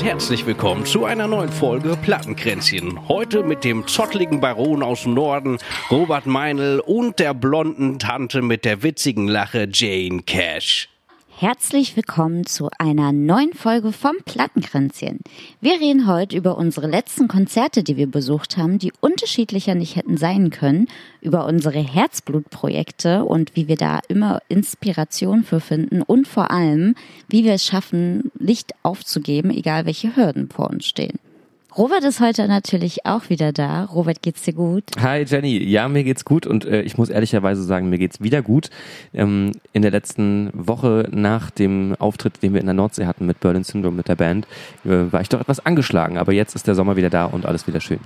und 0.00 0.06
herzlich 0.06 0.46
willkommen 0.46 0.86
zu 0.86 1.04
einer 1.04 1.26
neuen 1.26 1.50
Folge 1.50 1.96
Plattenkränzchen. 2.00 3.08
Heute 3.08 3.42
mit 3.42 3.64
dem 3.64 3.86
zottligen 3.86 4.40
Baron 4.40 4.82
aus 4.82 5.02
dem 5.02 5.14
Norden, 5.14 5.58
Robert 5.90 6.26
Meinl 6.26 6.80
und 6.80 7.18
der 7.18 7.34
blonden 7.34 7.98
Tante 7.98 8.40
mit 8.40 8.64
der 8.64 8.82
witzigen 8.82 9.28
Lache 9.28 9.68
Jane 9.70 10.22
Cash. 10.22 10.88
Herzlich 11.40 11.96
willkommen 11.96 12.44
zu 12.44 12.68
einer 12.76 13.12
neuen 13.12 13.54
Folge 13.54 13.92
vom 13.92 14.16
Plattenkränzchen. 14.26 15.20
Wir 15.62 15.80
reden 15.80 16.06
heute 16.06 16.36
über 16.36 16.58
unsere 16.58 16.86
letzten 16.86 17.28
Konzerte, 17.28 17.82
die 17.82 17.96
wir 17.96 18.08
besucht 18.08 18.58
haben, 18.58 18.78
die 18.78 18.92
unterschiedlicher 19.00 19.74
nicht 19.74 19.96
hätten 19.96 20.18
sein 20.18 20.50
können, 20.50 20.86
über 21.22 21.46
unsere 21.46 21.78
Herzblutprojekte 21.78 23.24
und 23.24 23.56
wie 23.56 23.68
wir 23.68 23.76
da 23.76 24.00
immer 24.08 24.42
Inspiration 24.50 25.42
für 25.42 25.60
finden 25.60 26.02
und 26.02 26.28
vor 26.28 26.50
allem, 26.50 26.94
wie 27.30 27.42
wir 27.42 27.54
es 27.54 27.64
schaffen, 27.64 28.30
Licht 28.38 28.74
aufzugeben, 28.82 29.50
egal 29.50 29.86
welche 29.86 30.14
Hürden 30.16 30.50
vor 30.50 30.68
uns 30.68 30.84
stehen. 30.84 31.18
Robert 31.76 32.02
ist 32.02 32.20
heute 32.20 32.48
natürlich 32.48 33.06
auch 33.06 33.28
wieder 33.28 33.52
da. 33.52 33.84
Robert, 33.84 34.22
geht's 34.22 34.42
dir 34.42 34.54
gut? 34.54 34.84
Hi 35.00 35.24
Jenny, 35.24 35.56
ja, 35.58 35.88
mir 35.88 36.02
geht's 36.02 36.24
gut 36.24 36.44
und 36.46 36.64
äh, 36.64 36.82
ich 36.82 36.98
muss 36.98 37.10
ehrlicherweise 37.10 37.62
sagen, 37.62 37.88
mir 37.88 37.98
geht's 37.98 38.20
wieder 38.20 38.42
gut. 38.42 38.70
Ähm, 39.14 39.52
in 39.72 39.82
der 39.82 39.92
letzten 39.92 40.50
Woche 40.52 41.08
nach 41.12 41.50
dem 41.50 41.94
Auftritt, 41.98 42.42
den 42.42 42.54
wir 42.54 42.60
in 42.60 42.66
der 42.66 42.74
Nordsee 42.74 43.06
hatten 43.06 43.24
mit 43.24 43.38
Berlin 43.38 43.62
Syndrome 43.62 43.96
mit 43.96 44.08
der 44.08 44.16
Band, 44.16 44.46
äh, 44.84 45.12
war 45.12 45.20
ich 45.20 45.28
doch 45.28 45.40
etwas 45.40 45.64
angeschlagen, 45.64 46.18
aber 46.18 46.32
jetzt 46.32 46.56
ist 46.56 46.66
der 46.66 46.74
Sommer 46.74 46.96
wieder 46.96 47.10
da 47.10 47.26
und 47.26 47.46
alles 47.46 47.68
wieder 47.68 47.80
schön. 47.80 48.00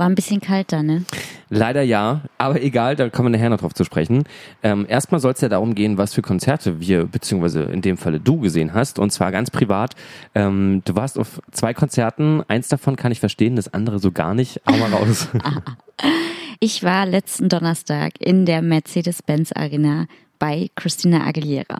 War 0.00 0.08
ein 0.08 0.14
bisschen 0.14 0.40
kalt 0.40 0.72
da, 0.72 0.82
ne? 0.82 1.04
Leider 1.50 1.82
ja, 1.82 2.22
aber 2.38 2.62
egal, 2.62 2.96
da 2.96 3.10
kommen 3.10 3.30
wir 3.30 3.38
nachher 3.38 3.50
noch 3.50 3.60
drauf 3.60 3.74
zu 3.74 3.84
sprechen. 3.84 4.24
Ähm, 4.62 4.86
erstmal 4.88 5.20
soll 5.20 5.32
es 5.32 5.42
ja 5.42 5.50
darum 5.50 5.74
gehen, 5.74 5.98
was 5.98 6.14
für 6.14 6.22
Konzerte 6.22 6.80
wir, 6.80 7.04
beziehungsweise 7.04 7.64
in 7.64 7.82
dem 7.82 7.98
Falle 7.98 8.18
du 8.18 8.40
gesehen 8.40 8.72
hast, 8.72 8.98
und 8.98 9.10
zwar 9.12 9.30
ganz 9.30 9.50
privat. 9.50 9.96
Ähm, 10.34 10.80
du 10.86 10.96
warst 10.96 11.18
auf 11.18 11.42
zwei 11.50 11.74
Konzerten, 11.74 12.42
eins 12.48 12.68
davon 12.68 12.96
kann 12.96 13.12
ich 13.12 13.20
verstehen, 13.20 13.56
das 13.56 13.74
andere 13.74 13.98
so 13.98 14.10
gar 14.10 14.32
nicht. 14.32 14.62
Hau 14.66 14.74
mal 14.78 14.90
raus. 14.90 15.28
ich 16.60 16.82
war 16.82 17.04
letzten 17.04 17.50
Donnerstag 17.50 18.12
in 18.20 18.46
der 18.46 18.62
Mercedes-Benz 18.62 19.52
Arena 19.52 20.06
bei 20.38 20.70
Christina 20.76 21.26
Aguilera. 21.26 21.76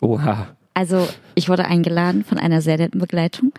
Oha. 0.00 0.48
Also 0.74 1.08
ich 1.36 1.48
wurde 1.48 1.64
eingeladen 1.64 2.24
von 2.24 2.38
einer 2.38 2.60
sehr 2.60 2.78
netten 2.78 2.98
Begleitung 2.98 3.52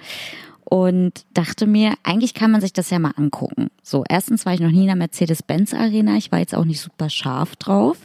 und 0.74 1.26
dachte 1.34 1.68
mir, 1.68 1.96
eigentlich 2.04 2.34
kann 2.34 2.50
man 2.50 2.62
sich 2.62 2.72
das 2.72 2.90
ja 2.92 2.98
mal 2.98 3.12
angucken. 3.18 3.68
So, 3.84 4.06
erstens 4.08 4.46
war 4.46 4.54
ich 4.54 4.62
noch 4.62 4.72
nie 4.72 4.82
in 4.84 4.88
der 4.88 4.96
Mercedes-Benz 4.96 5.74
Arena, 5.74 6.16
ich 6.16 6.32
war 6.32 6.40
jetzt 6.40 6.56
auch 6.56 6.64
nicht 6.64 6.80
super 6.80 7.10
scharf 7.10 7.58
drauf, 7.58 7.98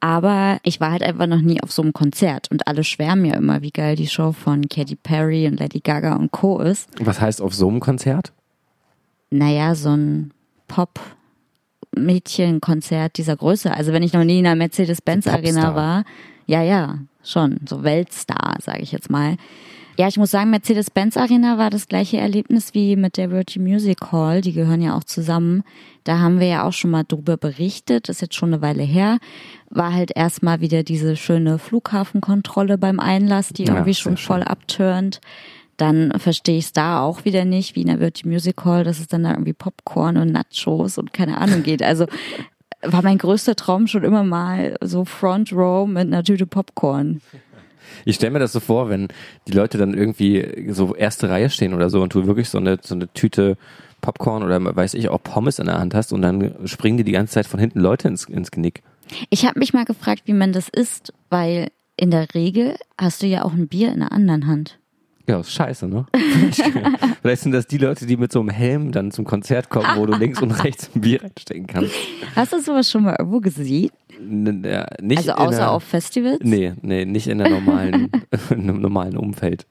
aber 0.00 0.58
ich 0.62 0.78
war 0.78 0.90
halt 0.90 1.02
einfach 1.02 1.26
noch 1.26 1.40
nie 1.40 1.62
auf 1.62 1.72
so 1.72 1.80
einem 1.80 1.94
Konzert 1.94 2.50
und 2.50 2.66
alle 2.68 2.84
schwärmen 2.84 3.24
ja 3.24 3.32
immer, 3.34 3.62
wie 3.62 3.70
geil 3.70 3.96
die 3.96 4.08
Show 4.08 4.32
von 4.32 4.68
Katy 4.68 4.96
Perry 4.96 5.46
und 5.46 5.58
Lady 5.58 5.80
Gaga 5.80 6.16
und 6.16 6.32
Co. 6.32 6.60
ist. 6.60 6.90
Was 7.00 7.18
heißt 7.18 7.40
auf 7.40 7.54
so 7.54 7.66
einem 7.66 7.80
Konzert? 7.80 8.34
Naja, 9.30 9.74
so 9.74 9.96
ein 9.96 10.32
Pop- 10.68 11.00
Mädchenkonzert 11.96 13.16
dieser 13.16 13.36
Größe. 13.36 13.72
Also 13.72 13.94
wenn 13.94 14.02
ich 14.02 14.12
noch 14.12 14.22
nie 14.24 14.40
in 14.40 14.46
einer 14.46 14.54
Mercedes-Benz 14.54 15.26
Arena 15.26 15.74
war, 15.74 16.04
ja, 16.46 16.62
ja, 16.62 16.98
schon, 17.24 17.58
so 17.66 17.82
Weltstar, 17.84 18.56
sage 18.60 18.82
ich 18.82 18.92
jetzt 18.92 19.08
mal. 19.08 19.36
Ja, 19.98 20.08
ich 20.08 20.18
muss 20.18 20.30
sagen, 20.30 20.50
Mercedes-Benz 20.50 21.16
Arena 21.16 21.56
war 21.56 21.70
das 21.70 21.88
gleiche 21.88 22.18
Erlebnis 22.18 22.74
wie 22.74 22.96
mit 22.96 23.16
der 23.16 23.30
Virgin 23.30 23.62
Music 23.62 24.12
Hall. 24.12 24.42
Die 24.42 24.52
gehören 24.52 24.82
ja 24.82 24.94
auch 24.94 25.04
zusammen. 25.04 25.62
Da 26.04 26.18
haben 26.18 26.38
wir 26.38 26.48
ja 26.48 26.64
auch 26.64 26.74
schon 26.74 26.90
mal 26.90 27.04
drüber 27.04 27.38
berichtet. 27.38 28.08
Das 28.08 28.16
ist 28.16 28.20
jetzt 28.20 28.34
schon 28.34 28.52
eine 28.52 28.60
Weile 28.60 28.82
her. 28.82 29.18
War 29.70 29.94
halt 29.94 30.12
erstmal 30.14 30.60
wieder 30.60 30.82
diese 30.82 31.16
schöne 31.16 31.58
Flughafenkontrolle 31.58 32.76
beim 32.76 33.00
Einlass, 33.00 33.48
die 33.48 33.64
irgendwie 33.64 33.90
ja, 33.90 33.96
schon 33.96 34.18
voll 34.18 34.42
abturnt. 34.42 35.22
Dann 35.78 36.12
verstehe 36.18 36.58
ich 36.58 36.66
es 36.66 36.72
da 36.72 37.00
auch 37.00 37.24
wieder 37.24 37.46
nicht, 37.46 37.74
wie 37.74 37.82
in 37.82 37.88
der 37.88 38.00
Virgin 38.00 38.30
Music 38.30 38.66
Hall, 38.66 38.84
dass 38.84 39.00
es 39.00 39.08
dann 39.08 39.24
da 39.24 39.30
irgendwie 39.30 39.54
Popcorn 39.54 40.18
und 40.18 40.30
Nachos 40.30 40.98
und 40.98 41.14
keine 41.14 41.38
Ahnung 41.38 41.62
geht. 41.62 41.82
Also 41.82 42.06
war 42.82 43.02
mein 43.02 43.18
größter 43.18 43.56
Traum 43.56 43.86
schon 43.86 44.04
immer 44.04 44.24
mal 44.24 44.76
so 44.82 45.04
Front 45.04 45.52
Row 45.52 45.88
mit 45.88 46.06
einer 46.06 46.22
Tüte 46.22 46.46
Popcorn. 46.46 47.20
Ich 48.06 48.16
stelle 48.16 48.32
mir 48.32 48.38
das 48.38 48.52
so 48.52 48.60
vor, 48.60 48.88
wenn 48.88 49.08
die 49.48 49.52
Leute 49.52 49.78
dann 49.78 49.92
irgendwie 49.92 50.72
so 50.72 50.94
erste 50.94 51.28
Reihe 51.28 51.50
stehen 51.50 51.74
oder 51.74 51.90
so 51.90 52.00
und 52.00 52.14
du 52.14 52.26
wirklich 52.26 52.48
so 52.48 52.58
eine, 52.58 52.78
so 52.80 52.94
eine 52.94 53.12
Tüte 53.12 53.58
Popcorn 54.00 54.44
oder 54.44 54.76
weiß 54.76 54.94
ich 54.94 55.08
auch 55.08 55.22
Pommes 55.22 55.58
in 55.58 55.66
der 55.66 55.78
Hand 55.78 55.92
hast 55.92 56.12
und 56.12 56.22
dann 56.22 56.54
springen 56.66 56.98
dir 56.98 57.04
die 57.04 57.12
ganze 57.12 57.34
Zeit 57.34 57.46
von 57.46 57.58
hinten 57.58 57.80
Leute 57.80 58.06
ins, 58.06 58.24
ins 58.24 58.52
Genick. 58.52 58.82
Ich 59.30 59.44
habe 59.44 59.58
mich 59.58 59.72
mal 59.72 59.84
gefragt, 59.84 60.22
wie 60.26 60.34
man 60.34 60.52
das 60.52 60.68
isst, 60.68 61.12
weil 61.30 61.68
in 61.96 62.12
der 62.12 62.32
Regel 62.32 62.76
hast 62.96 63.22
du 63.22 63.26
ja 63.26 63.44
auch 63.44 63.52
ein 63.52 63.66
Bier 63.66 63.92
in 63.92 64.00
der 64.00 64.12
anderen 64.12 64.46
Hand. 64.46 64.78
Ja, 65.28 65.40
ist 65.40 65.52
scheiße, 65.52 65.88
ne? 65.88 66.06
Vielleicht, 67.22 67.42
sind 67.42 67.52
das 67.52 67.66
die 67.66 67.78
Leute, 67.78 68.06
die 68.06 68.16
mit 68.16 68.30
so 68.30 68.40
einem 68.40 68.50
Helm 68.50 68.92
dann 68.92 69.10
zum 69.10 69.24
Konzert 69.24 69.70
kommen, 69.70 69.88
wo 69.96 70.06
du 70.06 70.14
links 70.16 70.40
und 70.40 70.52
rechts 70.52 70.90
ein 70.94 71.00
Bier 71.00 71.22
reinstecken 71.22 71.66
kannst. 71.66 71.92
Hast 72.36 72.52
du 72.52 72.60
sowas 72.60 72.90
schon 72.90 73.02
mal 73.02 73.16
irgendwo 73.18 73.40
gesehen? 73.40 73.90
ja, 74.18 74.86
nicht 75.00 75.18
also 75.18 75.32
außer 75.32 75.56
der, 75.56 75.70
auf 75.72 75.82
Festivals? 75.82 76.38
Nee, 76.42 76.72
nee, 76.80 77.04
nicht 77.04 77.26
in 77.26 77.38
der 77.38 77.50
normalen, 77.50 78.10
in 78.50 78.60
einem 78.60 78.80
normalen 78.80 79.16
Umfeld. 79.16 79.66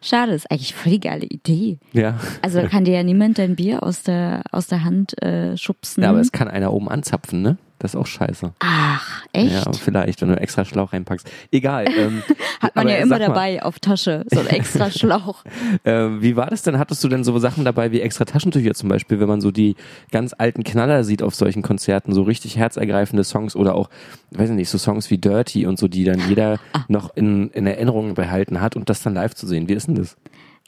Schade, 0.00 0.32
ist 0.32 0.50
eigentlich 0.50 0.74
voll 0.74 0.92
die 0.92 1.00
geile 1.00 1.26
Idee. 1.26 1.78
Ja. 1.92 2.18
Also 2.42 2.62
kann 2.62 2.84
dir 2.84 2.94
ja 2.94 3.02
niemand 3.02 3.38
dein 3.38 3.56
Bier 3.56 3.82
aus 3.82 4.02
der, 4.02 4.42
aus 4.52 4.68
der 4.68 4.84
Hand 4.84 5.20
äh, 5.22 5.56
schubsen. 5.56 6.02
Ja, 6.02 6.10
aber 6.10 6.20
es 6.20 6.32
kann 6.32 6.48
einer 6.48 6.72
oben 6.72 6.88
anzapfen, 6.88 7.42
ne? 7.42 7.58
Das 7.80 7.94
ist 7.94 8.00
auch 8.00 8.06
scheiße. 8.06 8.52
Ach, 8.58 9.24
echt? 9.32 9.52
Ja, 9.52 9.72
vielleicht, 9.72 10.20
wenn 10.20 10.28
du 10.28 10.38
extra 10.38 10.66
Schlauch 10.66 10.92
reinpackst. 10.92 11.28
Egal. 11.50 11.86
Ähm, 12.00 12.22
Hat 12.60 12.76
man 12.76 12.88
ja 12.88 12.96
immer 12.96 13.18
dabei 13.18 13.62
auf 13.62 13.78
Tasche, 13.78 14.24
so 14.30 14.40
ein 14.40 14.46
extra 14.46 14.90
Schlauch. 14.90 15.44
äh, 15.84 16.08
wie 16.20 16.36
war 16.36 16.46
das 16.46 16.62
denn? 16.62 16.78
Hattest 16.78 17.02
du 17.02 17.08
denn 17.08 17.24
so 17.24 17.36
Sachen 17.38 17.64
dabei 17.64 17.90
wie 17.90 18.00
extra 18.00 18.24
Taschentücher 18.24 18.74
zum 18.74 18.88
Beispiel, 18.88 19.20
wenn 19.20 19.28
man 19.28 19.40
so 19.40 19.50
die 19.50 19.76
ganz 20.12 20.34
alten 20.36 20.62
Knaller 20.62 21.04
sieht 21.04 21.22
auf 21.22 21.34
solchen 21.34 21.62
Konzerten, 21.62 22.12
so 22.12 22.22
richtig 22.22 22.56
herzergreifende 22.56 23.24
Songs 23.24 23.56
oder 23.56 23.74
auch, 23.74 23.90
weiß 24.30 24.50
ich 24.50 24.56
nicht, 24.56 24.70
so 24.70 24.78
Songs 24.78 25.10
wie 25.10 25.18
Dirty 25.18 25.66
und 25.66 25.78
so, 25.78 25.88
die 25.88 26.04
dann 26.04 26.20
jeder 26.28 26.58
ah. 26.72 26.84
noch 26.88 27.14
in, 27.16 27.50
in 27.50 27.66
Erinnerung 27.66 28.14
behalten 28.14 28.60
hat 28.60 28.76
und 28.76 28.88
das 28.88 29.02
dann 29.02 29.14
live 29.14 29.34
zu 29.34 29.46
sehen. 29.46 29.68
Wie 29.68 29.74
ist 29.74 29.88
denn 29.88 29.96
das? 29.96 30.16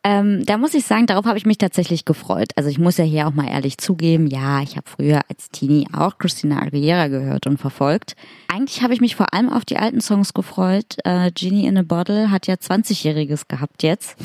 Ähm, 0.05 0.45
da 0.45 0.59
muss 0.59 0.75
ich 0.75 0.85
sagen, 0.85 1.07
darauf 1.07 1.27
habe 1.27 1.39
ich 1.39 1.47
mich 1.47 1.59
tatsächlich 1.59 2.05
gefreut. 2.05 2.51
Also 2.57 2.69
ich 2.69 2.79
muss 2.79 2.97
ja 2.97 3.05
hier 3.05 3.29
auch 3.29 3.35
mal 3.35 3.49
ehrlich 3.49 3.79
zugeben, 3.79 4.27
ja, 4.27 4.61
ich 4.61 4.77
habe 4.77 4.89
früher 4.89 5.21
als 5.29 5.51
Teenie 5.51 5.87
auch 5.93 6.19
Christina 6.19 6.61
Aguilera 6.61 7.07
gehört 7.07 7.47
und 7.47 7.59
verfolgt. 7.59 8.17
Eigentlich 8.49 8.83
habe 8.83 8.95
ich 8.95 9.01
mich 9.01 9.15
vor 9.15 9.33
allem 9.33 9.49
auf 9.49 9.65
die 9.65 9.77
alten 9.77 10.01
Songs 10.01 10.35
gefreut. 10.35 10.97
Äh, 11.05 11.31
Genie 11.33 11.67
in 11.67 11.79
a 11.79 11.83
Bottle 11.83 12.33
hat 12.33 12.49
ja 12.49 12.55
20-Jähriges 12.55 13.47
gehabt 13.47 13.85
jetzt. 13.85 14.17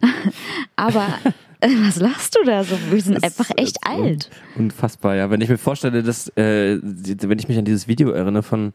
Aber 0.76 1.06
äh, 1.60 1.68
was 1.84 1.96
lachst 1.96 2.36
du 2.36 2.44
da 2.44 2.62
so? 2.62 2.76
Wir 2.90 3.00
sind 3.00 3.14
das 3.14 3.24
einfach 3.24 3.50
echt 3.56 3.78
alt. 3.84 4.30
Unfassbar, 4.56 5.16
ja. 5.16 5.30
Wenn 5.30 5.40
ich 5.40 5.48
mir 5.48 5.58
vorstelle, 5.58 6.04
dass, 6.04 6.28
äh, 6.36 6.78
wenn 6.80 7.38
ich 7.38 7.48
mich 7.48 7.58
an 7.58 7.64
dieses 7.64 7.88
Video 7.88 8.10
erinnere 8.10 8.42
von 8.42 8.72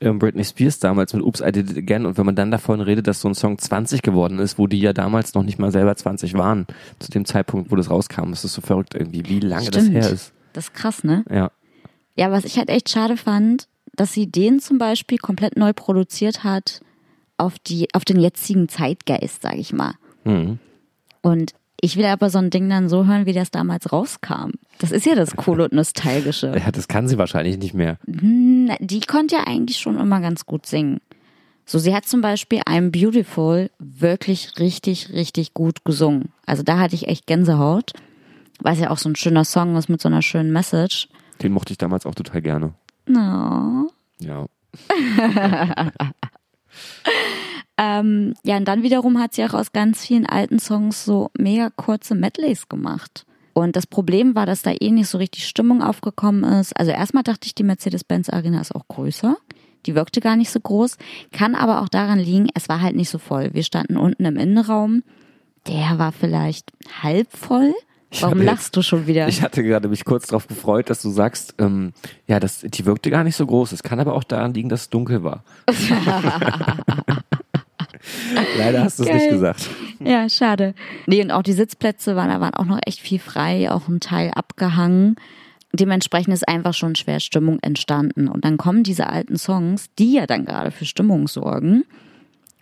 Britney 0.00 0.44
Spears 0.44 0.78
damals 0.78 1.12
mit 1.12 1.22
Oops, 1.22 1.40
I 1.40 1.52
Did 1.52 1.70
It 1.70 1.78
Again 1.78 2.06
und 2.06 2.18
wenn 2.18 2.26
man 2.26 2.34
dann 2.34 2.50
davon 2.50 2.80
redet, 2.80 3.06
dass 3.06 3.20
so 3.20 3.28
ein 3.28 3.34
Song 3.34 3.58
20 3.58 4.02
geworden 4.02 4.38
ist, 4.38 4.58
wo 4.58 4.66
die 4.66 4.80
ja 4.80 4.92
damals 4.92 5.34
noch 5.34 5.42
nicht 5.42 5.58
mal 5.58 5.72
selber 5.72 5.94
20 5.94 6.34
waren, 6.34 6.66
zu 6.98 7.10
dem 7.10 7.24
Zeitpunkt, 7.24 7.70
wo 7.70 7.76
das 7.76 7.90
rauskam, 7.90 8.32
ist 8.32 8.44
das 8.44 8.52
so 8.52 8.60
verrückt 8.60 8.94
irgendwie, 8.94 9.24
wie 9.26 9.40
lange 9.40 9.66
Stimmt. 9.66 9.88
das 9.88 9.92
her 9.92 10.10
ist. 10.10 10.32
Das 10.52 10.64
ist 10.66 10.74
krass, 10.74 11.04
ne? 11.04 11.24
Ja. 11.30 11.50
Ja, 12.16 12.32
was 12.32 12.44
ich 12.44 12.58
halt 12.58 12.68
echt 12.68 12.88
schade 12.88 13.16
fand, 13.16 13.68
dass 13.94 14.12
sie 14.12 14.26
den 14.26 14.60
zum 14.60 14.78
Beispiel 14.78 15.18
komplett 15.18 15.56
neu 15.56 15.72
produziert 15.72 16.44
hat 16.44 16.80
auf 17.36 17.58
die, 17.58 17.88
auf 17.94 18.04
den 18.04 18.18
jetzigen 18.20 18.68
Zeitgeist, 18.68 19.42
sag 19.42 19.56
ich 19.56 19.72
mal. 19.72 19.94
Mhm. 20.24 20.58
Und 21.22 21.52
ich 21.80 21.96
will 21.96 22.06
aber 22.06 22.28
so 22.30 22.38
ein 22.38 22.50
Ding 22.50 22.68
dann 22.68 22.88
so 22.88 23.06
hören, 23.06 23.26
wie 23.26 23.32
das 23.32 23.50
damals 23.50 23.92
rauskam. 23.92 24.52
Das 24.78 24.90
ist 24.90 25.06
ja 25.06 25.14
das 25.14 25.36
Coole 25.36 25.64
und 25.64 25.72
Nostalgische. 25.72 26.52
Ja, 26.58 26.72
das 26.72 26.88
kann 26.88 27.06
sie 27.06 27.18
wahrscheinlich 27.18 27.58
nicht 27.58 27.74
mehr. 27.74 27.98
Hm, 28.06 28.70
die 28.80 29.00
konnte 29.00 29.36
ja 29.36 29.44
eigentlich 29.46 29.78
schon 29.78 29.98
immer 29.98 30.20
ganz 30.20 30.44
gut 30.44 30.66
singen. 30.66 31.00
So, 31.64 31.78
sie 31.78 31.94
hat 31.94 32.06
zum 32.06 32.20
Beispiel 32.20 32.60
I'm 32.62 32.90
Beautiful 32.90 33.70
wirklich 33.78 34.58
richtig, 34.58 35.12
richtig 35.12 35.54
gut 35.54 35.84
gesungen. 35.84 36.32
Also 36.46 36.62
da 36.62 36.78
hatte 36.78 36.94
ich 36.94 37.06
echt 37.08 37.26
Gänsehaut, 37.26 37.92
weil 38.60 38.72
es 38.72 38.80
ja 38.80 38.90
auch 38.90 38.98
so 38.98 39.08
ein 39.08 39.16
schöner 39.16 39.44
Song 39.44 39.76
ist 39.76 39.88
mit 39.88 40.00
so 40.00 40.08
einer 40.08 40.22
schönen 40.22 40.50
Message. 40.52 41.08
Den 41.42 41.52
mochte 41.52 41.72
ich 41.72 41.78
damals 41.78 42.06
auch 42.06 42.14
total 42.14 42.42
gerne. 42.42 42.72
No. 43.06 43.90
Ja. 44.20 44.46
Ähm, 47.78 48.34
ja, 48.42 48.56
und 48.56 48.66
dann 48.66 48.82
wiederum 48.82 49.20
hat 49.20 49.34
sie 49.34 49.44
auch 49.44 49.54
aus 49.54 49.72
ganz 49.72 50.04
vielen 50.04 50.26
alten 50.26 50.58
Songs 50.58 51.04
so 51.04 51.30
mega 51.38 51.70
kurze 51.70 52.16
Medleys 52.16 52.68
gemacht. 52.68 53.24
Und 53.54 53.76
das 53.76 53.86
Problem 53.86 54.34
war, 54.34 54.46
dass 54.46 54.62
da 54.62 54.72
eh 54.72 54.90
nicht 54.90 55.08
so 55.08 55.18
richtig 55.18 55.46
Stimmung 55.46 55.82
aufgekommen 55.82 56.44
ist. 56.44 56.78
Also 56.78 56.90
erstmal 56.90 57.22
dachte 57.22 57.46
ich, 57.46 57.54
die 57.54 57.62
Mercedes-Benz 57.62 58.28
Arena 58.30 58.60
ist 58.60 58.74
auch 58.74 58.86
größer. 58.88 59.36
Die 59.86 59.94
wirkte 59.94 60.20
gar 60.20 60.36
nicht 60.36 60.50
so 60.50 60.60
groß. 60.60 60.96
Kann 61.32 61.54
aber 61.54 61.80
auch 61.82 61.88
daran 61.88 62.18
liegen, 62.18 62.48
es 62.54 62.68
war 62.68 62.80
halt 62.80 62.96
nicht 62.96 63.10
so 63.10 63.18
voll. 63.18 63.50
Wir 63.52 63.62
standen 63.62 63.96
unten 63.96 64.24
im 64.24 64.36
Innenraum. 64.36 65.02
Der 65.68 65.98
war 65.98 66.12
vielleicht 66.12 66.72
halb 67.02 67.32
voll. 67.32 67.74
Warum 68.20 68.40
lachst 68.40 68.74
du 68.76 68.82
schon 68.82 69.06
wieder? 69.06 69.28
Ich 69.28 69.42
hatte 69.42 69.62
gerade 69.62 69.88
mich 69.88 70.04
kurz 70.04 70.28
darauf 70.28 70.46
gefreut, 70.46 70.88
dass 70.88 71.02
du 71.02 71.10
sagst, 71.10 71.54
ähm, 71.58 71.92
ja, 72.26 72.40
das, 72.40 72.60
die 72.60 72.86
wirkte 72.86 73.10
gar 73.10 73.22
nicht 73.22 73.36
so 73.36 73.46
groß. 73.46 73.72
Es 73.72 73.82
kann 73.82 74.00
aber 74.00 74.14
auch 74.14 74.24
daran 74.24 74.54
liegen, 74.54 74.68
dass 74.68 74.82
es 74.82 74.90
dunkel 74.90 75.22
war. 75.22 75.44
Leider 78.56 78.84
hast 78.84 78.98
du 78.98 79.04
es 79.04 79.12
nicht 79.12 79.30
gesagt. 79.30 79.68
ja, 80.00 80.28
schade. 80.28 80.74
Nee, 81.06 81.22
und 81.22 81.30
auch 81.30 81.42
die 81.42 81.52
Sitzplätze 81.52 82.16
waren, 82.16 82.28
da 82.28 82.40
waren 82.40 82.54
auch 82.54 82.64
noch 82.64 82.80
echt 82.86 83.00
viel 83.00 83.18
frei, 83.18 83.70
auch 83.70 83.88
ein 83.88 84.00
Teil 84.00 84.30
abgehangen. 84.30 85.16
Dementsprechend 85.72 86.32
ist 86.32 86.48
einfach 86.48 86.74
schon 86.74 86.94
schwer 86.96 87.20
Stimmung 87.20 87.58
entstanden. 87.60 88.28
Und 88.28 88.44
dann 88.44 88.56
kommen 88.56 88.82
diese 88.82 89.08
alten 89.08 89.36
Songs, 89.36 89.86
die 89.98 90.14
ja 90.14 90.26
dann 90.26 90.44
gerade 90.44 90.70
für 90.70 90.84
Stimmung 90.84 91.28
sorgen. 91.28 91.84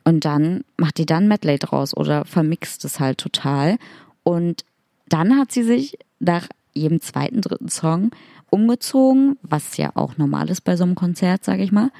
Und 0.04 0.24
dann 0.24 0.64
macht 0.76 0.98
die 0.98 1.06
dann 1.06 1.28
Medley 1.28 1.58
draus 1.58 1.96
oder 1.96 2.24
vermixt 2.24 2.84
es 2.84 3.00
halt 3.00 3.18
total. 3.18 3.76
Und 4.22 4.64
dann 5.08 5.36
hat 5.36 5.52
sie 5.52 5.62
sich 5.62 5.98
nach 6.18 6.48
jedem 6.74 7.00
zweiten, 7.00 7.40
dritten 7.40 7.68
Song 7.68 8.10
umgezogen, 8.50 9.38
was 9.42 9.76
ja 9.76 9.90
auch 9.94 10.16
normal 10.16 10.50
ist 10.50 10.62
bei 10.62 10.76
so 10.76 10.84
einem 10.84 10.94
Konzert, 10.94 11.44
sage 11.44 11.62
ich 11.62 11.72
mal. 11.72 11.90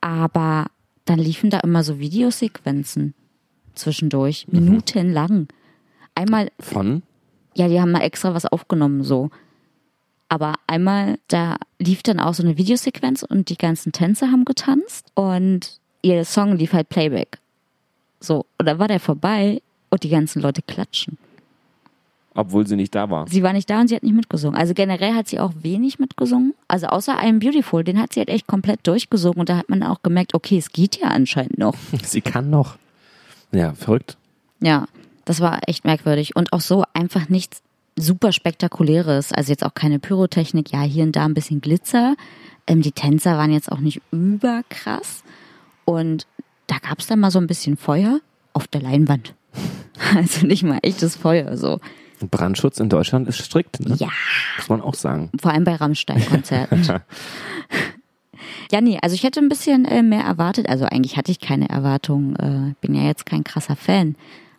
Aber 0.00 0.66
dann 1.04 1.18
liefen 1.18 1.50
da 1.50 1.60
immer 1.60 1.82
so 1.84 1.98
Videosequenzen 1.98 3.14
zwischendurch, 3.74 4.46
Mhm. 4.48 4.58
minutenlang. 4.64 5.48
Einmal, 6.14 6.50
Von? 6.60 7.02
ja, 7.54 7.68
die 7.68 7.80
haben 7.80 7.92
mal 7.92 8.02
extra 8.02 8.34
was 8.34 8.46
aufgenommen 8.46 9.02
so. 9.04 9.30
Aber 10.28 10.54
einmal, 10.66 11.18
da 11.28 11.56
lief 11.78 12.02
dann 12.02 12.20
auch 12.20 12.34
so 12.34 12.42
eine 12.42 12.56
Videosequenz 12.56 13.22
und 13.24 13.48
die 13.48 13.56
ganzen 13.58 13.90
Tänzer 13.92 14.30
haben 14.30 14.44
getanzt 14.44 15.10
und 15.14 15.80
ihr 16.02 16.24
Song 16.24 16.56
lief 16.56 16.72
halt 16.72 16.88
Playback. 16.88 17.38
So, 18.20 18.46
und 18.58 18.66
dann 18.66 18.78
war 18.78 18.86
der 18.88 19.00
vorbei 19.00 19.60
und 19.88 20.02
die 20.04 20.08
ganzen 20.10 20.40
Leute 20.42 20.62
klatschen. 20.62 21.18
Obwohl 22.34 22.66
sie 22.66 22.76
nicht 22.76 22.94
da 22.94 23.10
war. 23.10 23.26
Sie 23.28 23.42
war 23.42 23.52
nicht 23.52 23.68
da 23.68 23.80
und 23.80 23.88
sie 23.88 23.96
hat 23.96 24.04
nicht 24.04 24.14
mitgesungen. 24.14 24.56
Also 24.56 24.72
generell 24.72 25.14
hat 25.14 25.26
sie 25.26 25.40
auch 25.40 25.52
wenig 25.62 25.98
mitgesungen. 25.98 26.54
Also 26.68 26.86
außer 26.86 27.18
einem 27.18 27.40
Beautiful, 27.40 27.82
den 27.82 28.00
hat 28.00 28.12
sie 28.12 28.20
halt 28.20 28.28
echt 28.28 28.46
komplett 28.46 28.86
durchgesungen 28.86 29.40
und 29.40 29.48
da 29.48 29.56
hat 29.56 29.68
man 29.68 29.82
auch 29.82 30.02
gemerkt, 30.02 30.34
okay, 30.34 30.58
es 30.58 30.70
geht 30.70 30.96
ja 30.96 31.08
anscheinend 31.08 31.58
noch. 31.58 31.74
Sie 32.04 32.20
kann 32.20 32.50
noch. 32.50 32.76
Ja, 33.52 33.74
verrückt. 33.74 34.16
Ja, 34.60 34.86
das 35.24 35.40
war 35.40 35.60
echt 35.66 35.84
merkwürdig 35.84 36.36
und 36.36 36.52
auch 36.52 36.60
so 36.60 36.84
einfach 36.94 37.28
nichts 37.28 37.62
super 37.96 38.32
spektakuläres. 38.32 39.32
Also 39.32 39.50
jetzt 39.50 39.64
auch 39.64 39.74
keine 39.74 39.98
Pyrotechnik, 39.98 40.72
ja, 40.72 40.82
hier 40.82 41.04
und 41.04 41.16
da 41.16 41.24
ein 41.24 41.34
bisschen 41.34 41.60
Glitzer. 41.60 42.14
Ähm, 42.66 42.82
die 42.82 42.92
Tänzer 42.92 43.36
waren 43.36 43.52
jetzt 43.52 43.72
auch 43.72 43.80
nicht 43.80 44.00
überkrass 44.12 45.24
und 45.84 46.26
da 46.68 46.78
gab 46.78 47.00
es 47.00 47.08
dann 47.08 47.18
mal 47.18 47.32
so 47.32 47.40
ein 47.40 47.48
bisschen 47.48 47.76
Feuer 47.76 48.20
auf 48.52 48.68
der 48.68 48.82
Leinwand. 48.82 49.34
Also 50.14 50.46
nicht 50.46 50.64
mal 50.64 50.78
echtes 50.82 51.14
Feuer, 51.14 51.56
so. 51.56 51.78
Brandschutz 52.28 52.80
in 52.80 52.88
Deutschland 52.88 53.28
ist 53.28 53.38
strikt, 53.38 53.80
ne? 53.80 53.96
Ja. 53.96 54.08
Muss 54.58 54.68
man 54.68 54.80
auch 54.80 54.94
sagen. 54.94 55.30
Vor 55.40 55.52
allem 55.52 55.64
bei 55.64 55.74
Rammstein-Konzerten. 55.74 56.82
ja, 58.72 58.80
nee, 58.80 58.98
also 59.00 59.14
ich 59.14 59.22
hätte 59.22 59.40
ein 59.40 59.48
bisschen 59.48 59.84
äh, 59.84 60.02
mehr 60.02 60.24
erwartet. 60.24 60.68
Also 60.68 60.84
eigentlich 60.84 61.16
hatte 61.16 61.30
ich 61.30 61.40
keine 61.40 61.68
Erwartung. 61.68 62.36
Äh, 62.36 62.74
bin 62.80 62.94
ja 62.94 63.02
jetzt 63.02 63.26
kein 63.26 63.44
krasser 63.44 63.76
Fan. 63.76 64.16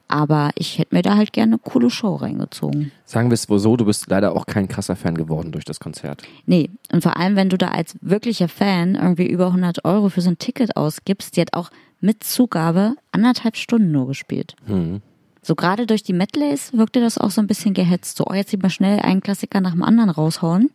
Aber 0.08 0.52
ich 0.56 0.78
hätte 0.78 0.94
mir 0.94 1.04
da 1.04 1.16
halt 1.16 1.32
gerne 1.32 1.54
eine 1.54 1.60
coole 1.60 1.90
Show 1.90 2.16
reingezogen. 2.16 2.92
Sagen 3.06 3.30
wir 3.30 3.36
es 3.36 3.50
wohl 3.50 3.60
so, 3.60 3.78
du 3.78 3.86
bist 3.86 4.10
leider 4.10 4.36
auch 4.36 4.46
kein 4.46 4.68
krasser 4.68 4.98
Fan 4.98 5.16
geworden 5.16 5.54
durch 5.54 5.64
das 5.64 5.80
Konzert. 5.80 6.24
Nee, 6.46 6.70
und 6.92 7.02
vor 7.02 7.16
allem, 7.16 7.38
wenn 7.38 7.48
du 7.48 7.58
da 7.58 7.70
als 7.70 7.96
wirklicher 8.02 8.50
Fan 8.50 8.96
irgendwie 8.96 9.28
über 9.28 9.48
100 9.48 9.86
Euro 9.86 10.10
für 10.10 10.20
so 10.20 10.30
ein 10.30 10.38
Ticket 10.38 10.76
ausgibst, 10.76 11.38
die 11.38 11.42
hat 11.42 11.54
auch 11.54 11.72
mit 12.02 12.26
Zugabe 12.26 12.96
anderthalb 13.14 13.56
Stunden 13.56 13.92
nur 13.94 14.08
gespielt. 14.08 14.56
Mhm. 14.68 15.02
So 15.42 15.56
gerade 15.56 15.88
durch 15.88 16.04
die 16.04 16.14
Medleys 16.14 16.74
wirkte 16.74 17.02
das 17.02 17.18
auch 17.18 17.32
so 17.32 17.42
ein 17.42 17.48
bisschen 17.48 17.74
gehetzt. 17.74 18.18
So, 18.18 18.26
oh, 18.28 18.34
jetzt 18.34 18.52
lieber 18.52 18.70
schnell 18.70 19.00
einen 19.00 19.22
Klassiker 19.22 19.60
nach 19.60 19.72
dem 19.72 19.84
anderen 19.84 20.10
raushauen, 20.10 20.70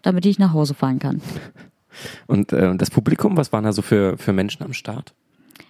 damit 0.00 0.24
ich 0.24 0.38
nach 0.38 0.52
Hause 0.52 0.74
fahren 0.74 0.98
kann. 0.98 1.20
Und 2.26 2.52
äh, 2.52 2.74
das 2.76 2.90
Publikum, 2.90 3.36
was 3.36 3.52
waren 3.52 3.64
da 3.64 3.72
so 3.72 3.82
für, 3.82 4.16
für 4.16 4.32
Menschen 4.32 4.62
am 4.62 4.72
Start? 4.72 5.12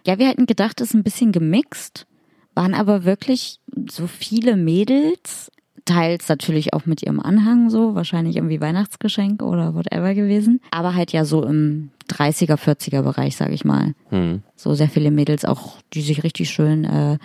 Ja, 0.06 0.18
wir 0.18 0.28
hätten 0.28 0.46
gedacht, 0.46 0.80
es 0.80 0.90
ist 0.90 0.94
ein 0.94 1.02
bisschen 1.02 1.32
gemixt, 1.32 2.06
waren 2.54 2.74
aber 2.74 3.04
wirklich 3.04 3.58
so 3.90 4.06
viele 4.06 4.56
Mädels, 4.56 5.50
teils 5.84 6.28
natürlich 6.28 6.74
auch 6.74 6.86
mit 6.86 7.02
ihrem 7.02 7.18
Anhang 7.20 7.70
so, 7.70 7.94
wahrscheinlich 7.94 8.36
irgendwie 8.36 8.60
Weihnachtsgeschenk 8.60 9.42
oder 9.42 9.74
whatever 9.74 10.14
gewesen, 10.14 10.60
aber 10.70 10.94
halt 10.94 11.12
ja 11.12 11.24
so 11.24 11.44
im 11.44 11.90
30er, 12.08 12.56
40er 12.56 13.02
Bereich, 13.02 13.36
sag 13.36 13.50
ich 13.50 13.64
mal. 13.64 13.94
Hm. 14.10 14.42
So 14.54 14.74
sehr 14.74 14.88
viele 14.88 15.10
Mädels 15.10 15.44
auch, 15.44 15.78
die 15.92 16.02
sich 16.02 16.22
richtig 16.22 16.50
schön 16.50 16.84
äh, 16.84 17.18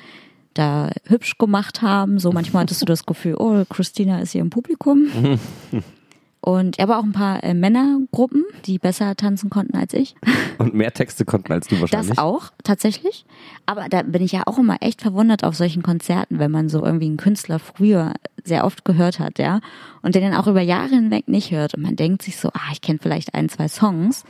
da 0.58 0.92
hübsch 1.06 1.38
gemacht 1.38 1.82
haben. 1.82 2.20
So 2.20 2.32
manchmal 2.32 2.64
hattest 2.64 2.82
du 2.82 2.86
das 2.86 3.06
Gefühl, 3.06 3.36
oh, 3.38 3.64
Christina 3.70 4.20
ist 4.20 4.32
hier 4.32 4.42
im 4.42 4.50
Publikum. 4.50 5.08
Und 6.40 6.80
aber 6.80 7.00
auch 7.00 7.04
ein 7.04 7.12
paar 7.12 7.44
äh, 7.44 7.54
Männergruppen, 7.54 8.46
die 8.66 8.80
besser 8.80 9.16
tanzen 9.18 9.50
konnten 9.50 9.76
als 9.76 9.94
ich. 9.94 10.16
Und 10.60 10.74
mehr 10.74 10.94
Texte 10.94 11.26
konnten 11.26 11.52
als 11.52 11.68
du 11.68 11.82
wahrscheinlich. 11.82 12.10
Das 12.12 12.18
auch, 12.18 12.52
tatsächlich. 12.64 13.26
Aber 13.66 13.90
da 13.90 14.04
bin 14.04 14.22
ich 14.22 14.32
ja 14.32 14.44
auch 14.46 14.58
immer 14.58 14.78
echt 14.80 15.02
verwundert 15.02 15.44
auf 15.44 15.56
solchen 15.56 15.84
Konzerten, 15.84 16.40
wenn 16.40 16.52
man 16.52 16.70
so 16.70 16.86
irgendwie 16.86 17.08
einen 17.08 17.18
Künstler 17.18 17.60
früher 17.60 18.14
sehr 18.46 18.64
oft 18.64 18.86
gehört 18.86 19.20
hat, 19.20 19.40
ja, 19.40 19.60
und 20.02 20.16
den 20.16 20.22
dann 20.22 20.36
auch 20.36 20.48
über 20.48 20.62
Jahre 20.62 20.90
hinweg 20.90 21.28
nicht 21.28 21.52
hört. 21.52 21.74
Und 21.74 21.84
man 21.84 21.98
denkt 21.98 22.22
sich 22.22 22.38
so, 22.38 22.48
ah, 22.54 22.72
ich 22.72 22.80
kenne 22.80 23.00
vielleicht 23.02 23.34
ein, 23.34 23.50
zwei 23.50 23.68
Songs. 23.68 24.24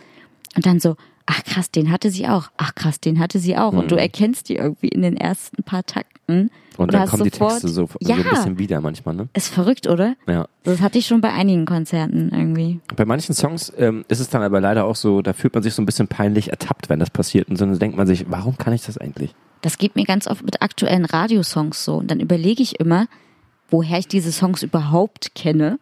Und 0.55 0.65
dann 0.65 0.79
so, 0.79 0.95
ach 1.27 1.43
krass, 1.43 1.69
den 1.69 1.91
hatte 1.91 2.09
sie 2.09 2.27
auch. 2.27 2.49
Ach 2.57 2.73
krass, 2.73 2.99
den 2.99 3.19
hatte 3.19 3.37
sie 3.39 3.55
auch. 3.57 3.73
Und 3.73 3.91
du 3.91 3.95
erkennst 3.95 4.49
die 4.49 4.55
irgendwie 4.55 4.87
in 4.87 5.03
den 5.03 5.15
ersten 5.15 5.61
paar 5.63 5.85
Takten. 5.85 6.49
Und 6.77 6.93
dann 6.93 7.07
kommen 7.07 7.23
die 7.23 7.29
sofort- 7.29 7.51
Texte 7.51 7.67
so, 7.69 7.87
so 7.87 7.97
ja, 8.01 8.15
ein 8.15 8.23
bisschen 8.23 8.59
wieder 8.59 8.81
manchmal, 8.81 9.15
ne? 9.15 9.27
ist 9.33 9.47
verrückt, 9.49 9.87
oder? 9.87 10.15
Ja. 10.27 10.47
Das 10.63 10.81
hatte 10.81 10.97
ich 10.97 11.05
schon 11.07 11.21
bei 11.21 11.31
einigen 11.31 11.65
Konzerten 11.65 12.31
irgendwie. 12.33 12.79
Bei 12.95 13.05
manchen 13.05 13.33
Songs 13.35 13.71
ähm, 13.77 14.05
ist 14.07 14.19
es 14.19 14.29
dann 14.29 14.41
aber 14.41 14.59
leider 14.61 14.85
auch 14.85 14.95
so, 14.95 15.21
da 15.21 15.33
fühlt 15.33 15.53
man 15.53 15.63
sich 15.63 15.73
so 15.73 15.81
ein 15.81 15.85
bisschen 15.85 16.07
peinlich 16.07 16.49
ertappt, 16.49 16.89
wenn 16.89 16.99
das 16.99 17.09
passiert. 17.09 17.49
Und 17.49 17.59
dann 17.59 17.77
denkt 17.77 17.97
man 17.97 18.07
sich, 18.07 18.25
warum 18.29 18.57
kann 18.57 18.73
ich 18.73 18.83
das 18.83 18.97
eigentlich? 18.97 19.33
Das 19.61 19.77
geht 19.77 19.95
mir 19.95 20.05
ganz 20.05 20.27
oft 20.27 20.43
mit 20.43 20.61
aktuellen 20.61 21.05
Radiosongs 21.05 21.83
so. 21.83 21.95
Und 21.95 22.11
dann 22.11 22.19
überlege 22.19 22.61
ich 22.61 22.79
immer, 22.79 23.07
woher 23.69 23.97
ich 23.99 24.07
diese 24.07 24.31
Songs 24.31 24.63
überhaupt 24.63 25.33
kenne. 25.35 25.79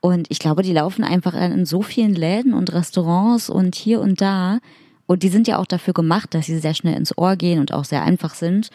Und 0.00 0.26
ich 0.30 0.38
glaube, 0.38 0.62
die 0.62 0.72
laufen 0.72 1.04
einfach 1.04 1.34
in 1.34 1.66
so 1.66 1.82
vielen 1.82 2.14
Läden 2.14 2.54
und 2.54 2.72
Restaurants 2.72 3.50
und 3.50 3.74
hier 3.74 4.00
und 4.00 4.20
da. 4.20 4.58
Und 5.06 5.22
die 5.22 5.28
sind 5.28 5.48
ja 5.48 5.58
auch 5.58 5.66
dafür 5.66 5.94
gemacht, 5.94 6.34
dass 6.34 6.46
sie 6.46 6.58
sehr 6.58 6.74
schnell 6.74 6.94
ins 6.96 7.16
Ohr 7.16 7.36
gehen 7.36 7.60
und 7.60 7.72
auch 7.72 7.84
sehr 7.84 8.02
einfach 8.02 8.34
sind. 8.34 8.70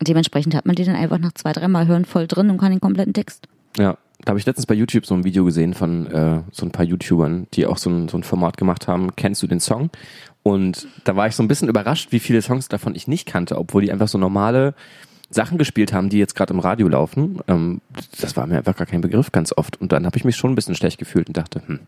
Dementsprechend 0.00 0.54
hat 0.54 0.66
man 0.66 0.74
die 0.74 0.84
dann 0.84 0.96
einfach 0.96 1.18
nach 1.18 1.32
zwei, 1.32 1.52
dreimal 1.52 1.86
hören 1.86 2.04
voll 2.04 2.26
drin 2.26 2.50
und 2.50 2.58
kann 2.58 2.70
den 2.70 2.80
kompletten 2.80 3.14
Text. 3.14 3.46
Ja, 3.78 3.96
da 4.24 4.30
habe 4.30 4.38
ich 4.38 4.46
letztens 4.46 4.66
bei 4.66 4.74
YouTube 4.74 5.06
so 5.06 5.14
ein 5.14 5.24
Video 5.24 5.44
gesehen 5.44 5.74
von 5.74 6.06
äh, 6.06 6.42
so 6.52 6.66
ein 6.66 6.70
paar 6.70 6.84
YouTubern, 6.84 7.46
die 7.54 7.66
auch 7.66 7.78
so 7.78 7.90
ein, 7.90 8.08
so 8.08 8.16
ein 8.16 8.22
Format 8.22 8.56
gemacht 8.56 8.86
haben. 8.86 9.16
Kennst 9.16 9.42
du 9.42 9.46
den 9.46 9.60
Song? 9.60 9.90
Und 10.42 10.86
da 11.04 11.16
war 11.16 11.26
ich 11.26 11.36
so 11.36 11.42
ein 11.42 11.48
bisschen 11.48 11.68
überrascht, 11.68 12.12
wie 12.12 12.20
viele 12.20 12.42
Songs 12.42 12.68
davon 12.68 12.94
ich 12.94 13.08
nicht 13.08 13.26
kannte, 13.26 13.58
obwohl 13.58 13.82
die 13.82 13.92
einfach 13.92 14.08
so 14.08 14.18
normale 14.18 14.74
Sachen 15.34 15.58
gespielt 15.58 15.92
haben, 15.92 16.08
die 16.08 16.18
jetzt 16.18 16.34
gerade 16.34 16.52
im 16.52 16.60
Radio 16.60 16.88
laufen. 16.88 17.40
Ähm, 17.48 17.80
das 18.20 18.36
war 18.36 18.46
mir 18.46 18.58
einfach 18.58 18.76
gar 18.76 18.86
kein 18.86 19.00
Begriff 19.00 19.32
ganz 19.32 19.52
oft. 19.56 19.80
Und 19.80 19.92
dann 19.92 20.06
habe 20.06 20.16
ich 20.16 20.24
mich 20.24 20.36
schon 20.36 20.52
ein 20.52 20.54
bisschen 20.54 20.74
schlecht 20.74 20.98
gefühlt 20.98 21.28
und 21.28 21.36
dachte, 21.36 21.62
hm, 21.66 21.80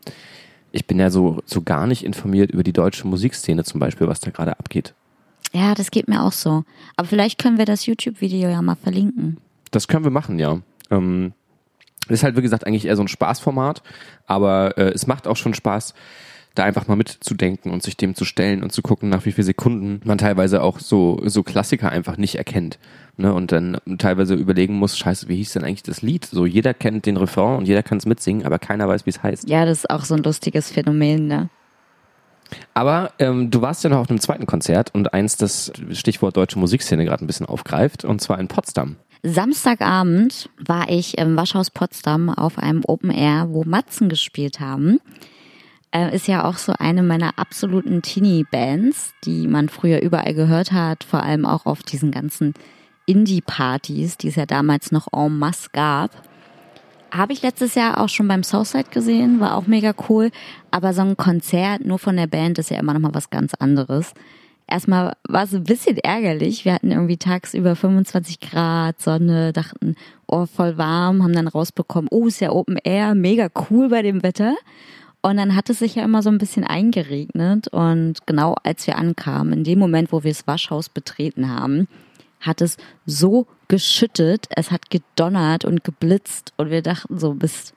ich 0.72 0.86
bin 0.86 0.98
ja 0.98 1.10
so, 1.10 1.42
so 1.44 1.62
gar 1.62 1.86
nicht 1.86 2.04
informiert 2.04 2.50
über 2.50 2.62
die 2.62 2.72
deutsche 2.72 3.06
Musikszene 3.06 3.64
zum 3.64 3.80
Beispiel, 3.80 4.08
was 4.08 4.20
da 4.20 4.30
gerade 4.30 4.58
abgeht. 4.58 4.94
Ja, 5.52 5.74
das 5.74 5.90
geht 5.90 6.08
mir 6.08 6.22
auch 6.22 6.32
so. 6.32 6.64
Aber 6.96 7.06
vielleicht 7.06 7.38
können 7.38 7.58
wir 7.58 7.64
das 7.64 7.86
YouTube-Video 7.86 8.48
ja 8.48 8.60
mal 8.60 8.74
verlinken. 8.74 9.36
Das 9.70 9.86
können 9.86 10.04
wir 10.04 10.10
machen, 10.10 10.38
ja. 10.38 10.58
Ähm, 10.90 11.32
ist 12.08 12.24
halt, 12.24 12.36
wie 12.36 12.42
gesagt, 12.42 12.66
eigentlich 12.66 12.86
eher 12.86 12.96
so 12.96 13.02
ein 13.02 13.08
Spaßformat, 13.08 13.82
aber 14.26 14.76
äh, 14.76 14.90
es 14.90 15.06
macht 15.06 15.26
auch 15.26 15.36
schon 15.36 15.54
Spaß, 15.54 15.94
da 16.54 16.64
einfach 16.64 16.86
mal 16.86 16.96
mitzudenken 16.96 17.72
und 17.72 17.82
sich 17.82 17.96
dem 17.96 18.14
zu 18.14 18.24
stellen 18.24 18.62
und 18.62 18.72
zu 18.72 18.82
gucken, 18.82 19.08
nach 19.08 19.24
wie 19.24 19.32
vielen 19.32 19.44
Sekunden 19.44 20.00
man 20.04 20.18
teilweise 20.18 20.62
auch 20.62 20.78
so, 20.78 21.20
so 21.24 21.42
Klassiker 21.42 21.90
einfach 21.90 22.16
nicht 22.16 22.36
erkennt. 22.36 22.78
Ne? 23.16 23.32
Und 23.32 23.52
dann 23.52 23.78
teilweise 23.98 24.34
überlegen 24.34 24.74
muss, 24.74 24.96
scheiße, 24.96 25.28
wie 25.28 25.36
hieß 25.36 25.52
denn 25.52 25.64
eigentlich 25.64 25.82
das 25.82 26.02
Lied? 26.02 26.24
So, 26.24 26.46
jeder 26.46 26.72
kennt 26.72 27.06
den 27.06 27.16
Refrain 27.16 27.58
und 27.58 27.66
jeder 27.66 27.82
kann 27.82 27.98
es 27.98 28.06
mitsingen, 28.06 28.46
aber 28.46 28.58
keiner 28.58 28.88
weiß, 28.88 29.06
wie 29.06 29.10
es 29.10 29.22
heißt. 29.22 29.48
Ja, 29.48 29.64
das 29.64 29.78
ist 29.78 29.90
auch 29.90 30.04
so 30.04 30.14
ein 30.14 30.22
lustiges 30.22 30.70
Phänomen, 30.70 31.26
ne? 31.26 31.50
Aber 32.72 33.12
ähm, 33.18 33.50
du 33.50 33.62
warst 33.62 33.82
ja 33.82 33.90
noch 33.90 33.98
auf 33.98 34.10
einem 34.10 34.20
zweiten 34.20 34.46
Konzert 34.46 34.94
und 34.94 35.12
eins, 35.12 35.36
das 35.36 35.72
Stichwort 35.92 36.36
deutsche 36.36 36.58
Musikszene 36.58 37.04
gerade 37.04 37.24
ein 37.24 37.26
bisschen 37.26 37.46
aufgreift, 37.46 38.04
und 38.04 38.20
zwar 38.20 38.38
in 38.38 38.48
Potsdam. 38.48 38.96
Samstagabend 39.22 40.50
war 40.58 40.90
ich 40.90 41.16
im 41.16 41.36
Waschhaus 41.36 41.70
Potsdam 41.70 42.28
auf 42.28 42.58
einem 42.58 42.82
Open 42.86 43.10
Air, 43.10 43.46
wo 43.48 43.64
Matzen 43.64 44.08
gespielt 44.08 44.60
haben. 44.60 45.00
Äh, 45.94 46.14
ist 46.14 46.26
ja 46.26 46.44
auch 46.44 46.56
so 46.56 46.74
eine 46.78 47.04
meiner 47.04 47.38
absoluten 47.38 48.02
Teenie-Bands, 48.02 49.14
die 49.24 49.46
man 49.46 49.68
früher 49.68 50.02
überall 50.02 50.34
gehört 50.34 50.72
hat, 50.72 51.04
vor 51.04 51.22
allem 51.22 51.46
auch 51.46 51.66
auf 51.66 51.84
diesen 51.84 52.10
ganzen 52.10 52.52
Indie-Partys, 53.06 54.16
die 54.16 54.28
es 54.28 54.34
ja 54.34 54.44
damals 54.44 54.90
noch 54.90 55.06
en 55.12 55.38
masse 55.38 55.68
gab. 55.72 56.10
Habe 57.12 57.32
ich 57.32 57.42
letztes 57.42 57.76
Jahr 57.76 58.00
auch 58.00 58.08
schon 58.08 58.26
beim 58.26 58.42
Southside 58.42 58.90
gesehen, 58.90 59.38
war 59.38 59.54
auch 59.54 59.68
mega 59.68 59.94
cool. 60.08 60.32
Aber 60.72 60.92
so 60.94 61.02
ein 61.02 61.16
Konzert 61.16 61.84
nur 61.84 62.00
von 62.00 62.16
der 62.16 62.26
Band 62.26 62.58
ist 62.58 62.70
ja 62.70 62.78
immer 62.78 62.92
noch 62.92 63.00
mal 63.00 63.14
was 63.14 63.30
ganz 63.30 63.54
anderes. 63.54 64.14
Erstmal 64.66 65.14
war 65.28 65.44
es 65.44 65.54
ein 65.54 65.62
bisschen 65.62 65.98
ärgerlich. 65.98 66.64
Wir 66.64 66.74
hatten 66.74 66.90
irgendwie 66.90 67.18
tagsüber 67.18 67.76
25 67.76 68.40
Grad, 68.40 69.00
Sonne, 69.00 69.52
dachten, 69.52 69.94
oh, 70.26 70.46
voll 70.46 70.76
warm, 70.76 71.22
haben 71.22 71.34
dann 71.34 71.46
rausbekommen, 71.46 72.08
oh, 72.10 72.26
ist 72.26 72.40
ja 72.40 72.50
Open 72.50 72.78
Air, 72.82 73.14
mega 73.14 73.48
cool 73.70 73.90
bei 73.90 74.02
dem 74.02 74.24
Wetter. 74.24 74.56
Und 75.24 75.38
dann 75.38 75.56
hat 75.56 75.70
es 75.70 75.78
sich 75.78 75.94
ja 75.94 76.04
immer 76.04 76.22
so 76.22 76.28
ein 76.28 76.36
bisschen 76.36 76.64
eingeregnet. 76.64 77.68
Und 77.68 78.26
genau 78.26 78.56
als 78.62 78.86
wir 78.86 78.98
ankamen, 78.98 79.54
in 79.54 79.64
dem 79.64 79.78
Moment, 79.78 80.12
wo 80.12 80.22
wir 80.22 80.30
das 80.30 80.46
Waschhaus 80.46 80.90
betreten 80.90 81.48
haben, 81.48 81.88
hat 82.40 82.60
es 82.60 82.76
so 83.06 83.46
geschüttet, 83.68 84.48
es 84.50 84.70
hat 84.70 84.90
gedonnert 84.90 85.64
und 85.64 85.82
geblitzt 85.82 86.52
und 86.58 86.68
wir 86.68 86.82
dachten 86.82 87.18
so, 87.18 87.32
bis, 87.32 87.72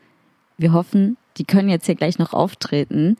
wir 0.57 0.73
hoffen, 0.73 1.15
die 1.37 1.45
können 1.45 1.69
jetzt 1.69 1.85
hier 1.85 1.95
gleich 1.95 2.19
noch 2.19 2.33
auftreten. 2.33 3.15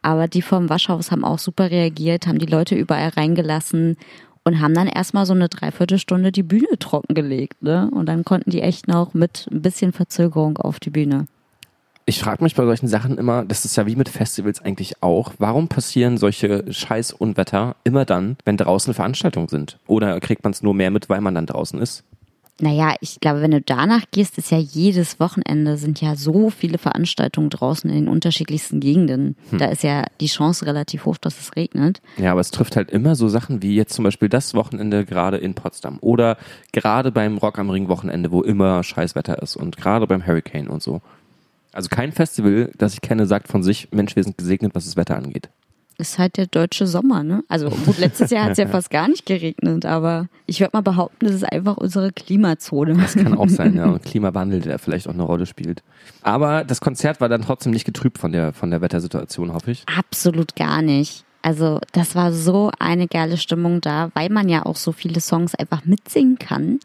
Aber 0.00 0.26
die 0.26 0.40
vom 0.40 0.70
Waschhaus 0.70 1.10
haben 1.10 1.22
auch 1.22 1.38
super 1.38 1.70
reagiert, 1.70 2.26
haben 2.26 2.38
die 2.38 2.46
Leute 2.46 2.76
überall 2.76 3.10
reingelassen 3.10 3.98
und 4.44 4.58
haben 4.58 4.72
dann 4.72 4.88
erstmal 4.88 5.26
so 5.26 5.34
eine 5.34 5.50
Dreiviertelstunde 5.50 6.32
die 6.32 6.42
Bühne 6.42 6.78
trockengelegt. 6.78 7.62
Ne? 7.62 7.90
Und 7.90 8.06
dann 8.06 8.24
konnten 8.24 8.48
die 8.48 8.62
echt 8.62 8.88
noch 8.88 9.12
mit 9.12 9.46
ein 9.52 9.60
bisschen 9.60 9.92
Verzögerung 9.92 10.56
auf 10.56 10.80
die 10.80 10.88
Bühne. 10.88 11.26
Ich 12.08 12.20
frage 12.20 12.44
mich 12.44 12.54
bei 12.54 12.64
solchen 12.64 12.86
Sachen 12.86 13.18
immer, 13.18 13.44
das 13.44 13.64
ist 13.64 13.74
ja 13.74 13.84
wie 13.84 13.96
mit 13.96 14.08
Festivals 14.08 14.60
eigentlich 14.64 15.02
auch, 15.02 15.32
warum 15.38 15.66
passieren 15.66 16.18
solche 16.18 16.64
Scheiß-Unwetter 16.72 17.74
immer 17.82 18.04
dann, 18.04 18.36
wenn 18.44 18.56
draußen 18.56 18.94
Veranstaltungen 18.94 19.48
sind? 19.48 19.78
Oder 19.88 20.20
kriegt 20.20 20.44
man 20.44 20.52
es 20.52 20.62
nur 20.62 20.72
mehr 20.72 20.92
mit, 20.92 21.08
weil 21.08 21.20
man 21.20 21.34
dann 21.34 21.46
draußen 21.46 21.80
ist? 21.80 22.04
Naja, 22.60 22.94
ich 23.00 23.20
glaube, 23.20 23.42
wenn 23.42 23.50
du 23.50 23.60
danach 23.60 24.04
gehst, 24.12 24.38
ist 24.38 24.50
ja 24.50 24.56
jedes 24.56 25.20
Wochenende 25.20 25.76
sind 25.76 26.00
ja 26.00 26.16
so 26.16 26.48
viele 26.48 26.78
Veranstaltungen 26.78 27.50
draußen 27.50 27.90
in 27.90 27.96
den 27.96 28.08
unterschiedlichsten 28.08 28.80
Gegenden. 28.80 29.36
Hm. 29.50 29.58
Da 29.58 29.66
ist 29.66 29.82
ja 29.82 30.04
die 30.20 30.26
Chance 30.26 30.64
relativ 30.64 31.04
hoch, 31.04 31.18
dass 31.18 31.38
es 31.38 31.54
regnet. 31.54 32.00
Ja, 32.16 32.30
aber 32.30 32.40
es 32.40 32.50
trifft 32.50 32.76
halt 32.76 32.90
immer 32.90 33.14
so 33.14 33.28
Sachen 33.28 33.62
wie 33.62 33.74
jetzt 33.74 33.94
zum 33.94 34.04
Beispiel 34.04 34.30
das 34.30 34.54
Wochenende 34.54 35.04
gerade 35.04 35.36
in 35.36 35.54
Potsdam 35.54 35.98
oder 36.00 36.38
gerade 36.72 37.12
beim 37.12 37.36
Rock 37.36 37.58
am 37.58 37.68
Ring 37.68 37.88
Wochenende, 37.88 38.30
wo 38.30 38.42
immer 38.42 38.82
Scheißwetter 38.82 39.42
ist 39.42 39.56
und 39.56 39.76
gerade 39.76 40.06
beim 40.06 40.24
Hurricane 40.24 40.68
und 40.68 40.82
so. 40.82 41.02
Also 41.76 41.90
kein 41.90 42.10
Festival, 42.10 42.72
das 42.78 42.94
ich 42.94 43.02
kenne, 43.02 43.26
sagt 43.26 43.48
von 43.48 43.62
sich, 43.62 43.88
Mensch, 43.92 44.16
wir 44.16 44.24
sind 44.24 44.38
gesegnet, 44.38 44.74
was 44.74 44.86
das 44.86 44.96
Wetter 44.96 45.14
angeht. 45.14 45.50
Ist 45.98 46.18
halt 46.18 46.38
der 46.38 46.46
deutsche 46.46 46.86
Sommer, 46.86 47.22
ne? 47.22 47.44
Also 47.48 47.68
gut, 47.68 47.98
letztes 47.98 48.30
Jahr 48.30 48.44
hat 48.44 48.52
es 48.52 48.58
ja 48.58 48.66
fast 48.70 48.88
gar 48.88 49.08
nicht 49.08 49.26
geregnet, 49.26 49.84
aber 49.84 50.28
ich 50.46 50.60
würde 50.60 50.70
mal 50.72 50.80
behaupten, 50.80 51.26
das 51.26 51.34
ist 51.34 51.44
einfach 51.44 51.76
unsere 51.76 52.12
Klimazone. 52.12 52.94
Das 52.94 53.14
kann 53.14 53.36
auch 53.36 53.50
sein, 53.50 53.76
ja. 53.76 53.90
Und 53.90 54.02
Klimawandel, 54.02 54.60
der 54.60 54.78
vielleicht 54.78 55.06
auch 55.06 55.12
eine 55.12 55.22
Rolle 55.22 55.44
spielt. 55.44 55.82
Aber 56.22 56.64
das 56.64 56.80
Konzert 56.80 57.20
war 57.20 57.28
dann 57.28 57.42
trotzdem 57.42 57.72
nicht 57.72 57.84
getrübt 57.84 58.16
von 58.16 58.32
der, 58.32 58.54
von 58.54 58.70
der 58.70 58.80
Wettersituation, 58.80 59.52
hoffe 59.52 59.72
ich. 59.72 59.84
Absolut 59.98 60.56
gar 60.56 60.80
nicht. 60.80 61.24
Also 61.42 61.80
das 61.92 62.14
war 62.14 62.32
so 62.32 62.70
eine 62.78 63.06
geile 63.06 63.36
Stimmung 63.36 63.82
da, 63.82 64.10
weil 64.14 64.30
man 64.30 64.48
ja 64.48 64.64
auch 64.64 64.76
so 64.76 64.92
viele 64.92 65.20
Songs 65.20 65.54
einfach 65.54 65.84
mitsingen 65.84 66.38
kann. 66.38 66.80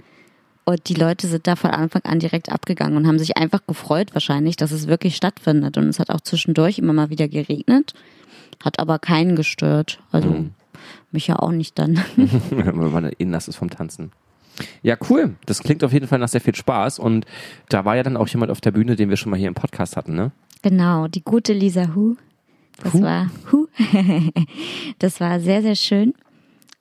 Und 0.66 0.90
die 0.90 0.94
Leute 0.94 1.28
sind 1.28 1.48
da 1.48 1.56
von 1.56 1.72
Anfang 1.72 2.04
an 2.04 2.20
direkt 2.20 2.52
abgegangen 2.52 2.96
und 2.96 3.08
haben 3.08 3.20
sich 3.20 3.38
einfach 3.38 3.66
gefreut 3.66 4.14
wahrscheinlich, 4.14 4.56
dass 4.56 4.72
es 4.72 4.88
wirklich 4.88 5.16
stattfindet. 5.16 5.78
Und 5.78 5.88
es 5.88 6.00
hat 6.00 6.10
auch 6.10 6.22
zwischendurch 6.22 6.78
immer 6.78 6.94
mal 6.94 7.10
wieder 7.10 7.28
geregnet, 7.28 7.94
hat 8.64 8.80
aber 8.80 9.00
keinen 9.00 9.36
gestört. 9.36 10.00
Also 10.12 10.30
mhm. 10.30 10.52
mich 11.12 11.28
ja 11.28 11.38
auch 11.38 11.52
nicht 11.52 11.80
dann. 11.80 12.04
Wenn 12.52 12.92
man 12.92 13.12
nass 13.20 13.48
ist 13.48 13.56
vom 13.56 13.70
Tanzen. 13.70 14.12
Ja, 14.84 14.98
cool. 15.10 15.36
Das 15.46 15.64
klingt 15.64 15.84
auf 15.84 15.94
jeden 15.94 16.08
Fall 16.08 16.20
nach 16.20 16.28
sehr 16.28 16.42
viel 16.42 16.56
Spaß. 16.56 17.00
Und 17.00 17.26
da 17.70 17.86
war 17.86 17.96
ja 17.96 18.04
dann 18.04 18.18
auch 18.18 18.28
jemand 18.28 18.52
auf 18.52 18.62
der 18.62 18.72
Bühne, 18.72 18.96
den 18.96 19.10
wir 19.10 19.18
schon 19.18 19.32
mal 19.32 19.38
hier 19.38 19.48
im 19.48 19.56
Podcast 19.56 19.98
hatten, 19.98 20.14
ne? 20.14 20.32
Genau, 20.62 21.08
die 21.08 21.24
gute 21.24 21.54
Lisa 21.54 21.96
Hu. 21.96 22.18
Das 22.84 22.94
Hu? 22.94 23.02
war 23.02 23.32
Hu. 23.52 23.68
das 25.00 25.20
war 25.20 25.40
sehr, 25.40 25.64
sehr 25.64 25.76
schön 25.76 26.14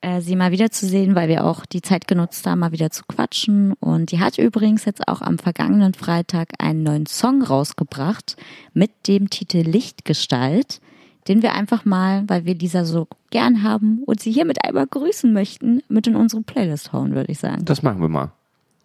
äh, 0.00 0.20
sie 0.20 0.36
mal 0.36 0.50
wieder 0.50 0.70
zu 0.70 0.86
sehen, 0.86 1.14
weil 1.14 1.28
wir 1.28 1.44
auch 1.44 1.66
die 1.66 1.82
Zeit 1.82 2.06
genutzt 2.06 2.46
haben, 2.46 2.60
mal 2.60 2.72
wieder 2.72 2.90
zu 2.90 3.02
quatschen. 3.06 3.74
Und 3.80 4.12
die 4.12 4.20
hat 4.20 4.38
übrigens 4.38 4.84
jetzt 4.84 5.06
auch 5.08 5.20
am 5.20 5.38
vergangenen 5.38 5.94
Freitag 5.94 6.48
einen 6.58 6.82
neuen 6.82 7.06
Song 7.06 7.42
rausgebracht 7.42 8.36
mit 8.72 8.90
dem 9.08 9.30
Titel 9.30 9.58
Lichtgestalt, 9.58 10.80
den 11.28 11.42
wir 11.42 11.54
einfach 11.54 11.84
mal, 11.84 12.24
weil 12.28 12.44
wir 12.44 12.54
Lisa 12.54 12.84
so 12.84 13.08
gern 13.30 13.62
haben 13.62 14.02
und 14.06 14.20
sie 14.20 14.32
hiermit 14.32 14.64
einmal 14.64 14.86
grüßen 14.86 15.32
möchten, 15.32 15.82
mit 15.88 16.06
in 16.06 16.16
unsere 16.16 16.42
Playlist 16.42 16.92
hauen, 16.92 17.14
würde 17.14 17.30
ich 17.30 17.38
sagen. 17.38 17.64
Das 17.64 17.82
machen 17.82 18.00
wir 18.00 18.08
mal. 18.08 18.32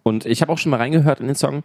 Und 0.02 0.26
ich 0.26 0.42
habe 0.42 0.52
auch 0.52 0.58
schon 0.58 0.70
mal 0.70 0.76
reingehört 0.76 1.20
in 1.20 1.26
den 1.26 1.34
Song. 1.34 1.64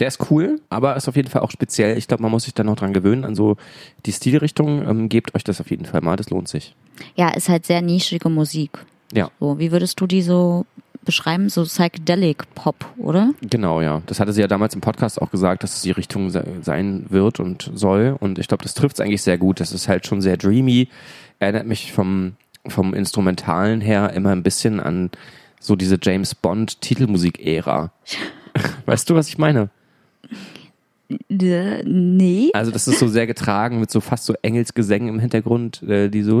Der 0.00 0.08
ist 0.08 0.30
cool, 0.30 0.60
aber 0.70 0.96
ist 0.96 1.08
auf 1.08 1.16
jeden 1.16 1.28
Fall 1.28 1.42
auch 1.42 1.50
speziell. 1.50 1.98
Ich 1.98 2.08
glaube, 2.08 2.22
man 2.22 2.32
muss 2.32 2.44
sich 2.44 2.54
da 2.54 2.64
noch 2.64 2.76
dran 2.76 2.94
gewöhnen. 2.94 3.24
An 3.26 3.34
so 3.34 3.58
die 4.06 4.12
Stilrichtung. 4.12 4.88
Ähm, 4.88 5.08
gebt 5.10 5.34
euch 5.34 5.44
das 5.44 5.60
auf 5.60 5.70
jeden 5.70 5.84
Fall 5.84 6.00
mal. 6.00 6.16
Das 6.16 6.30
lohnt 6.30 6.48
sich. 6.48 6.74
Ja, 7.16 7.28
ist 7.28 7.50
halt 7.50 7.66
sehr 7.66 7.82
nischige 7.82 8.30
Musik. 8.30 8.78
Ja. 9.12 9.30
So, 9.38 9.58
wie 9.58 9.72
würdest 9.72 10.00
du 10.00 10.06
die 10.06 10.22
so 10.22 10.64
beschreiben? 11.04 11.50
So 11.50 11.64
Psychedelic 11.64 12.54
Pop, 12.54 12.86
oder? 12.96 13.32
Genau, 13.42 13.82
ja. 13.82 14.00
Das 14.06 14.20
hatte 14.20 14.32
sie 14.32 14.40
ja 14.40 14.48
damals 14.48 14.74
im 14.74 14.80
Podcast 14.80 15.20
auch 15.20 15.30
gesagt, 15.30 15.64
dass 15.64 15.76
es 15.76 15.82
die 15.82 15.90
Richtung 15.90 16.30
sein 16.30 17.04
wird 17.10 17.38
und 17.38 17.70
soll. 17.74 18.16
Und 18.18 18.38
ich 18.38 18.48
glaube, 18.48 18.62
das 18.62 18.72
trifft 18.72 18.96
es 18.96 19.00
eigentlich 19.00 19.22
sehr 19.22 19.36
gut. 19.36 19.60
Das 19.60 19.70
ist 19.70 19.86
halt 19.86 20.06
schon 20.06 20.22
sehr 20.22 20.38
dreamy. 20.38 20.88
Erinnert 21.40 21.66
mich 21.66 21.92
vom, 21.92 22.36
vom 22.66 22.94
Instrumentalen 22.94 23.82
her 23.82 24.14
immer 24.14 24.30
ein 24.30 24.42
bisschen 24.42 24.80
an 24.80 25.10
so 25.60 25.76
diese 25.76 25.98
James 26.00 26.34
Bond 26.34 26.80
Titelmusik-Ära. 26.80 27.92
weißt 28.86 29.10
du, 29.10 29.14
was 29.14 29.28
ich 29.28 29.36
meine? 29.36 29.68
Nee. 31.28 32.50
Also 32.54 32.70
das 32.70 32.86
ist 32.86 33.00
so 33.00 33.08
sehr 33.08 33.26
getragen 33.26 33.80
mit 33.80 33.90
so 33.90 34.00
fast 34.00 34.26
so 34.26 34.34
Engelsgesängen 34.42 35.08
im 35.08 35.18
Hintergrund, 35.18 35.82
äh, 35.82 36.08
die 36.08 36.22
so, 36.22 36.38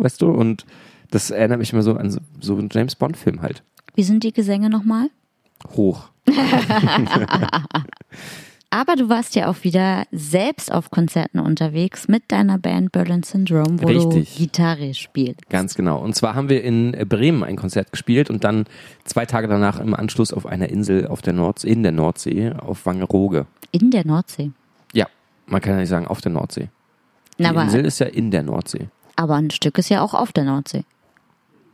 weißt 0.00 0.22
du, 0.22 0.30
und 0.30 0.64
das 1.10 1.30
erinnert 1.30 1.58
mich 1.58 1.72
immer 1.72 1.82
so 1.82 1.94
an 1.94 2.10
so, 2.10 2.20
so 2.40 2.56
einen 2.56 2.70
James 2.72 2.94
Bond 2.94 3.16
Film 3.16 3.42
halt. 3.42 3.62
Wie 3.94 4.04
sind 4.04 4.24
die 4.24 4.32
Gesänge 4.32 4.70
nochmal? 4.70 5.10
Hoch. 5.76 6.08
Aber 8.72 8.94
du 8.94 9.08
warst 9.08 9.34
ja 9.34 9.48
auch 9.48 9.64
wieder 9.64 10.04
selbst 10.12 10.70
auf 10.70 10.92
Konzerten 10.92 11.40
unterwegs 11.40 12.06
mit 12.06 12.30
deiner 12.30 12.56
Band 12.56 12.92
Berlin 12.92 13.24
Syndrome, 13.24 13.82
wo 13.82 13.88
Richtig. 13.88 14.32
du 14.32 14.42
Gitarre 14.42 14.94
spielst. 14.94 15.50
Ganz 15.50 15.74
genau. 15.74 15.98
Und 15.98 16.14
zwar 16.14 16.36
haben 16.36 16.48
wir 16.48 16.62
in 16.62 16.92
Bremen 17.08 17.42
ein 17.42 17.56
Konzert 17.56 17.90
gespielt 17.90 18.30
und 18.30 18.44
dann 18.44 18.66
zwei 19.04 19.26
Tage 19.26 19.48
danach 19.48 19.80
im 19.80 19.92
Anschluss 19.92 20.32
auf 20.32 20.46
einer 20.46 20.68
Insel 20.68 21.08
auf 21.08 21.20
der 21.20 21.32
Nordsee, 21.32 21.68
in 21.68 21.82
der 21.82 21.90
Nordsee, 21.90 22.52
auf 22.52 22.86
Wangerooge. 22.86 23.46
In 23.72 23.90
der 23.90 24.06
Nordsee? 24.06 24.52
Ja, 24.92 25.08
man 25.46 25.60
kann 25.60 25.72
ja 25.72 25.80
nicht 25.80 25.88
sagen 25.88 26.06
auf 26.06 26.20
der 26.20 26.30
Nordsee. 26.30 26.68
Die 27.38 27.42
Na, 27.42 27.62
Insel 27.64 27.84
ist 27.84 27.98
ja 27.98 28.06
in 28.06 28.30
der 28.30 28.44
Nordsee. 28.44 28.88
Aber 29.16 29.34
ein 29.34 29.50
Stück 29.50 29.78
ist 29.78 29.88
ja 29.88 30.00
auch 30.00 30.14
auf 30.14 30.32
der 30.32 30.44
Nordsee. 30.44 30.84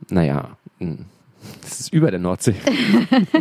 Naja, 0.09 0.57
hm. 0.79 1.05
das 1.61 1.79
ist 1.79 1.93
über 1.93 2.09
der 2.09 2.19
Nordsee. 2.19 2.55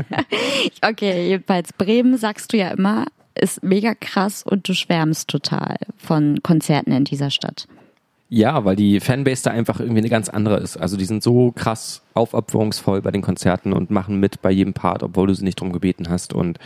okay, 0.83 1.29
jedenfalls 1.29 1.73
Bremen 1.73 2.19
sagst 2.19 2.53
du 2.53 2.59
ja 2.59 2.69
immer, 2.69 3.07
ist 3.40 3.62
mega 3.62 3.95
krass 3.95 4.43
und 4.43 4.69
du 4.69 4.75
schwärmst 4.75 5.28
total 5.28 5.76
von 5.97 6.43
Konzerten 6.43 6.93
in 6.93 7.05
dieser 7.05 7.31
Stadt. 7.31 7.66
Ja, 8.28 8.64
weil 8.64 8.75
die 8.75 8.99
Fanbase 8.99 9.45
da 9.45 9.50
einfach 9.50 9.78
irgendwie 9.78 10.00
eine 10.00 10.09
ganz 10.09 10.28
andere 10.28 10.57
ist. 10.57 10.76
Also 10.76 10.97
die 10.97 11.05
sind 11.05 11.23
so 11.23 11.52
krass 11.52 12.02
aufopferungsvoll 12.14 13.00
bei 13.00 13.12
den 13.12 13.23
Konzerten 13.23 13.73
und 13.73 13.90
machen 13.90 14.19
mit 14.19 14.43
bei 14.43 14.50
jedem 14.50 14.75
Part, 14.75 15.02
obwohl 15.05 15.28
du 15.28 15.35
sie 15.35 15.45
nicht 15.45 15.61
drum 15.61 15.73
gebeten 15.73 16.09
hast. 16.09 16.33
Und 16.33 16.59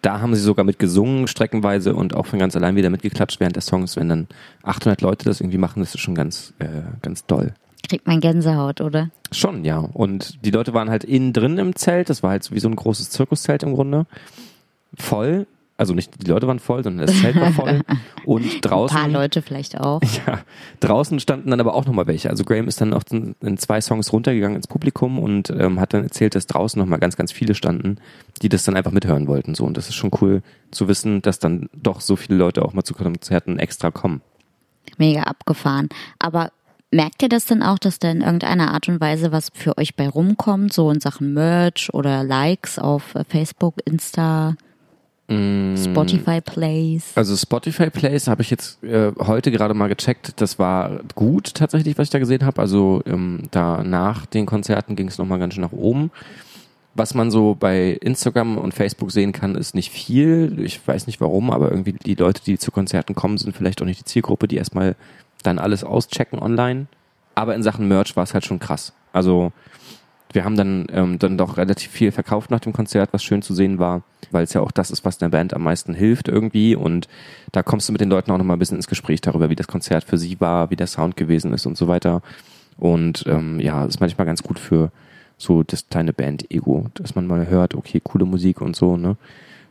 da 0.00 0.20
haben 0.20 0.34
sie 0.34 0.40
sogar 0.40 0.64
mit 0.64 0.78
gesungen 0.78 1.26
streckenweise 1.26 1.94
und 1.94 2.14
auch 2.14 2.26
von 2.26 2.38
ganz 2.38 2.56
allein 2.56 2.76
wieder 2.76 2.88
mitgeklatscht 2.88 3.38
während 3.38 3.56
der 3.56 3.62
Songs. 3.62 3.96
Wenn 3.96 4.08
dann 4.08 4.28
800 4.62 5.02
Leute 5.02 5.26
das 5.26 5.40
irgendwie 5.40 5.58
machen, 5.58 5.80
das 5.80 5.94
ist 5.94 6.00
schon 6.00 6.14
ganz, 6.14 6.54
äh, 6.58 6.66
ganz 7.02 7.26
doll. 7.26 7.52
Kriegt 7.86 8.06
man 8.06 8.20
Gänsehaut, 8.20 8.80
oder? 8.80 9.10
Schon, 9.30 9.64
ja. 9.64 9.78
Und 9.78 10.42
die 10.44 10.50
Leute 10.50 10.72
waren 10.72 10.88
halt 10.88 11.04
innen 11.04 11.34
drin 11.34 11.58
im 11.58 11.76
Zelt. 11.76 12.08
Das 12.08 12.22
war 12.22 12.30
halt 12.30 12.44
so 12.44 12.54
wie 12.54 12.60
so 12.60 12.68
ein 12.68 12.76
großes 12.76 13.10
Zirkuszelt 13.10 13.62
im 13.62 13.74
Grunde. 13.74 14.06
Voll 14.96 15.46
also 15.76 15.92
nicht 15.92 16.22
die 16.22 16.30
Leute 16.30 16.46
waren 16.46 16.60
voll, 16.60 16.84
sondern 16.84 17.06
das 17.06 17.20
Zelt 17.20 17.36
war 17.36 17.52
voll. 17.52 17.80
Und 18.24 18.64
draußen. 18.64 18.96
Ein 18.96 19.02
paar 19.02 19.22
Leute 19.22 19.42
vielleicht 19.42 19.80
auch. 19.80 20.00
Ja. 20.26 20.40
Draußen 20.80 21.18
standen 21.18 21.50
dann 21.50 21.60
aber 21.60 21.74
auch 21.74 21.86
nochmal 21.86 22.06
welche. 22.06 22.30
Also 22.30 22.44
Graham 22.44 22.68
ist 22.68 22.80
dann 22.80 22.94
auch 22.94 23.02
in 23.10 23.58
zwei 23.58 23.80
Songs 23.80 24.12
runtergegangen 24.12 24.56
ins 24.56 24.68
Publikum 24.68 25.18
und 25.18 25.50
ähm, 25.50 25.80
hat 25.80 25.92
dann 25.92 26.04
erzählt, 26.04 26.34
dass 26.34 26.46
draußen 26.46 26.78
nochmal 26.80 27.00
ganz, 27.00 27.16
ganz 27.16 27.32
viele 27.32 27.54
standen, 27.54 27.96
die 28.40 28.48
das 28.48 28.64
dann 28.64 28.76
einfach 28.76 28.92
mithören 28.92 29.26
wollten. 29.26 29.54
So. 29.54 29.64
Und 29.64 29.76
das 29.76 29.88
ist 29.88 29.96
schon 29.96 30.12
cool 30.20 30.42
zu 30.70 30.88
wissen, 30.88 31.20
dass 31.20 31.40
dann 31.40 31.68
doch 31.74 32.00
so 32.00 32.16
viele 32.16 32.38
Leute 32.38 32.64
auch 32.64 32.72
mal 32.72 32.84
zu 32.84 32.94
Konzerten 32.94 33.58
extra 33.58 33.90
kommen. 33.90 34.22
Mega 34.98 35.24
abgefahren. 35.24 35.88
Aber 36.18 36.50
Merkt 36.94 37.24
ihr 37.24 37.28
das 37.28 37.46
denn 37.46 37.64
auch, 37.64 37.80
dass 37.80 37.98
da 37.98 38.08
in 38.08 38.20
irgendeiner 38.20 38.72
Art 38.72 38.86
und 38.88 39.00
Weise 39.00 39.32
was 39.32 39.50
für 39.52 39.76
euch 39.78 39.96
bei 39.96 40.08
rumkommt, 40.08 40.72
so 40.72 40.92
in 40.92 41.00
Sachen 41.00 41.34
Merch 41.34 41.92
oder 41.92 42.22
Likes 42.22 42.78
auf 42.78 43.16
äh, 43.16 43.24
Facebook, 43.24 43.74
Insta? 43.84 44.54
Mm. 45.28 45.76
Spotify 45.76 46.40
Plays. 46.40 47.12
Also 47.14 47.36
Spotify 47.36 47.90
Plays 47.90 48.28
habe 48.28 48.42
ich 48.42 48.50
jetzt 48.50 48.82
äh, 48.84 49.12
heute 49.18 49.50
gerade 49.50 49.74
mal 49.74 49.88
gecheckt. 49.88 50.40
Das 50.40 50.58
war 50.58 51.00
gut 51.14 51.54
tatsächlich, 51.54 51.96
was 51.96 52.04
ich 52.04 52.10
da 52.10 52.18
gesehen 52.18 52.44
habe. 52.44 52.60
Also 52.60 53.02
ähm, 53.06 53.44
da 53.50 53.82
nach 53.82 54.26
den 54.26 54.46
Konzerten 54.46 54.96
ging 54.96 55.08
es 55.08 55.18
nochmal 55.18 55.38
ganz 55.38 55.54
schön 55.54 55.62
nach 55.62 55.72
oben. 55.72 56.10
Was 56.96 57.14
man 57.14 57.30
so 57.30 57.56
bei 57.58 57.90
Instagram 57.90 58.56
und 58.56 58.72
Facebook 58.72 59.10
sehen 59.10 59.32
kann, 59.32 59.56
ist 59.56 59.74
nicht 59.74 59.90
viel. 59.90 60.60
Ich 60.60 60.86
weiß 60.86 61.06
nicht 61.08 61.20
warum, 61.20 61.50
aber 61.50 61.70
irgendwie 61.70 61.92
die 61.92 62.14
Leute, 62.14 62.42
die 62.44 62.58
zu 62.58 62.70
Konzerten 62.70 63.14
kommen, 63.14 63.36
sind 63.36 63.56
vielleicht 63.56 63.82
auch 63.82 63.86
nicht 63.86 64.00
die 64.00 64.04
Zielgruppe, 64.04 64.46
die 64.46 64.56
erstmal 64.56 64.94
dann 65.42 65.58
alles 65.58 65.82
auschecken 65.82 66.38
online. 66.38 66.86
Aber 67.34 67.54
in 67.54 67.64
Sachen 67.64 67.88
Merch 67.88 68.14
war 68.14 68.22
es 68.22 68.32
halt 68.34 68.44
schon 68.44 68.60
krass. 68.60 68.92
Also 69.12 69.52
wir 70.34 70.44
haben 70.44 70.56
dann, 70.56 70.86
ähm, 70.92 71.18
dann 71.18 71.38
doch 71.38 71.56
relativ 71.56 71.90
viel 71.90 72.10
verkauft 72.12 72.50
nach 72.50 72.60
dem 72.60 72.72
Konzert, 72.72 73.12
was 73.12 73.22
schön 73.22 73.42
zu 73.42 73.54
sehen 73.54 73.78
war, 73.78 74.02
weil 74.30 74.44
es 74.44 74.52
ja 74.52 74.60
auch 74.60 74.72
das 74.72 74.90
ist, 74.90 75.04
was 75.04 75.18
der 75.18 75.28
Band 75.28 75.54
am 75.54 75.62
meisten 75.62 75.94
hilft 75.94 76.28
irgendwie. 76.28 76.74
Und 76.74 77.08
da 77.52 77.62
kommst 77.62 77.88
du 77.88 77.92
mit 77.92 78.00
den 78.00 78.10
Leuten 78.10 78.30
auch 78.30 78.38
nochmal 78.38 78.56
ein 78.56 78.58
bisschen 78.58 78.76
ins 78.76 78.88
Gespräch 78.88 79.20
darüber, 79.20 79.48
wie 79.48 79.56
das 79.56 79.68
Konzert 79.68 80.04
für 80.04 80.18
sie 80.18 80.40
war, 80.40 80.70
wie 80.70 80.76
der 80.76 80.88
Sound 80.88 81.16
gewesen 81.16 81.52
ist 81.52 81.66
und 81.66 81.76
so 81.76 81.88
weiter. 81.88 82.20
Und 82.76 83.24
ähm, 83.28 83.60
ja, 83.60 83.84
ist 83.84 84.00
manchmal 84.00 84.26
ganz 84.26 84.42
gut 84.42 84.58
für 84.58 84.90
so 85.38 85.62
das 85.62 85.88
kleine 85.88 86.12
Band-Ego, 86.12 86.88
dass 86.94 87.14
man 87.14 87.26
mal 87.26 87.46
hört, 87.48 87.74
okay, 87.74 88.00
coole 88.02 88.24
Musik 88.24 88.60
und 88.60 88.74
so, 88.74 88.96
ne? 88.96 89.16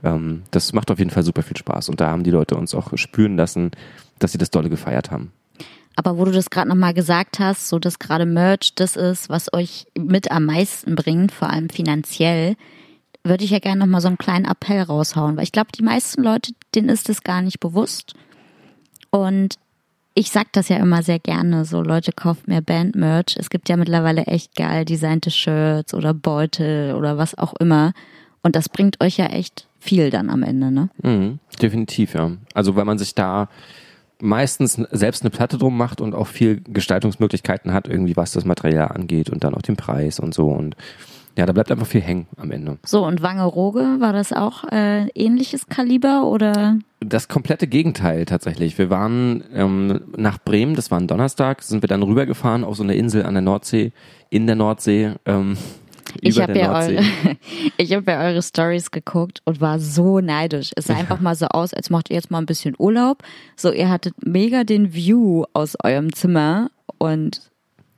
Ähm, 0.04 0.44
das 0.52 0.74
macht 0.74 0.92
auf 0.92 1.00
jeden 1.00 1.12
Fall 1.12 1.24
super 1.24 1.44
viel 1.44 1.58
Spaß 1.58 1.90
und 1.90 2.02
da 2.02 2.10
haben 2.10 2.24
die 2.24 2.32
Leute 2.32 2.56
uns 2.56 2.76
auch 2.76 2.98
spüren 2.98 3.38
lassen, 3.38 3.72
dass 4.20 4.34
sie 4.34 4.38
das 4.38 4.52
dolle 4.52 4.70
gefeiert 4.70 5.12
haben. 5.12 5.32
Aber 5.96 6.18
wo 6.18 6.26
du 6.26 6.32
das 6.32 6.50
gerade 6.50 6.70
nochmal 6.70 6.94
gesagt 6.94 7.40
hast, 7.40 7.68
so 7.68 7.80
dass 7.80 8.00
gerade 8.00 8.26
Merch 8.26 8.74
das 8.76 8.96
ist, 8.96 9.30
was 9.30 9.54
euch 9.54 9.88
mit 9.98 10.32
am 10.32 10.46
meisten 10.46 10.96
bringt, 10.96 11.32
vor 11.32 11.50
allem 11.50 11.70
finanziell, 11.70 12.56
würde 13.24 13.44
ich 13.44 13.52
ja 13.52 13.60
gerne 13.60 13.80
nochmal 13.80 14.02
so 14.02 14.08
einen 14.08 14.18
kleinen 14.18 14.46
Appell 14.46 14.82
raushauen, 14.82 15.38
weil 15.38 15.44
ich 15.44 15.52
glaube, 15.52 15.70
die 15.78 15.84
meisten 15.84 16.24
Leute, 16.24 16.52
denen 16.76 16.90
ist 16.90 17.10
es 17.10 17.24
gar 17.24 17.42
nicht 17.42 17.60
bewusst. 17.60 18.14
Und 19.12 19.58
ich 20.16 20.30
sag 20.30 20.52
das 20.54 20.70
ja 20.70 20.78
immer 20.78 21.04
sehr 21.04 21.20
gerne, 21.20 21.66
so 21.66 21.82
Leute 21.82 22.12
kauft 22.12 22.48
mehr 22.48 22.62
Band-Merch. 22.62 23.38
Es 23.38 23.50
gibt 23.50 23.70
ja 23.70 23.78
mittlerweile 23.78 24.26
echt 24.26 24.56
geil 24.56 24.86
designte 24.86 25.32
Shirts 25.32 25.94
oder 25.94 26.14
Beutel 26.14 26.96
oder 26.96 27.18
was 27.18 27.38
auch 27.38 27.54
immer. 27.56 27.94
Und 28.42 28.56
das 28.56 28.70
bringt 28.70 29.02
euch 29.02 29.18
ja 29.18 29.28
echt 29.28 29.68
viel 29.80 30.10
dann 30.10 30.30
am 30.30 30.44
Ende, 30.44 30.72
ne? 30.72 30.90
Mhm, 31.02 31.40
definitiv, 31.62 32.14
ja. 32.14 32.32
Also 32.54 32.76
wenn 32.76 32.86
man 32.86 32.98
sich 32.98 33.16
da 33.16 33.50
meistens 34.24 34.74
selbst 34.92 35.22
eine 35.22 35.30
Platte 35.30 35.58
drum 35.58 35.78
macht 35.78 36.02
und 36.02 36.16
auch 36.16 36.28
viel 36.28 36.62
Gestaltungsmöglichkeiten 36.62 37.74
hat, 37.74 37.88
irgendwie 37.88 38.16
was 38.16 38.32
das 38.32 38.46
Material 38.46 38.88
angeht 38.88 39.30
und 39.30 39.44
dann 39.44 39.54
auch 39.54 39.62
den 39.62 39.76
Preis 39.76 40.20
und 40.20 40.34
so 40.34 40.50
und 40.50 40.76
ja, 41.38 41.48
da 41.48 41.54
bleibt 41.54 41.72
einfach 41.72 41.88
viel 41.88 42.02
hängen 42.02 42.28
am 42.38 42.52
Ende. 42.52 42.78
So, 42.86 43.06
und 43.06 43.24
Wangerooge, 43.24 43.98
war 44.00 44.14
das 44.14 44.34
auch 44.34 44.66
äh, 44.72 45.08
ähnliches 45.16 45.68
Kaliber 45.68 46.28
oder? 46.28 46.78
Das 47.00 47.28
komplette 47.28 47.66
Gegenteil 47.68 48.26
tatsächlich. 48.26 48.78
Wir 48.78 48.92
waren 48.92 49.44
ähm, 49.52 50.02
nach 50.16 50.38
Bremen, 50.38 50.76
das 50.76 50.92
war 50.92 51.00
ein 51.00 51.08
Donnerstag, 51.08 51.64
sind 51.64 51.82
wir 51.82 51.88
dann 51.88 52.04
rübergefahren 52.04 52.64
auf 52.64 52.76
so 52.76 52.84
eine 52.84 52.96
Insel 52.96 53.26
an 53.26 53.34
der 53.34 53.42
Nordsee, 53.42 53.94
in 54.30 54.46
der 54.46 54.56
Nordsee. 54.56 55.14
Ähm, 55.26 55.58
ich 56.22 56.40
habe 56.42 56.58
ja, 56.58 56.74
eure, 56.74 57.02
hab 57.80 58.08
ja 58.08 58.22
eure 58.22 58.42
Stories 58.42 58.92
geguckt 58.92 59.42
und 59.46 59.62
war 59.62 59.80
so 59.80 60.20
neidisch. 60.20 60.72
Es 60.76 60.86
sah 60.86 60.96
einfach 60.96 61.20
mal 61.20 61.36
so 61.36 61.48
aus, 61.48 61.74
als 61.74 61.90
macht 61.90 62.10
ihr 62.10 62.16
jetzt 62.16 62.32
mal 62.32 62.40
ein 62.40 62.46
bisschen 62.46 62.76
Urlaub. 62.78 63.24
So, 63.56 63.72
ihr 63.72 63.90
hattet 63.90 64.16
mega 64.26 64.64
den 64.64 64.94
View 64.94 65.46
aus 65.54 65.76
eurem 65.84 66.14
Zimmer 66.14 66.70
und 66.98 67.42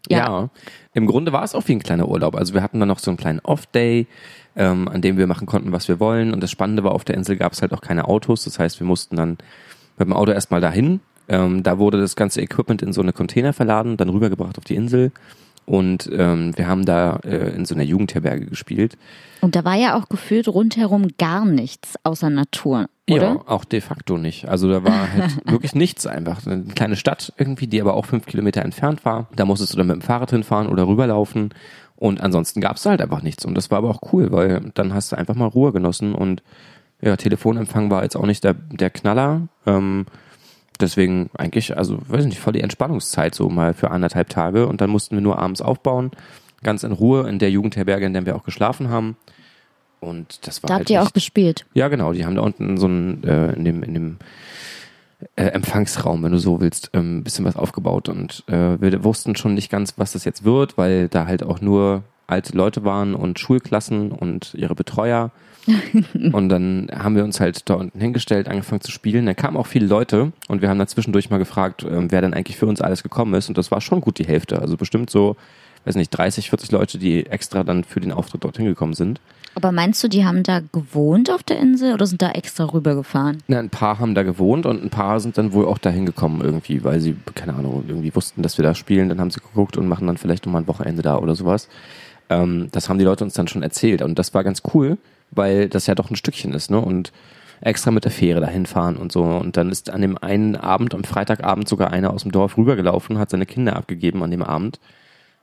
ja. 0.09 0.17
ja. 0.17 0.49
im 0.93 1.07
Grunde 1.07 1.33
war 1.33 1.43
es 1.43 1.55
auch 1.55 1.67
wie 1.67 1.73
ein 1.73 1.83
kleiner 1.83 2.07
Urlaub. 2.07 2.35
Also 2.35 2.53
wir 2.53 2.61
hatten 2.61 2.79
dann 2.79 2.89
noch 2.89 2.99
so 2.99 3.11
einen 3.11 3.17
kleinen 3.17 3.39
Off-Day, 3.39 4.07
ähm, 4.55 4.87
an 4.87 5.01
dem 5.01 5.17
wir 5.17 5.27
machen 5.27 5.47
konnten, 5.47 5.71
was 5.71 5.87
wir 5.87 5.99
wollen. 5.99 6.33
Und 6.33 6.41
das 6.41 6.51
Spannende 6.51 6.83
war, 6.83 6.91
auf 6.91 7.05
der 7.05 7.15
Insel 7.15 7.37
gab 7.37 7.53
es 7.53 7.61
halt 7.61 7.73
auch 7.73 7.81
keine 7.81 8.07
Autos. 8.07 8.43
Das 8.43 8.59
heißt, 8.59 8.79
wir 8.79 8.87
mussten 8.87 9.15
dann 9.15 9.37
mit 9.97 10.07
dem 10.07 10.13
Auto 10.13 10.31
erstmal 10.31 10.61
dahin. 10.61 10.99
Ähm, 11.27 11.63
da 11.63 11.79
wurde 11.79 11.99
das 11.99 12.15
ganze 12.15 12.41
Equipment 12.41 12.81
in 12.81 12.93
so 12.93 13.01
eine 13.01 13.13
Container 13.13 13.53
verladen, 13.53 13.97
dann 13.97 14.09
rübergebracht 14.09 14.57
auf 14.57 14.63
die 14.63 14.75
Insel. 14.75 15.11
Und 15.65 16.09
ähm, 16.13 16.55
wir 16.57 16.67
haben 16.67 16.85
da 16.85 17.17
äh, 17.23 17.55
in 17.55 17.65
so 17.65 17.73
einer 17.75 17.83
Jugendherberge 17.83 18.45
gespielt. 18.45 18.97
Und 19.41 19.55
da 19.55 19.63
war 19.63 19.75
ja 19.75 19.95
auch 19.95 20.09
gefühlt 20.09 20.47
rundherum 20.47 21.09
gar 21.17 21.45
nichts 21.45 21.95
außer 22.03 22.29
Natur, 22.29 22.87
oder? 23.09 23.27
Ja, 23.27 23.41
auch 23.45 23.65
de 23.65 23.81
facto 23.81 24.17
nicht. 24.17 24.47
Also 24.47 24.69
da 24.69 24.83
war 24.83 25.11
halt 25.11 25.45
wirklich 25.45 25.75
nichts 25.75 26.07
einfach. 26.07 26.45
Eine 26.45 26.63
kleine 26.65 26.95
Stadt 26.95 27.33
irgendwie, 27.37 27.67
die 27.67 27.81
aber 27.81 27.95
auch 27.95 28.05
fünf 28.05 28.25
Kilometer 28.25 28.61
entfernt 28.63 29.05
war. 29.05 29.27
Da 29.35 29.45
musstest 29.45 29.73
du 29.73 29.77
dann 29.77 29.87
mit 29.87 29.95
dem 29.97 30.01
Fahrrad 30.01 30.31
hinfahren 30.31 30.67
oder 30.67 30.87
rüberlaufen. 30.87 31.53
Und 31.95 32.21
ansonsten 32.21 32.61
gab 32.61 32.77
es 32.77 32.85
halt 32.85 33.01
einfach 33.01 33.21
nichts. 33.21 33.45
Und 33.45 33.55
das 33.55 33.71
war 33.71 33.79
aber 33.79 33.89
auch 33.89 34.13
cool, 34.13 34.31
weil 34.31 34.71
dann 34.73 34.93
hast 34.93 35.11
du 35.11 35.17
einfach 35.17 35.35
mal 35.35 35.47
Ruhe 35.47 35.71
genossen 35.71 36.13
und 36.13 36.43
ja, 37.01 37.15
Telefonempfang 37.17 37.91
war 37.91 38.03
jetzt 38.03 38.15
auch 38.15 38.25
nicht 38.25 38.43
der, 38.43 38.53
der 38.53 38.89
Knaller. 38.89 39.47
Ähm, 39.65 40.05
deswegen 40.81 41.29
eigentlich, 41.37 41.77
also 41.77 41.99
weiß 42.07 42.25
nicht, 42.25 42.39
voll 42.39 42.53
die 42.53 42.61
Entspannungszeit 42.61 43.35
so 43.35 43.49
mal 43.49 43.73
für 43.73 43.91
anderthalb 43.91 44.29
Tage 44.29 44.67
und 44.67 44.81
dann 44.81 44.89
mussten 44.89 45.15
wir 45.15 45.21
nur 45.21 45.39
abends 45.39 45.61
aufbauen, 45.61 46.11
ganz 46.63 46.83
in 46.83 46.91
Ruhe 46.91 47.27
in 47.29 47.39
der 47.39 47.51
Jugendherberge, 47.51 48.05
in 48.05 48.13
der 48.13 48.25
wir 48.25 48.35
auch 48.35 48.43
geschlafen 48.43 48.89
haben. 48.89 49.17
Und 49.99 50.45
das 50.47 50.61
war. 50.61 50.67
Da 50.67 50.73
halt 50.75 50.81
habt 50.81 50.89
ihr 50.91 51.01
auch 51.01 51.13
gespielt. 51.13 51.65
Ja, 51.73 51.87
genau. 51.87 52.13
Die 52.13 52.25
haben 52.25 52.35
da 52.35 52.41
unten 52.41 52.77
so 52.77 52.87
ein 52.87 53.23
äh, 53.23 53.53
in 53.53 53.65
dem 53.65 53.83
in 53.83 53.93
dem 53.93 54.17
äh, 55.35 55.45
Empfangsraum, 55.45 56.23
wenn 56.23 56.31
du 56.31 56.37
so 56.37 56.59
willst, 56.61 56.93
ein 56.93 56.99
ähm, 56.99 57.23
bisschen 57.23 57.45
was 57.45 57.55
aufgebaut 57.55 58.09
und 58.09 58.43
äh, 58.47 58.79
wir 58.79 59.03
wussten 59.03 59.35
schon 59.35 59.53
nicht 59.53 59.71
ganz, 59.71 59.93
was 59.97 60.11
das 60.11 60.25
jetzt 60.25 60.43
wird, 60.43 60.77
weil 60.77 61.07
da 61.07 61.25
halt 61.25 61.43
auch 61.43 61.61
nur 61.61 62.03
alte 62.27 62.55
Leute 62.55 62.83
waren 62.83 63.15
und 63.15 63.39
Schulklassen 63.39 64.11
und 64.11 64.53
ihre 64.55 64.75
Betreuer. 64.75 65.31
und 66.31 66.49
dann 66.49 66.89
haben 66.93 67.15
wir 67.15 67.23
uns 67.23 67.39
halt 67.39 67.69
da 67.69 67.75
unten 67.75 67.99
hingestellt, 67.99 68.47
angefangen 68.47 68.81
zu 68.81 68.91
spielen. 68.91 69.25
Da 69.25 69.33
kamen 69.33 69.57
auch 69.57 69.67
viele 69.67 69.87
Leute 69.87 70.31
und 70.47 70.61
wir 70.61 70.69
haben 70.69 70.77
dann 70.77 70.87
zwischendurch 70.87 71.29
mal 71.29 71.37
gefragt, 71.37 71.85
ähm, 71.89 72.11
wer 72.11 72.21
denn 72.21 72.33
eigentlich 72.33 72.57
für 72.57 72.67
uns 72.67 72.81
alles 72.81 73.03
gekommen 73.03 73.33
ist. 73.33 73.49
Und 73.49 73.57
das 73.57 73.71
war 73.71 73.81
schon 73.81 74.01
gut 74.01 74.19
die 74.19 74.27
Hälfte. 74.27 74.61
Also 74.61 74.77
bestimmt 74.77 75.09
so, 75.09 75.35
weiß 75.85 75.95
nicht, 75.95 76.09
30, 76.09 76.49
40 76.49 76.71
Leute, 76.71 76.97
die 76.97 77.25
extra 77.25 77.63
dann 77.63 77.83
für 77.83 77.99
den 77.99 78.11
Auftritt 78.11 78.43
dorthin 78.43 78.65
gekommen 78.65 78.93
sind. 78.93 79.19
Aber 79.55 79.71
meinst 79.71 80.03
du, 80.03 80.09
die 80.09 80.25
haben 80.25 80.43
da 80.43 80.59
gewohnt 80.59 81.31
auf 81.31 81.41
der 81.41 81.57
Insel 81.59 81.93
oder 81.93 82.05
sind 82.05 82.21
da 82.21 82.31
extra 82.31 82.65
rübergefahren? 82.65 83.41
Na, 83.47 83.59
ein 83.59 83.69
paar 83.69 83.99
haben 83.99 84.13
da 84.13 84.23
gewohnt 84.23 84.65
und 84.65 84.83
ein 84.83 84.89
paar 84.89 85.21
sind 85.21 85.37
dann 85.37 85.53
wohl 85.53 85.65
auch 85.65 85.77
da 85.77 85.89
hingekommen 85.89 86.41
irgendwie, 86.41 86.83
weil 86.83 86.99
sie, 86.99 87.15
keine 87.35 87.53
Ahnung, 87.53 87.85
irgendwie 87.87 88.13
wussten, 88.13 88.41
dass 88.41 88.57
wir 88.57 88.63
da 88.63 88.75
spielen. 88.75 89.07
Dann 89.07 89.21
haben 89.21 89.31
sie 89.31 89.39
geguckt 89.39 89.77
und 89.77 89.87
machen 89.87 90.07
dann 90.07 90.17
vielleicht 90.17 90.45
nochmal 90.45 90.63
ein 90.63 90.67
Wochenende 90.67 91.01
da 91.01 91.17
oder 91.17 91.35
sowas. 91.35 91.69
Ähm, 92.29 92.67
das 92.71 92.89
haben 92.89 92.99
die 92.99 93.05
Leute 93.05 93.23
uns 93.23 93.33
dann 93.33 93.47
schon 93.47 93.63
erzählt 93.63 94.01
und 94.01 94.19
das 94.19 94.33
war 94.33 94.43
ganz 94.43 94.61
cool 94.73 94.97
weil 95.31 95.69
das 95.69 95.87
ja 95.87 95.95
doch 95.95 96.09
ein 96.09 96.15
Stückchen 96.15 96.53
ist, 96.53 96.71
ne? 96.71 96.79
Und 96.79 97.11
extra 97.61 97.91
mit 97.91 98.03
der 98.03 98.11
Fähre 98.11 98.41
dahin 98.41 98.65
fahren 98.65 98.97
und 98.97 99.11
so. 99.11 99.23
Und 99.23 99.57
dann 99.57 99.69
ist 99.69 99.89
an 99.89 100.01
dem 100.01 100.17
einen 100.17 100.55
Abend, 100.55 100.93
am 100.93 101.03
Freitagabend 101.03 101.67
sogar 101.67 101.91
einer 101.91 102.11
aus 102.11 102.23
dem 102.23 102.31
Dorf 102.31 102.57
rübergelaufen, 102.57 103.17
hat 103.17 103.29
seine 103.29 103.45
Kinder 103.45 103.75
abgegeben 103.75 104.23
an 104.23 104.31
dem 104.31 104.43
Abend, 104.43 104.79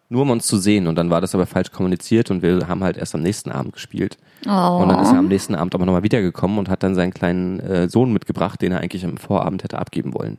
nur 0.09 0.23
um 0.23 0.31
uns 0.31 0.47
zu 0.47 0.59
sehen. 0.59 0.87
Und 0.87 0.97
dann 0.97 1.11
war 1.11 1.21
das 1.21 1.35
aber 1.35 1.47
falsch 1.47 1.73
kommuniziert 1.73 2.31
und 2.31 2.43
wir 2.43 2.69
haben 2.69 2.85
halt 2.85 2.97
erst 2.97 3.15
am 3.15 3.23
nächsten 3.23 3.51
Abend 3.51 3.73
gespielt. 3.73 4.19
Oh. 4.47 4.81
Und 4.83 4.89
dann 4.89 5.01
ist 5.01 5.13
er 5.13 5.19
am 5.19 5.29
nächsten 5.29 5.55
Abend 5.55 5.75
aber 5.75 5.87
nochmal 5.87 6.03
wiedergekommen 6.03 6.59
und 6.59 6.69
hat 6.69 6.83
dann 6.83 6.95
seinen 6.95 7.15
kleinen 7.15 7.61
äh, 7.61 7.89
Sohn 7.89 8.13
mitgebracht, 8.13 8.61
den 8.61 8.73
er 8.73 8.81
eigentlich 8.81 9.05
am 9.05 9.17
Vorabend 9.17 9.65
hätte 9.65 9.79
abgeben 9.79 10.15
wollen. 10.15 10.39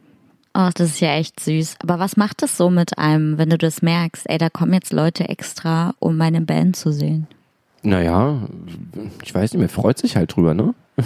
Ach, 0.53 0.71
das 0.71 0.89
ist 0.89 0.99
ja 0.99 1.15
echt 1.15 1.39
süß. 1.39 1.77
Aber 1.81 1.97
was 1.97 2.15
macht 2.15 2.43
das 2.43 2.57
so 2.57 2.69
mit 2.69 2.99
einem, 2.99 3.39
wenn 3.39 3.49
du 3.49 3.57
das 3.57 3.81
merkst? 3.81 4.29
Ey, 4.29 4.37
da 4.37 4.49
kommen 4.51 4.73
jetzt 4.73 4.93
Leute 4.93 5.27
extra, 5.27 5.95
um 5.97 6.15
meine 6.15 6.41
Band 6.41 6.75
zu 6.75 6.91
sehen. 6.91 7.27
Naja, 7.83 8.47
ich 9.23 9.33
weiß 9.35 9.53
nicht, 9.53 9.61
mir 9.61 9.69
freut 9.69 9.97
sich 9.97 10.15
halt 10.15 10.35
drüber, 10.35 10.53
ne? 10.53 10.73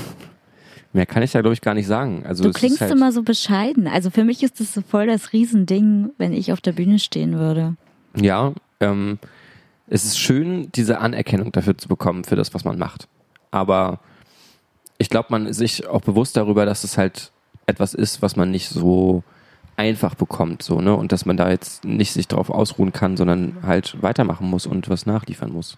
Mehr 0.94 1.06
kann 1.06 1.22
ich 1.22 1.32
da, 1.32 1.42
glaube 1.42 1.54
ich, 1.54 1.62
gar 1.62 1.74
nicht 1.74 1.86
sagen. 1.86 2.24
Also 2.26 2.44
du 2.44 2.52
klingst 2.52 2.82
halt 2.82 2.92
immer 2.92 3.12
so 3.12 3.22
bescheiden. 3.22 3.88
Also 3.88 4.10
für 4.10 4.24
mich 4.24 4.42
ist 4.42 4.60
das 4.60 4.74
so 4.74 4.82
voll 4.82 5.08
das 5.08 5.34
Riesending, 5.34 6.12
wenn 6.18 6.34
ich 6.34 6.54
auf 6.54 6.62
der 6.62 6.72
Bühne 6.72 6.98
stehen 6.98 7.38
würde. 7.38 7.76
Ja, 8.16 8.54
ähm, 8.80 9.20
es 9.88 10.06
ist 10.06 10.18
schön, 10.18 10.72
diese 10.74 11.00
Anerkennung 11.00 11.52
dafür 11.52 11.78
zu 11.78 11.88
bekommen, 11.88 12.24
für 12.24 12.36
das, 12.36 12.54
was 12.54 12.64
man 12.64 12.78
macht. 12.78 13.08
Aber 13.52 14.00
ich 14.98 15.10
glaube, 15.10 15.28
man 15.30 15.46
ist 15.46 15.58
sich 15.58 15.88
auch 15.88 16.02
bewusst 16.02 16.38
darüber, 16.38 16.66
dass 16.66 16.84
es 16.84 16.98
halt 16.98 17.32
etwas 17.66 17.94
ist, 17.94 18.22
was 18.22 18.36
man 18.36 18.50
nicht 18.50 18.70
so 18.70 19.24
einfach 19.76 20.16
bekommt, 20.16 20.64
so, 20.64 20.82
ne? 20.82 20.96
Und 20.96 21.12
dass 21.12 21.26
man 21.26 21.38
da 21.38 21.50
jetzt 21.50 21.86
nicht 21.86 22.12
sich 22.12 22.28
drauf 22.28 22.50
ausruhen 22.50 22.92
kann, 22.92 23.16
sondern 23.16 23.58
halt 23.62 24.02
weitermachen 24.02 24.50
muss 24.50 24.66
und 24.66 24.90
was 24.90 25.06
nachliefern 25.06 25.52
muss. 25.52 25.78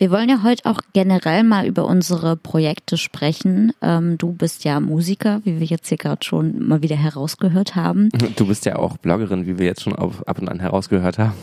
Wir 0.00 0.10
wollen 0.10 0.30
ja 0.30 0.42
heute 0.42 0.64
auch 0.64 0.80
generell 0.94 1.44
mal 1.44 1.66
über 1.66 1.84
unsere 1.84 2.34
Projekte 2.34 2.96
sprechen. 2.96 3.74
Ähm, 3.82 4.16
du 4.16 4.32
bist 4.32 4.64
ja 4.64 4.80
Musiker, 4.80 5.42
wie 5.44 5.60
wir 5.60 5.66
jetzt 5.66 5.88
hier 5.88 5.98
gerade 5.98 6.24
schon 6.24 6.66
mal 6.66 6.80
wieder 6.80 6.96
herausgehört 6.96 7.76
haben. 7.76 8.08
Du 8.36 8.46
bist 8.46 8.64
ja 8.64 8.76
auch 8.76 8.96
Bloggerin, 8.96 9.46
wie 9.46 9.58
wir 9.58 9.66
jetzt 9.66 9.82
schon 9.82 9.94
auf, 9.94 10.26
ab 10.26 10.38
und 10.38 10.48
an 10.48 10.58
herausgehört 10.58 11.18
haben. 11.18 11.34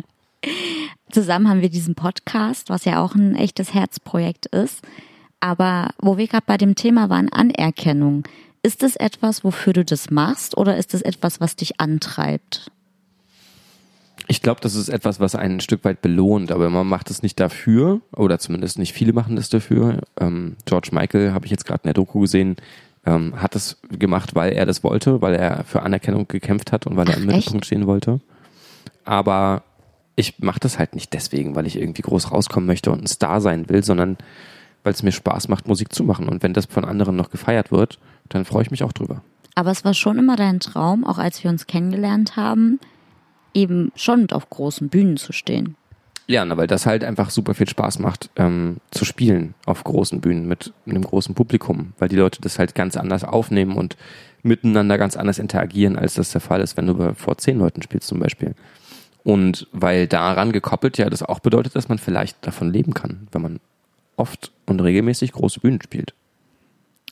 Zusammen 1.12 1.48
haben 1.48 1.60
wir 1.60 1.68
diesen 1.68 1.94
Podcast, 1.94 2.70
was 2.70 2.84
ja 2.84 3.00
auch 3.00 3.14
ein 3.14 3.36
echtes 3.36 3.72
Herzprojekt 3.72 4.46
ist. 4.46 4.82
Aber 5.38 5.90
wo 5.98 6.18
wir 6.18 6.26
gerade 6.26 6.46
bei 6.46 6.56
dem 6.56 6.74
Thema 6.74 7.08
waren, 7.08 7.28
Anerkennung. 7.28 8.24
Ist 8.64 8.82
es 8.82 8.96
etwas, 8.96 9.44
wofür 9.44 9.74
du 9.74 9.84
das 9.84 10.10
machst 10.10 10.56
oder 10.56 10.76
ist 10.76 10.92
es 10.92 11.02
etwas, 11.02 11.40
was 11.40 11.54
dich 11.54 11.78
antreibt? 11.80 12.72
Ich 14.30 14.42
glaube, 14.42 14.60
das 14.60 14.76
ist 14.76 14.88
etwas, 14.88 15.18
was 15.18 15.34
einen 15.34 15.56
ein 15.56 15.60
Stück 15.60 15.84
weit 15.84 16.02
belohnt, 16.02 16.52
aber 16.52 16.70
man 16.70 16.86
macht 16.86 17.10
es 17.10 17.20
nicht 17.20 17.40
dafür, 17.40 18.00
oder 18.14 18.38
zumindest 18.38 18.78
nicht 18.78 18.92
viele 18.92 19.12
machen 19.12 19.34
das 19.34 19.48
dafür. 19.48 20.02
Ähm, 20.20 20.54
George 20.66 20.90
Michael, 20.92 21.32
habe 21.32 21.46
ich 21.46 21.50
jetzt 21.50 21.66
gerade 21.66 21.82
in 21.82 21.88
der 21.88 21.94
Doku 21.94 22.20
gesehen, 22.20 22.54
ähm, 23.04 23.42
hat 23.42 23.56
das 23.56 23.78
gemacht, 23.90 24.36
weil 24.36 24.52
er 24.52 24.66
das 24.66 24.84
wollte, 24.84 25.20
weil 25.20 25.34
er 25.34 25.64
für 25.64 25.82
Anerkennung 25.82 26.28
gekämpft 26.28 26.70
hat 26.70 26.86
und 26.86 26.96
weil 26.96 27.08
er 27.08 27.16
im 27.16 27.26
Mittelpunkt 27.26 27.66
stehen 27.66 27.88
wollte. 27.88 28.20
Aber 29.04 29.64
ich 30.14 30.38
mache 30.38 30.60
das 30.60 30.78
halt 30.78 30.94
nicht 30.94 31.12
deswegen, 31.12 31.56
weil 31.56 31.66
ich 31.66 31.76
irgendwie 31.76 32.02
groß 32.02 32.30
rauskommen 32.30 32.68
möchte 32.68 32.92
und 32.92 33.02
ein 33.02 33.08
Star 33.08 33.40
sein 33.40 33.68
will, 33.68 33.82
sondern 33.82 34.16
weil 34.84 34.92
es 34.92 35.02
mir 35.02 35.10
Spaß 35.10 35.48
macht, 35.48 35.66
Musik 35.66 35.92
zu 35.92 36.04
machen. 36.04 36.28
Und 36.28 36.44
wenn 36.44 36.52
das 36.52 36.66
von 36.66 36.84
anderen 36.84 37.16
noch 37.16 37.30
gefeiert 37.30 37.72
wird, 37.72 37.98
dann 38.28 38.44
freue 38.44 38.62
ich 38.62 38.70
mich 38.70 38.84
auch 38.84 38.92
drüber. 38.92 39.22
Aber 39.56 39.72
es 39.72 39.84
war 39.84 39.92
schon 39.92 40.20
immer 40.20 40.36
dein 40.36 40.60
Traum, 40.60 41.04
auch 41.04 41.18
als 41.18 41.42
wir 41.42 41.50
uns 41.50 41.66
kennengelernt 41.66 42.36
haben, 42.36 42.78
eben 43.54 43.92
schon 43.94 44.30
auf 44.30 44.50
großen 44.50 44.88
Bühnen 44.88 45.16
zu 45.16 45.32
stehen. 45.32 45.76
Ja, 46.26 46.44
na, 46.44 46.56
weil 46.56 46.68
das 46.68 46.86
halt 46.86 47.02
einfach 47.02 47.30
super 47.30 47.54
viel 47.54 47.68
Spaß 47.68 47.98
macht, 47.98 48.30
ähm, 48.36 48.76
zu 48.92 49.04
spielen 49.04 49.54
auf 49.66 49.82
großen 49.82 50.20
Bühnen 50.20 50.46
mit 50.46 50.72
einem 50.86 51.02
großen 51.02 51.34
Publikum, 51.34 51.92
weil 51.98 52.08
die 52.08 52.16
Leute 52.16 52.40
das 52.40 52.58
halt 52.58 52.76
ganz 52.76 52.96
anders 52.96 53.24
aufnehmen 53.24 53.76
und 53.76 53.96
miteinander 54.42 54.96
ganz 54.96 55.16
anders 55.16 55.40
interagieren, 55.40 55.96
als 55.98 56.14
das 56.14 56.30
der 56.30 56.40
Fall 56.40 56.60
ist, 56.60 56.76
wenn 56.76 56.86
du 56.86 57.14
vor 57.14 57.36
zehn 57.38 57.58
Leuten 57.58 57.82
spielst 57.82 58.06
zum 58.06 58.20
Beispiel. 58.20 58.54
Und 59.24 59.66
weil 59.72 60.06
daran 60.06 60.52
gekoppelt 60.52 60.98
ja 60.98 61.10
das 61.10 61.22
auch 61.22 61.40
bedeutet, 61.40 61.74
dass 61.74 61.88
man 61.88 61.98
vielleicht 61.98 62.46
davon 62.46 62.72
leben 62.72 62.94
kann, 62.94 63.26
wenn 63.32 63.42
man 63.42 63.60
oft 64.16 64.52
und 64.66 64.80
regelmäßig 64.80 65.32
große 65.32 65.60
Bühnen 65.60 65.82
spielt. 65.82 66.14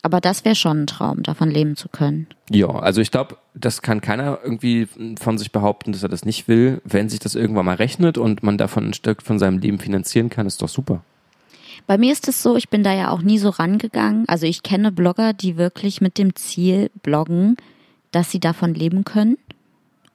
Aber 0.03 0.21
das 0.21 0.45
wäre 0.45 0.55
schon 0.55 0.83
ein 0.83 0.87
Traum, 0.87 1.23
davon 1.23 1.51
leben 1.51 1.77
zu 1.77 1.89
können. 1.89 2.29
Ja, 2.51 2.69
also 2.69 3.01
ich 3.01 3.11
glaube, 3.11 3.37
das 3.55 3.83
kann 3.83 4.01
keiner 4.01 4.39
irgendwie 4.43 4.87
von 5.21 5.39
sich 5.39 5.51
behaupten, 5.51 5.93
dass 5.93 6.03
er 6.03 6.09
das 6.09 6.25
nicht 6.25 6.49
will. 6.49 6.81
Wenn 6.85 7.09
sich 7.09 7.19
das 7.19 7.35
irgendwann 7.35 7.67
mal 7.67 7.77
rechnet 7.77 8.17
und 8.17 8.43
man 8.43 8.59
davon 8.59 8.89
ein 8.89 8.95
Stück 8.95 9.23
von 9.23 9.39
seinem 9.39 9.59
Leben 9.59 9.79
finanzieren 9.79 10.31
kann, 10.31 10.47
ist 10.47 10.63
doch 10.63 10.69
super. 10.69 11.03
Bei 11.87 11.99
mir 11.99 12.13
ist 12.13 12.29
es 12.29 12.43
so, 12.43 12.57
ich 12.57 12.69
bin 12.69 12.83
da 12.83 12.93
ja 12.95 13.11
auch 13.11 13.23
nie 13.23 13.39
so 13.39 13.49
rangegangen. 13.49 14.29
Also 14.29 14.47
ich 14.47 14.63
kenne 14.63 14.93
Blogger, 14.93 15.33
die 15.33 15.57
wirklich 15.57 16.01
mit 16.01 16.19
dem 16.19 16.37
Ziel 16.37 16.91
bloggen, 17.03 17.57
dass 18.11 18.31
sie 18.31 18.41
davon 18.41 18.75
leben 18.75 19.05
können 19.05 19.39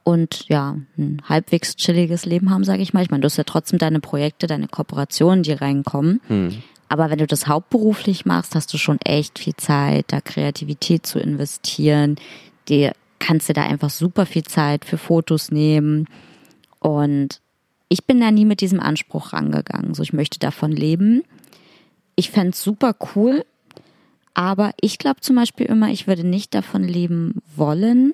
und 0.04 0.48
ja, 0.50 0.78
ein 0.98 1.22
halbwegs 1.28 1.76
chilliges 1.76 2.26
Leben 2.26 2.50
haben, 2.50 2.64
sage 2.64 2.82
ich 2.82 2.94
mal. 2.94 3.04
Ich 3.04 3.10
meine, 3.10 3.22
du 3.22 3.26
hast 3.26 3.38
ja 3.38 3.44
trotzdem 3.44 3.80
deine 3.80 4.00
Projekte, 4.00 4.48
deine 4.48 4.68
Kooperationen, 4.68 5.44
die 5.44 5.54
reinkommen. 5.54 6.22
Hm. 6.28 6.62
Aber 6.94 7.10
wenn 7.10 7.18
du 7.18 7.26
das 7.26 7.48
hauptberuflich 7.48 8.28
machst, 8.28 8.54
hast 8.54 8.72
du 8.72 8.78
schon 8.78 9.02
echt 9.02 9.40
viel 9.40 9.56
Zeit, 9.56 10.06
da 10.10 10.22
Kreativität 10.22 11.08
zu 11.08 11.18
investieren. 11.18 12.18
Dir 12.70 12.94
kannst 13.18 13.50
du 13.50 13.54
da 13.54 13.64
einfach 13.64 13.90
super 13.90 14.28
viel 14.28 14.44
Zeit 14.44 14.86
für 14.86 15.00
Fotos 15.00 15.50
nehmen. 15.50 16.06
Und 16.78 17.42
ich 17.90 18.06
bin 18.06 18.22
da 18.22 18.30
nie 18.30 18.46
mit 18.46 18.62
diesem 18.62 18.80
Anspruch 18.80 19.34
rangegangen. 19.34 19.96
So, 19.96 20.04
ich 20.04 20.14
möchte 20.14 20.38
davon 20.38 20.72
leben. 20.72 21.24
Ich 22.16 22.30
fände 22.30 22.52
es 22.52 22.62
super 22.62 22.96
cool, 23.16 23.44
aber 24.36 24.70
ich 24.80 25.00
glaube 25.00 25.22
zum 25.22 25.36
Beispiel 25.36 25.66
immer, 25.66 25.90
ich 25.90 26.06
würde 26.06 26.24
nicht 26.24 26.54
davon 26.54 26.84
leben 26.84 27.42
wollen, 27.56 28.14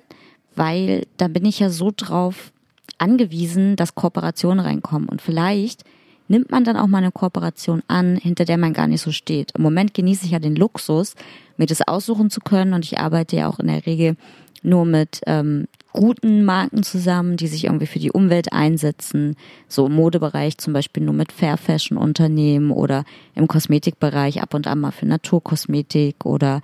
weil 0.56 1.06
da 1.18 1.28
bin 1.28 1.44
ich 1.44 1.58
ja 1.58 1.68
so 1.68 1.92
drauf 1.94 2.50
angewiesen, 2.96 3.76
dass 3.76 3.94
Kooperationen 3.94 4.64
reinkommen. 4.64 5.10
Und 5.10 5.20
vielleicht 5.20 5.84
nimmt 6.30 6.50
man 6.52 6.62
dann 6.62 6.76
auch 6.76 6.86
mal 6.86 6.98
eine 6.98 7.10
Kooperation 7.10 7.82
an, 7.88 8.16
hinter 8.16 8.44
der 8.44 8.56
man 8.56 8.72
gar 8.72 8.86
nicht 8.86 9.02
so 9.02 9.10
steht. 9.10 9.50
Im 9.56 9.62
Moment 9.62 9.94
genieße 9.94 10.24
ich 10.24 10.30
ja 10.30 10.38
den 10.38 10.54
Luxus, 10.54 11.16
mir 11.56 11.66
das 11.66 11.86
aussuchen 11.86 12.30
zu 12.30 12.40
können 12.40 12.72
und 12.72 12.84
ich 12.84 12.98
arbeite 12.98 13.36
ja 13.36 13.48
auch 13.48 13.58
in 13.58 13.66
der 13.66 13.84
Regel 13.84 14.16
nur 14.62 14.84
mit 14.84 15.22
ähm, 15.26 15.66
guten 15.92 16.44
Marken 16.44 16.84
zusammen, 16.84 17.36
die 17.36 17.48
sich 17.48 17.64
irgendwie 17.64 17.86
für 17.86 17.98
die 17.98 18.12
Umwelt 18.12 18.52
einsetzen. 18.52 19.36
So 19.66 19.86
im 19.86 19.94
Modebereich 19.94 20.56
zum 20.58 20.72
Beispiel 20.72 21.02
nur 21.02 21.14
mit 21.14 21.32
Fair 21.32 21.56
Fashion 21.56 21.98
Unternehmen 21.98 22.70
oder 22.70 23.04
im 23.34 23.48
Kosmetikbereich 23.48 24.40
ab 24.40 24.54
und 24.54 24.68
an 24.68 24.78
mal 24.78 24.92
für 24.92 25.06
Naturkosmetik 25.06 26.24
oder 26.24 26.62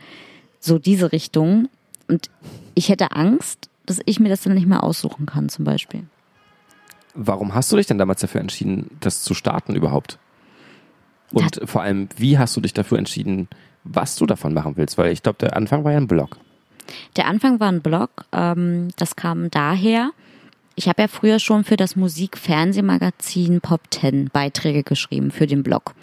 so 0.61 0.79
diese 0.79 1.11
Richtung. 1.11 1.69
Und 2.07 2.31
ich 2.77 2.89
hätte 2.89 3.13
Angst, 3.13 3.69
dass 3.85 3.99
ich 4.05 4.21
mir 4.21 4.29
das 4.29 4.43
dann 4.43 4.55
nicht 4.55 4.69
mehr 4.69 4.85
aussuchen 4.85 5.27
kann, 5.27 5.49
zum 5.49 5.65
Beispiel. 5.65 6.05
Warum 7.17 7.55
hast 7.55 7.73
du 7.73 7.77
dich 7.77 7.87
denn 7.87 7.99
damals 7.99 8.21
dafür 8.21 8.41
entschieden, 8.41 8.91
das 9.01 9.23
zu 9.23 9.35
starten 9.35 9.75
überhaupt? 9.75 10.19
Und 11.33 11.57
das 11.57 11.71
vor 11.71 11.83
allem, 11.83 12.09
wie 12.17 12.39
hast 12.39 12.57
du 12.57 12.61
dich 12.61 12.75
dafür 12.75 12.99
entschieden, 12.99 13.49
was 13.85 14.17
du 14.17 14.27
davon 14.27 14.55
machen 14.55 14.77
willst? 14.77 14.99
Weil 14.99 15.13
ich 15.13 15.23
glaube, 15.23 15.39
der 15.41 15.57
Anfang 15.57 15.85
war 15.85 15.93
ja 15.93 15.99
ein 15.99 16.07
Blog. 16.07 16.37
Der 17.17 17.27
Anfang 17.27 17.59
war 17.59 17.69
ein 17.69 17.83
Blog. 17.83 18.25
Ähm, 18.33 18.89
das 18.97 19.17
kam 19.17 19.51
daher. 19.51 20.11
Ich 20.75 20.89
habe 20.89 21.03
ja 21.03 21.09
früher 21.09 21.39
schon 21.39 21.65
für 21.65 21.77
das 21.77 21.97
Musik-Fernsehmagazin 21.97 23.61
Pop 23.61 23.81
10 23.91 24.29
Beiträge 24.33 24.83
geschrieben 24.83 25.31
für 25.31 25.47
den 25.47 25.63
Blog. 25.63 25.95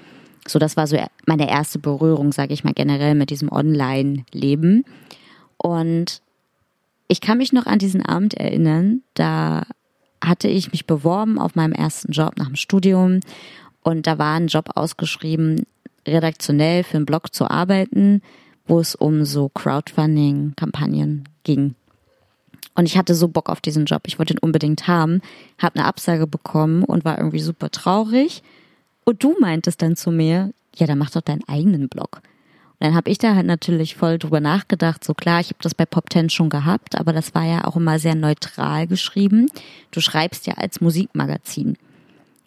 So, 0.47 0.59
das 0.59 0.75
war 0.75 0.87
so 0.87 0.97
meine 1.25 1.49
erste 1.49 1.79
Berührung, 1.79 2.31
sage 2.31 2.53
ich 2.53 2.63
mal 2.63 2.73
generell 2.73 3.15
mit 3.15 3.29
diesem 3.29 3.51
Online-Leben. 3.51 4.83
Und 5.57 6.21
ich 7.07 7.21
kann 7.21 7.37
mich 7.37 7.53
noch 7.53 7.67
an 7.67 7.79
diesen 7.79 8.03
Abend 8.03 8.33
erinnern, 8.33 9.03
da 9.13 9.63
hatte 10.23 10.47
ich 10.47 10.71
mich 10.71 10.87
beworben 10.87 11.37
auf 11.37 11.55
meinem 11.55 11.73
ersten 11.73 12.11
Job 12.11 12.37
nach 12.37 12.47
dem 12.47 12.55
Studium 12.55 13.19
und 13.83 14.07
da 14.07 14.17
war 14.17 14.35
ein 14.35 14.47
Job 14.47 14.71
ausgeschrieben, 14.75 15.65
redaktionell 16.07 16.83
für 16.83 16.97
einen 16.97 17.05
Blog 17.05 17.33
zu 17.33 17.49
arbeiten, 17.49 18.21
wo 18.65 18.79
es 18.79 18.95
um 18.95 19.25
so 19.25 19.49
Crowdfunding-Kampagnen 19.49 21.27
ging. 21.43 21.75
Und 22.75 22.85
ich 22.85 22.97
hatte 22.97 23.13
so 23.13 23.27
Bock 23.27 23.49
auf 23.49 23.61
diesen 23.61 23.85
Job. 23.85 24.03
Ich 24.07 24.17
wollte 24.17 24.33
ihn 24.33 24.39
unbedingt 24.39 24.87
haben, 24.87 25.21
habe 25.59 25.79
eine 25.79 25.87
Absage 25.87 26.25
bekommen 26.25 26.83
und 26.83 27.05
war 27.05 27.17
irgendwie 27.17 27.39
super 27.39 27.69
traurig. 27.69 28.41
Und 29.03 29.23
du 29.23 29.35
meintest 29.39 29.81
dann 29.81 29.95
zu 29.95 30.11
mir, 30.11 30.53
ja, 30.75 30.87
dann 30.87 30.97
mach 30.97 31.11
doch 31.11 31.21
deinen 31.21 31.47
eigenen 31.47 31.89
Blog 31.89 32.21
dann 32.79 32.95
habe 32.95 33.09
ich 33.09 33.17
da 33.17 33.35
halt 33.35 33.45
natürlich 33.45 33.95
voll 33.95 34.17
drüber 34.17 34.39
nachgedacht. 34.39 35.03
So 35.03 35.13
klar, 35.13 35.39
ich 35.39 35.47
habe 35.47 35.59
das 35.61 35.75
bei 35.75 35.85
Pop 35.85 36.09
Ten 36.09 36.29
schon 36.29 36.49
gehabt, 36.49 36.99
aber 36.99 37.13
das 37.13 37.33
war 37.33 37.45
ja 37.45 37.65
auch 37.65 37.75
immer 37.75 37.99
sehr 37.99 38.15
neutral 38.15 38.87
geschrieben. 38.87 39.47
Du 39.91 40.01
schreibst 40.01 40.47
ja 40.47 40.55
als 40.55 40.81
Musikmagazin. 40.81 41.77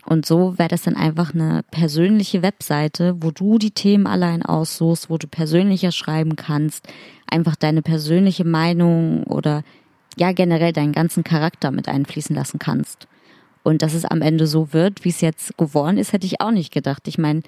Und 0.04 0.24
so 0.24 0.56
wäre 0.56 0.68
das 0.68 0.82
dann 0.82 0.94
einfach 0.94 1.34
eine 1.34 1.64
persönliche 1.70 2.42
Webseite, 2.42 3.16
wo 3.20 3.32
du 3.32 3.58
die 3.58 3.72
Themen 3.72 4.06
allein 4.06 4.42
aussuchst, 4.42 5.10
wo 5.10 5.18
du 5.18 5.26
persönlicher 5.26 5.90
schreiben 5.90 6.36
kannst, 6.36 6.86
einfach 7.26 7.56
deine 7.56 7.82
persönliche 7.82 8.44
Meinung 8.44 9.24
oder 9.24 9.64
ja 10.16 10.30
generell 10.32 10.72
deinen 10.72 10.92
ganzen 10.92 11.24
Charakter 11.24 11.72
mit 11.72 11.88
einfließen 11.88 12.36
lassen 12.36 12.60
kannst. 12.60 13.08
Und 13.64 13.82
dass 13.82 13.94
es 13.94 14.04
am 14.04 14.22
Ende 14.22 14.46
so 14.46 14.72
wird, 14.72 15.04
wie 15.04 15.08
es 15.08 15.20
jetzt 15.20 15.58
geworden 15.58 15.98
ist, 15.98 16.12
hätte 16.12 16.26
ich 16.26 16.40
auch 16.40 16.52
nicht 16.52 16.72
gedacht. 16.72 17.08
Ich 17.08 17.18
meine, 17.18 17.42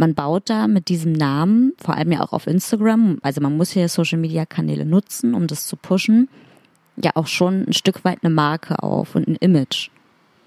man 0.00 0.14
baut 0.14 0.48
da 0.48 0.66
mit 0.66 0.88
diesem 0.88 1.12
Namen, 1.12 1.74
vor 1.78 1.94
allem 1.94 2.10
ja 2.10 2.22
auch 2.22 2.32
auf 2.32 2.46
Instagram, 2.46 3.18
also 3.22 3.40
man 3.40 3.56
muss 3.56 3.74
ja 3.74 3.86
Social 3.86 4.18
Media 4.18 4.46
Kanäle 4.46 4.86
nutzen, 4.86 5.34
um 5.34 5.46
das 5.46 5.66
zu 5.66 5.76
pushen, 5.76 6.28
ja 6.96 7.12
auch 7.14 7.26
schon 7.26 7.66
ein 7.68 7.74
Stück 7.74 8.02
weit 8.04 8.18
eine 8.22 8.34
Marke 8.34 8.82
auf 8.82 9.14
und 9.14 9.28
ein 9.28 9.36
Image, 9.36 9.90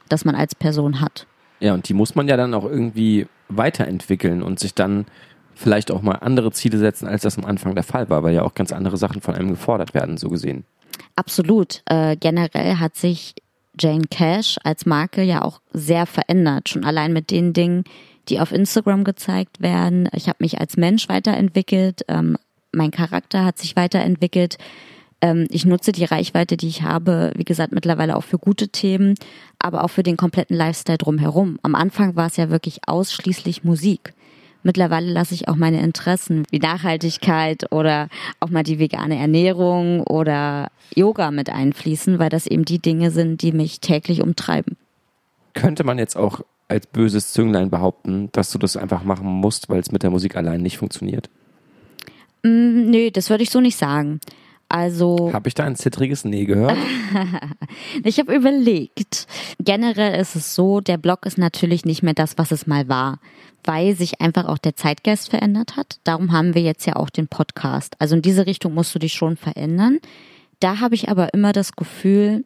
das 0.09 0.25
man 0.25 0.35
als 0.35 0.55
Person 0.55 0.99
hat. 0.99 1.27
Ja, 1.59 1.75
und 1.75 1.87
die 1.87 1.93
muss 1.93 2.15
man 2.15 2.27
ja 2.27 2.35
dann 2.35 2.53
auch 2.55 2.65
irgendwie 2.65 3.27
weiterentwickeln 3.47 4.41
und 4.41 4.59
sich 4.59 4.73
dann 4.73 5.05
vielleicht 5.53 5.91
auch 5.91 6.01
mal 6.01 6.15
andere 6.15 6.51
Ziele 6.51 6.79
setzen, 6.79 7.07
als 7.07 7.21
das 7.21 7.37
am 7.37 7.45
Anfang 7.45 7.75
der 7.75 7.83
Fall 7.83 8.09
war, 8.09 8.23
weil 8.23 8.33
ja 8.33 8.41
auch 8.41 8.55
ganz 8.55 8.71
andere 8.73 8.97
Sachen 8.97 9.21
von 9.21 9.35
einem 9.35 9.49
gefordert 9.49 9.93
werden, 9.93 10.17
so 10.17 10.29
gesehen. 10.29 10.65
Absolut. 11.15 11.83
Äh, 11.85 12.17
generell 12.17 12.77
hat 12.77 12.95
sich 12.95 13.35
Jane 13.79 14.05
Cash 14.09 14.57
als 14.63 14.85
Marke 14.85 15.23
ja 15.23 15.43
auch 15.43 15.61
sehr 15.73 16.05
verändert, 16.05 16.69
schon 16.69 16.83
allein 16.83 17.13
mit 17.13 17.31
den 17.31 17.53
Dingen, 17.53 17.83
die 18.29 18.39
auf 18.39 18.51
Instagram 18.51 19.03
gezeigt 19.03 19.61
werden. 19.61 20.09
Ich 20.13 20.27
habe 20.27 20.37
mich 20.39 20.59
als 20.59 20.77
Mensch 20.77 21.09
weiterentwickelt, 21.09 22.05
ähm, 22.07 22.37
mein 22.71 22.91
Charakter 22.91 23.45
hat 23.45 23.57
sich 23.57 23.75
weiterentwickelt. 23.75 24.57
Ähm, 25.21 25.47
ich 25.51 25.65
nutze 25.65 25.91
die 25.91 26.05
Reichweite, 26.05 26.57
die 26.57 26.67
ich 26.67 26.81
habe, 26.81 27.31
wie 27.35 27.43
gesagt, 27.43 27.71
mittlerweile 27.71 28.15
auch 28.15 28.23
für 28.23 28.39
gute 28.39 28.69
Themen, 28.69 29.15
aber 29.59 29.83
auch 29.83 29.89
für 29.89 30.03
den 30.03 30.17
kompletten 30.17 30.57
Lifestyle 30.57 30.97
drumherum. 30.97 31.59
Am 31.61 31.75
Anfang 31.75 32.15
war 32.15 32.27
es 32.27 32.37
ja 32.37 32.49
wirklich 32.49 32.81
ausschließlich 32.87 33.63
Musik. 33.63 34.13
Mittlerweile 34.63 35.11
lasse 35.11 35.33
ich 35.33 35.47
auch 35.47 35.55
meine 35.55 35.81
Interessen 35.81 36.43
wie 36.49 36.59
Nachhaltigkeit 36.59 37.71
oder 37.71 38.07
auch 38.39 38.49
mal 38.49 38.63
die 38.63 38.79
vegane 38.79 39.17
Ernährung 39.17 40.01
oder 40.01 40.71
Yoga 40.95 41.31
mit 41.31 41.49
einfließen, 41.49 42.17
weil 42.17 42.29
das 42.29 42.47
eben 42.47 42.65
die 42.65 42.79
Dinge 42.79 43.11
sind, 43.11 43.41
die 43.41 43.51
mich 43.51 43.81
täglich 43.81 44.21
umtreiben. 44.21 44.77
Könnte 45.53 45.83
man 45.83 45.99
jetzt 45.99 46.15
auch 46.15 46.41
als 46.67 46.87
böses 46.87 47.33
Zünglein 47.33 47.69
behaupten, 47.69 48.29
dass 48.31 48.51
du 48.51 48.57
das 48.57 48.77
einfach 48.77 49.03
machen 49.03 49.27
musst, 49.27 49.69
weil 49.69 49.79
es 49.79 49.91
mit 49.91 50.01
der 50.01 50.09
Musik 50.09 50.35
allein 50.35 50.61
nicht 50.61 50.77
funktioniert? 50.77 51.29
Mm, 52.43 52.89
nö, 52.89 53.11
das 53.11 53.29
würde 53.29 53.43
ich 53.43 53.51
so 53.51 53.61
nicht 53.61 53.77
sagen. 53.77 54.19
Also. 54.73 55.31
Habe 55.31 55.49
ich 55.49 55.53
da 55.53 55.65
ein 55.65 55.75
zittriges 55.75 56.25
Nee 56.25 56.45
gehört? 56.45 56.75
ich 58.03 58.17
habe 58.17 58.33
überlegt. 58.33 59.27
Generell 59.59 60.19
ist 60.19 60.35
es 60.35 60.55
so, 60.55 60.81
der 60.81 60.97
Blog 60.97 61.27
ist 61.27 61.37
natürlich 61.37 61.85
nicht 61.85 62.01
mehr 62.01 62.15
das, 62.15 62.39
was 62.39 62.49
es 62.51 62.65
mal 62.65 62.89
war, 62.89 63.19
weil 63.63 63.95
sich 63.95 64.19
einfach 64.19 64.45
auch 64.45 64.57
der 64.57 64.75
Zeitgeist 64.75 65.29
verändert 65.29 65.77
hat. 65.77 65.99
Darum 66.03 66.31
haben 66.31 66.55
wir 66.55 66.63
jetzt 66.63 66.87
ja 66.87 66.95
auch 66.95 67.11
den 67.11 67.27
Podcast. 67.27 67.95
Also 67.99 68.15
in 68.15 68.23
diese 68.23 68.47
Richtung 68.47 68.73
musst 68.73 68.95
du 68.95 68.99
dich 68.99 69.13
schon 69.13 69.37
verändern. 69.37 69.99
Da 70.59 70.79
habe 70.79 70.95
ich 70.95 71.07
aber 71.07 71.35
immer 71.35 71.53
das 71.53 71.73
Gefühl, 71.73 72.43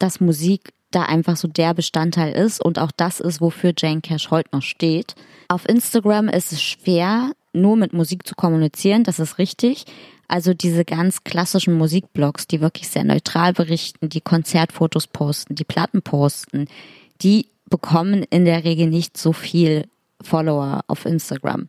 dass 0.00 0.18
Musik 0.18 0.72
da 0.90 1.02
einfach 1.02 1.36
so 1.36 1.46
der 1.46 1.74
Bestandteil 1.74 2.32
ist 2.32 2.60
und 2.64 2.80
auch 2.80 2.90
das 2.90 3.20
ist, 3.20 3.40
wofür 3.40 3.72
Jane 3.76 4.00
Cash 4.00 4.32
heute 4.32 4.48
noch 4.52 4.62
steht. 4.62 5.14
Auf 5.46 5.68
Instagram 5.68 6.28
ist 6.28 6.50
es 6.50 6.60
schwer, 6.60 7.30
nur 7.52 7.76
mit 7.76 7.92
Musik 7.92 8.26
zu 8.26 8.34
kommunizieren, 8.34 9.04
das 9.04 9.20
ist 9.20 9.38
richtig. 9.38 9.84
Also 10.28 10.54
diese 10.54 10.84
ganz 10.84 11.24
klassischen 11.24 11.74
Musikblogs, 11.74 12.46
die 12.46 12.60
wirklich 12.60 12.88
sehr 12.88 13.04
neutral 13.04 13.52
berichten, 13.52 14.08
die 14.08 14.20
Konzertfotos 14.20 15.06
posten, 15.06 15.54
die 15.54 15.64
Platten 15.64 16.02
posten, 16.02 16.66
die 17.22 17.46
bekommen 17.68 18.24
in 18.24 18.44
der 18.44 18.64
Regel 18.64 18.88
nicht 18.88 19.16
so 19.16 19.32
viel 19.32 19.86
Follower 20.20 20.82
auf 20.88 21.04
Instagram. 21.04 21.68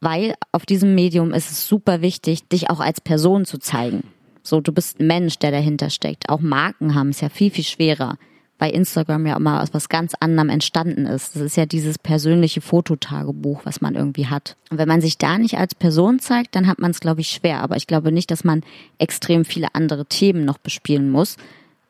Weil 0.00 0.34
auf 0.52 0.66
diesem 0.66 0.94
Medium 0.94 1.32
ist 1.32 1.50
es 1.50 1.66
super 1.66 2.02
wichtig, 2.02 2.48
dich 2.48 2.70
auch 2.70 2.80
als 2.80 3.00
Person 3.00 3.44
zu 3.44 3.58
zeigen. 3.58 4.04
So, 4.42 4.60
du 4.60 4.72
bist 4.72 5.00
ein 5.00 5.06
Mensch, 5.06 5.38
der 5.38 5.50
dahinter 5.50 5.88
steckt. 5.88 6.28
Auch 6.28 6.40
Marken 6.40 6.94
haben 6.94 7.08
es 7.08 7.22
ja 7.22 7.30
viel, 7.30 7.50
viel 7.50 7.64
schwerer, 7.64 8.18
weil 8.58 8.72
Instagram 8.72 9.26
ja 9.26 9.36
immer 9.36 9.62
aus 9.62 9.74
was 9.74 9.88
ganz 9.88 10.14
anderem 10.20 10.48
entstanden 10.48 11.06
ist. 11.06 11.34
Das 11.34 11.42
ist 11.42 11.56
ja 11.56 11.66
dieses 11.66 11.98
persönliche 11.98 12.60
Fototagebuch, 12.60 13.62
was 13.64 13.80
man 13.80 13.94
irgendwie 13.94 14.26
hat. 14.26 14.56
Und 14.70 14.78
wenn 14.78 14.88
man 14.88 15.00
sich 15.00 15.18
da 15.18 15.38
nicht 15.38 15.58
als 15.58 15.74
Person 15.74 16.20
zeigt, 16.20 16.54
dann 16.54 16.66
hat 16.66 16.78
man 16.78 16.90
es, 16.90 17.00
glaube 17.00 17.20
ich, 17.20 17.28
schwer. 17.28 17.60
Aber 17.60 17.76
ich 17.76 17.86
glaube 17.86 18.12
nicht, 18.12 18.30
dass 18.30 18.44
man 18.44 18.62
extrem 18.98 19.44
viele 19.44 19.74
andere 19.74 20.06
Themen 20.06 20.44
noch 20.44 20.58
bespielen 20.58 21.10
muss, 21.10 21.36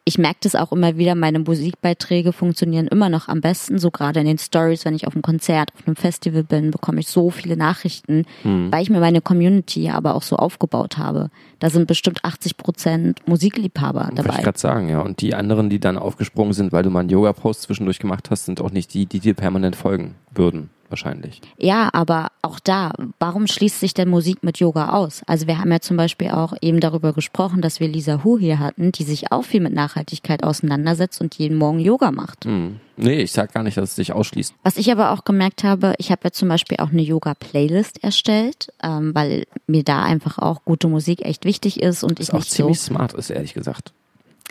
ich 0.07 0.19
merke 0.19 0.41
das 0.43 0.55
auch 0.55 0.71
immer 0.71 0.99
wieder, 0.99 1.15
meine 1.15 1.39
Musikbeiträge 1.39 2.33
funktionieren 2.33 2.89
immer 2.89 3.09
noch 3.09 3.29
am 3.29 3.41
besten, 3.41 3.79
so 3.79 3.91
gerade 3.91 4.21
in 4.21 4.27
den 4.27 4.39
Stories, 4.39 4.85
wenn 4.85 4.95
ich 4.95 5.07
auf 5.07 5.15
einem 5.15 5.23
Konzert, 5.23 5.71
auf 5.75 5.87
einem 5.87 5.97
Festival 5.97 6.45
bin, 6.45 6.71
bekomme 6.71 7.01
ich 7.01 7.09
so 7.09 7.31
viele 7.31 7.57
Nachrichten, 7.57 8.27
mhm. 8.43 8.71
weil 8.71 8.83
ich 8.83 8.91
mir 8.91 9.01
meine 9.01 9.23
Community 9.23 9.89
aber 9.89 10.15
auch 10.15 10.23
so 10.23 10.37
aufgebaut 10.37 10.99
habe. 10.99 11.31
Da 11.65 11.71
sind 11.71 11.87
bestimmt 11.87 12.23
80 12.23 12.59
Prozent 12.59 13.27
Musikliebhaber 13.27 14.11
dabei. 14.15 14.29
Wollte 14.29 14.37
ich 14.37 14.45
gerade 14.45 14.59
sagen, 14.59 14.91
ja. 14.91 15.01
Und 15.01 15.23
die 15.23 15.35
anderen, 15.35 15.71
die 15.71 15.81
dann 15.81 15.97
aufgesprungen 15.97 16.53
sind, 16.53 16.73
weil 16.73 16.83
du 16.83 16.91
mal 16.91 17.01
einen 17.01 17.09
Yoga-Post 17.09 17.63
zwischendurch 17.63 17.99
gemacht 17.99 18.29
hast, 18.31 18.45
sind 18.45 18.61
auch 18.61 18.71
nicht 18.71 18.93
die, 18.93 19.07
die 19.07 19.19
dir 19.19 19.33
permanent 19.33 19.75
folgen 19.75 20.15
würden 20.31 20.69
wahrscheinlich. 20.91 21.41
Ja, 21.57 21.89
aber 21.95 22.29
auch 22.43 22.61
da, 22.61 22.93
warum 23.19 23.47
schließt 23.47 23.81
sich 23.81 23.95
denn 23.95 24.11
Musik 24.11 24.43
mit 24.43 24.59
Yoga 24.59 24.91
aus? 24.91 25.23
Also 25.27 25.47
wir 25.47 25.59
haben 25.59 25.73
ja 25.73 25.81
zum 25.81 25.97
Beispiel 25.97 26.33
auch 26.33 26.53
eben 26.61 26.81
darüber 26.81 27.15
gesprochen, 27.15 27.63
dass 27.63 27.81
wir 27.81 27.89
Lisa 27.89 28.23
Hu 28.25 28.39
hier 28.39 28.59
hatten, 28.59 28.93
die 28.93 29.05
sich 29.05 29.33
auch 29.33 29.45
viel 29.45 29.63
mit 29.63 29.73
Nachhaltigkeit 29.73 30.45
auseinandersetzt 30.45 31.19
und 31.23 31.35
jeden 31.37 31.57
Morgen 31.57 31.79
Yoga 31.79 32.11
macht. 32.11 32.45
Hm. 32.45 32.79
Nee, 32.97 33.23
ich 33.23 33.33
sag 33.33 33.53
gar 33.53 33.63
nicht, 33.63 33.77
dass 33.77 33.91
es 33.91 33.97
sich 33.97 34.13
ausschließt. 34.13 34.55
Was 34.63 34.77
ich 34.77 34.91
aber 34.93 35.11
auch 35.11 35.25
gemerkt 35.25 35.65
habe, 35.65 35.95
ich 35.99 36.11
habe 36.11 36.21
ja 36.25 36.31
zum 36.31 36.49
Beispiel 36.49 36.79
auch 36.79 36.91
eine 36.91 37.03
Yoga-Playlist 37.03 38.05
erstellt, 38.05 38.73
ähm, 38.83 39.15
weil 39.15 39.47
mir 39.67 39.83
da 39.83 40.03
einfach 40.03 40.39
auch 40.39 40.65
gute 40.65 40.87
Musik 40.87 41.25
echt 41.25 41.45
wichtig 41.45 41.83
ist 41.83 42.05
und 42.05 42.19
das 42.19 42.29
ich 42.29 42.35
auch 42.35 42.39
nicht 42.39 42.51
ziemlich 42.51 42.81
so, 42.81 42.95
smart 42.95 43.13
ist, 43.15 43.31
ehrlich 43.31 43.55
gesagt. 43.55 43.93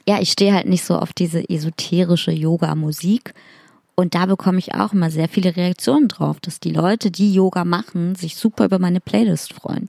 Ja, 0.08 0.20
ich 0.20 0.32
stehe 0.32 0.54
halt 0.54 0.68
nicht 0.68 0.84
so 0.84 0.98
auf 0.98 1.14
diese 1.14 1.50
esoterische 1.50 2.32
Yoga-Musik 2.32 3.34
und 3.96 4.16
da 4.16 4.26
bekomme 4.26 4.60
ich 4.60 4.74
auch 4.76 4.92
immer 4.92 5.10
sehr 5.10 5.30
viele 5.30 5.56
Reaktionen 5.56 6.10
drauf, 6.10 6.40
dass 6.42 6.60
die 6.60 6.72
Leute, 6.72 7.12
die 7.12 7.34
Yoga 7.34 7.64
machen, 7.64 8.16
sich 8.16 8.36
super 8.36 8.66
über 8.66 8.80
meine 8.80 9.00
Playlist 9.00 9.54
freuen. 9.54 9.88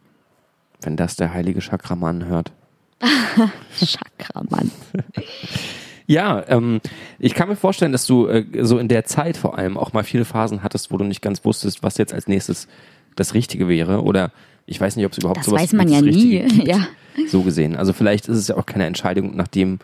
Wenn 0.81 0.97
das 0.97 1.17
der 1.17 1.33
heilige 1.33 1.61
Chakramann 1.61 2.27
hört. 2.27 2.53
Chakramann. 3.81 4.71
ja, 6.07 6.45
ähm, 6.49 6.81
ich 7.19 7.35
kann 7.35 7.49
mir 7.49 7.57
vorstellen, 7.57 7.93
dass 7.93 8.07
du 8.07 8.27
äh, 8.27 8.45
so 8.63 8.79
in 8.79 8.89
der 8.89 9.05
Zeit 9.05 9.37
vor 9.37 9.57
allem 9.57 9.79
auch 9.79 9.93
mal 9.93 10.05
viele 10.05 10.25
Phasen 10.25 10.63
hattest, 10.63 10.91
wo 10.91 10.99
du 10.99 11.05
nicht 11.05 11.23
ganz 11.23 11.45
wusstest, 11.45 11.83
was 11.83 11.97
jetzt 11.99 12.13
als 12.13 12.29
nächstes 12.29 12.69
das 13.17 13.35
Richtige 13.35 13.69
wäre. 13.69 14.03
Oder 14.03 14.31
ich 14.67 14.81
weiß 14.81 14.97
nicht, 14.97 15.07
ob 15.07 15.13
es 15.13 15.19
überhaupt 15.19 15.39
das 15.39 15.47
sowas 15.47 15.63
weiß 15.63 15.73
man 15.73 15.89
ja 15.89 16.01
nie. 16.01 16.41
Gibt. 16.49 16.69
Ja. 16.69 16.87
So 17.29 17.43
gesehen. 17.43 17.77
Also 17.77 17.93
vielleicht 17.93 18.29
ist 18.29 18.37
es 18.37 18.49
ja 18.49 18.57
auch 18.57 18.67
keine 18.67 18.87
Entscheidung 18.87 19.37
nach 19.37 19.49
dem, 19.49 19.79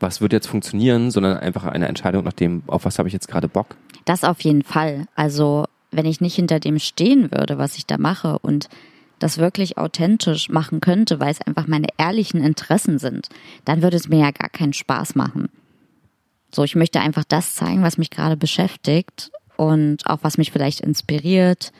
was 0.00 0.20
wird 0.20 0.32
jetzt 0.32 0.46
funktionieren, 0.46 1.10
sondern 1.10 1.36
einfach 1.36 1.64
eine 1.64 1.86
Entscheidung 1.86 2.24
nach 2.24 2.32
dem, 2.32 2.62
auf 2.66 2.84
was 2.84 2.98
habe 2.98 3.08
ich 3.08 3.12
jetzt 3.12 3.28
gerade 3.28 3.48
Bock. 3.48 3.76
Das 4.04 4.24
auf 4.24 4.40
jeden 4.40 4.62
Fall. 4.62 5.06
Also 5.14 5.66
wenn 5.90 6.06
ich 6.06 6.20
nicht 6.20 6.34
hinter 6.34 6.58
dem 6.58 6.78
stehen 6.78 7.30
würde, 7.30 7.58
was 7.58 7.76
ich 7.76 7.86
da 7.86 7.98
mache 7.98 8.38
und 8.38 8.68
das 9.18 9.38
wirklich 9.38 9.76
authentisch 9.76 10.48
machen 10.48 10.80
könnte, 10.80 11.20
weil 11.20 11.30
es 11.30 11.42
einfach 11.42 11.66
meine 11.66 11.88
ehrlichen 11.98 12.42
Interessen 12.42 12.98
sind, 12.98 13.28
dann 13.64 13.82
würde 13.82 13.96
es 13.96 14.08
mir 14.08 14.20
ja 14.20 14.30
gar 14.30 14.48
keinen 14.48 14.72
Spaß 14.72 15.14
machen. 15.14 15.50
So, 16.52 16.64
ich 16.64 16.74
möchte 16.74 17.00
einfach 17.00 17.24
das 17.24 17.54
zeigen, 17.54 17.82
was 17.82 17.98
mich 17.98 18.10
gerade 18.10 18.36
beschäftigt 18.36 19.30
und 19.56 20.06
auch 20.06 20.18
was 20.22 20.38
mich 20.38 20.52
vielleicht 20.52 20.80
inspiriert 20.80 21.72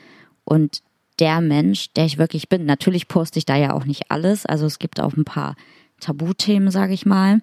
und 0.45 0.81
der 1.19 1.41
Mensch, 1.41 1.91
der 1.93 2.05
ich 2.05 2.17
wirklich 2.17 2.49
bin. 2.49 2.65
Natürlich 2.65 3.07
poste 3.07 3.37
ich 3.37 3.45
da 3.45 3.55
ja 3.55 3.73
auch 3.73 3.85
nicht 3.85 4.09
alles, 4.09 4.45
also 4.45 4.65
es 4.65 4.79
gibt 4.79 4.99
auch 4.99 5.13
ein 5.13 5.25
paar 5.25 5.55
Tabuthemen, 5.99 6.71
sage 6.71 6.93
ich 6.93 7.05
mal, 7.05 7.41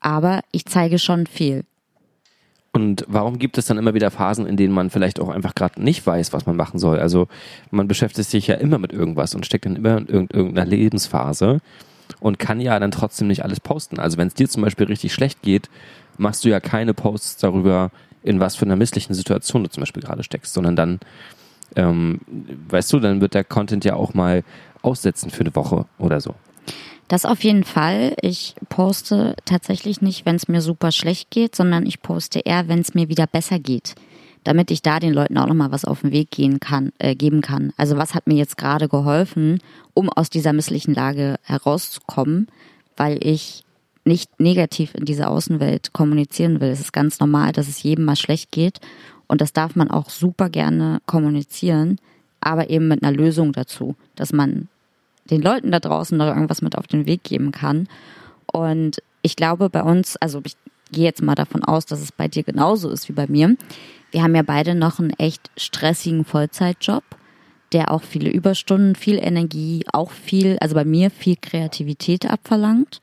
aber 0.00 0.40
ich 0.52 0.64
zeige 0.66 0.98
schon 0.98 1.26
viel. 1.26 1.64
Und 2.72 3.04
warum 3.06 3.38
gibt 3.38 3.56
es 3.56 3.66
dann 3.66 3.78
immer 3.78 3.94
wieder 3.94 4.10
Phasen, 4.10 4.46
in 4.46 4.56
denen 4.56 4.74
man 4.74 4.90
vielleicht 4.90 5.20
auch 5.20 5.28
einfach 5.28 5.54
gerade 5.54 5.80
nicht 5.80 6.04
weiß, 6.04 6.32
was 6.32 6.44
man 6.44 6.56
machen 6.56 6.80
soll? 6.80 6.98
Also 6.98 7.28
man 7.70 7.86
beschäftigt 7.86 8.28
sich 8.28 8.48
ja 8.48 8.56
immer 8.56 8.78
mit 8.78 8.92
irgendwas 8.92 9.34
und 9.36 9.46
steckt 9.46 9.64
dann 9.64 9.76
immer 9.76 9.98
in 9.98 10.08
irgendeiner 10.08 10.66
Lebensphase 10.66 11.60
und 12.18 12.40
kann 12.40 12.60
ja 12.60 12.78
dann 12.80 12.90
trotzdem 12.90 13.28
nicht 13.28 13.44
alles 13.44 13.60
posten. 13.60 14.00
Also 14.00 14.18
wenn 14.18 14.26
es 14.26 14.34
dir 14.34 14.48
zum 14.48 14.62
Beispiel 14.62 14.86
richtig 14.86 15.14
schlecht 15.14 15.40
geht, 15.42 15.70
machst 16.18 16.44
du 16.44 16.48
ja 16.48 16.60
keine 16.60 16.94
Posts 16.94 17.38
darüber, 17.38 17.90
in 18.22 18.40
was 18.40 18.56
für 18.56 18.64
einer 18.64 18.76
misslichen 18.76 19.14
Situation 19.14 19.62
du 19.64 19.70
zum 19.70 19.82
Beispiel 19.82 20.02
gerade 20.02 20.22
steckst, 20.22 20.54
sondern 20.54 20.76
dann, 20.76 21.00
ähm, 21.76 22.20
weißt 22.68 22.92
du, 22.92 23.00
dann 23.00 23.20
wird 23.20 23.34
der 23.34 23.44
Content 23.44 23.84
ja 23.84 23.94
auch 23.94 24.14
mal 24.14 24.42
aussetzen 24.82 25.30
für 25.30 25.40
eine 25.40 25.54
Woche 25.54 25.86
oder 25.98 26.20
so. 26.20 26.34
Das 27.08 27.26
auf 27.26 27.44
jeden 27.44 27.64
Fall. 27.64 28.14
Ich 28.22 28.54
poste 28.68 29.36
tatsächlich 29.44 30.00
nicht, 30.00 30.24
wenn 30.24 30.36
es 30.36 30.48
mir 30.48 30.62
super 30.62 30.90
schlecht 30.90 31.30
geht, 31.30 31.54
sondern 31.54 31.86
ich 31.86 32.00
poste 32.00 32.40
eher, 32.40 32.68
wenn 32.68 32.80
es 32.80 32.94
mir 32.94 33.08
wieder 33.08 33.26
besser 33.26 33.58
geht. 33.58 33.94
Damit 34.42 34.70
ich 34.70 34.82
da 34.82 35.00
den 35.00 35.12
Leuten 35.12 35.38
auch 35.38 35.46
nochmal 35.46 35.72
was 35.72 35.84
auf 35.84 36.00
den 36.00 36.12
Weg 36.12 36.30
gehen 36.30 36.60
kann, 36.60 36.92
äh, 36.98 37.14
geben 37.14 37.40
kann. 37.40 37.72
Also 37.76 37.96
was 37.96 38.14
hat 38.14 38.26
mir 38.26 38.36
jetzt 38.36 38.56
gerade 38.56 38.88
geholfen, 38.88 39.58
um 39.94 40.10
aus 40.10 40.30
dieser 40.30 40.52
misslichen 40.52 40.94
Lage 40.94 41.36
herauszukommen, 41.42 42.48
weil 42.96 43.24
ich 43.24 43.64
nicht 44.04 44.38
negativ 44.38 44.94
in 44.94 45.04
diese 45.04 45.28
Außenwelt 45.28 45.92
kommunizieren 45.92 46.60
will. 46.60 46.68
Es 46.68 46.80
ist 46.80 46.92
ganz 46.92 47.20
normal, 47.20 47.52
dass 47.52 47.68
es 47.68 47.82
jedem 47.82 48.04
mal 48.04 48.16
schlecht 48.16 48.50
geht 48.50 48.80
und 49.26 49.40
das 49.40 49.52
darf 49.52 49.76
man 49.76 49.90
auch 49.90 50.10
super 50.10 50.50
gerne 50.50 51.00
kommunizieren, 51.06 51.98
aber 52.40 52.70
eben 52.70 52.88
mit 52.88 53.02
einer 53.02 53.16
Lösung 53.16 53.52
dazu, 53.52 53.96
dass 54.16 54.32
man 54.32 54.68
den 55.30 55.42
Leuten 55.42 55.70
da 55.70 55.80
draußen 55.80 56.16
noch 56.16 56.26
irgendwas 56.26 56.62
mit 56.62 56.76
auf 56.76 56.86
den 56.86 57.06
Weg 57.06 57.24
geben 57.24 57.50
kann. 57.50 57.88
Und 58.46 59.02
ich 59.22 59.36
glaube 59.36 59.70
bei 59.70 59.82
uns, 59.82 60.16
also 60.16 60.42
ich 60.44 60.56
gehe 60.92 61.04
jetzt 61.04 61.22
mal 61.22 61.34
davon 61.34 61.64
aus, 61.64 61.86
dass 61.86 62.02
es 62.02 62.12
bei 62.12 62.28
dir 62.28 62.42
genauso 62.42 62.90
ist 62.90 63.08
wie 63.08 63.14
bei 63.14 63.26
mir. 63.26 63.56
Wir 64.10 64.22
haben 64.22 64.34
ja 64.34 64.42
beide 64.42 64.74
noch 64.74 65.00
einen 65.00 65.10
echt 65.10 65.50
stressigen 65.56 66.24
Vollzeitjob, 66.24 67.02
der 67.72 67.90
auch 67.90 68.02
viele 68.02 68.30
Überstunden, 68.30 68.94
viel 68.94 69.18
Energie, 69.18 69.84
auch 69.92 70.10
viel, 70.10 70.58
also 70.60 70.74
bei 70.74 70.84
mir 70.84 71.10
viel 71.10 71.36
Kreativität 71.40 72.30
abverlangt. 72.30 73.00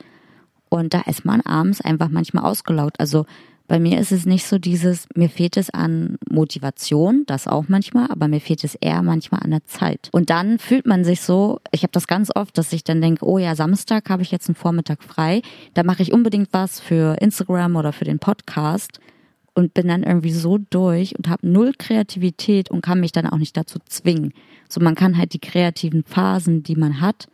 Und 0.74 0.94
da 0.94 1.02
ist 1.02 1.26
man 1.26 1.42
abends 1.42 1.82
einfach 1.82 2.08
manchmal 2.08 2.46
ausgelaugt. 2.46 2.98
Also 2.98 3.26
bei 3.68 3.78
mir 3.78 4.00
ist 4.00 4.14
es 4.14 4.26
nicht 4.26 4.46
so 4.46 4.58
dieses, 4.58 5.06
mir 5.16 5.30
fehlt 5.30 5.58
es 5.58 5.70
an 5.70 6.18
Motivation, 6.30 7.24
das 7.28 7.46
auch 7.46 7.66
manchmal, 7.68 8.10
aber 8.10 8.30
mir 8.30 8.40
fehlt 8.40 8.64
es 8.64 8.76
eher 8.76 9.02
manchmal 9.04 9.42
an 9.44 9.52
der 9.52 9.66
Zeit. 9.66 10.08
Und 10.14 10.30
dann 10.30 10.60
fühlt 10.60 10.86
man 10.86 11.04
sich 11.04 11.20
so, 11.20 11.60
ich 11.72 11.84
habe 11.84 11.92
das 11.92 12.08
ganz 12.08 12.32
oft, 12.34 12.58
dass 12.58 12.72
ich 12.72 12.86
dann 12.86 13.02
denke, 13.02 13.26
oh 13.26 13.38
ja, 13.38 13.54
Samstag 13.54 14.10
habe 14.10 14.24
ich 14.24 14.32
jetzt 14.32 14.48
einen 14.48 14.56
Vormittag 14.56 15.04
frei, 15.04 15.42
da 15.74 15.84
mache 15.84 16.04
ich 16.04 16.14
unbedingt 16.14 16.50
was 16.54 16.80
für 16.80 17.18
Instagram 17.22 17.76
oder 17.76 17.92
für 17.92 18.06
den 18.06 18.20
Podcast 18.20 19.02
und 19.56 19.74
bin 19.74 19.90
dann 19.90 20.04
irgendwie 20.04 20.32
so 20.32 20.58
durch 20.58 21.18
und 21.18 21.28
habe 21.28 21.46
null 21.46 21.74
Kreativität 21.78 22.72
und 22.72 22.82
kann 22.82 23.02
mich 23.02 23.12
dann 23.12 23.28
auch 23.28 23.38
nicht 23.38 23.58
dazu 23.58 23.80
zwingen. 23.86 24.34
So 24.70 24.80
man 24.80 24.96
kann 24.96 25.18
halt 25.18 25.34
die 25.34 25.40
kreativen 25.40 26.06
Phasen, 26.06 26.64
die 26.64 26.78
man 26.78 27.02
hat, 27.02 27.28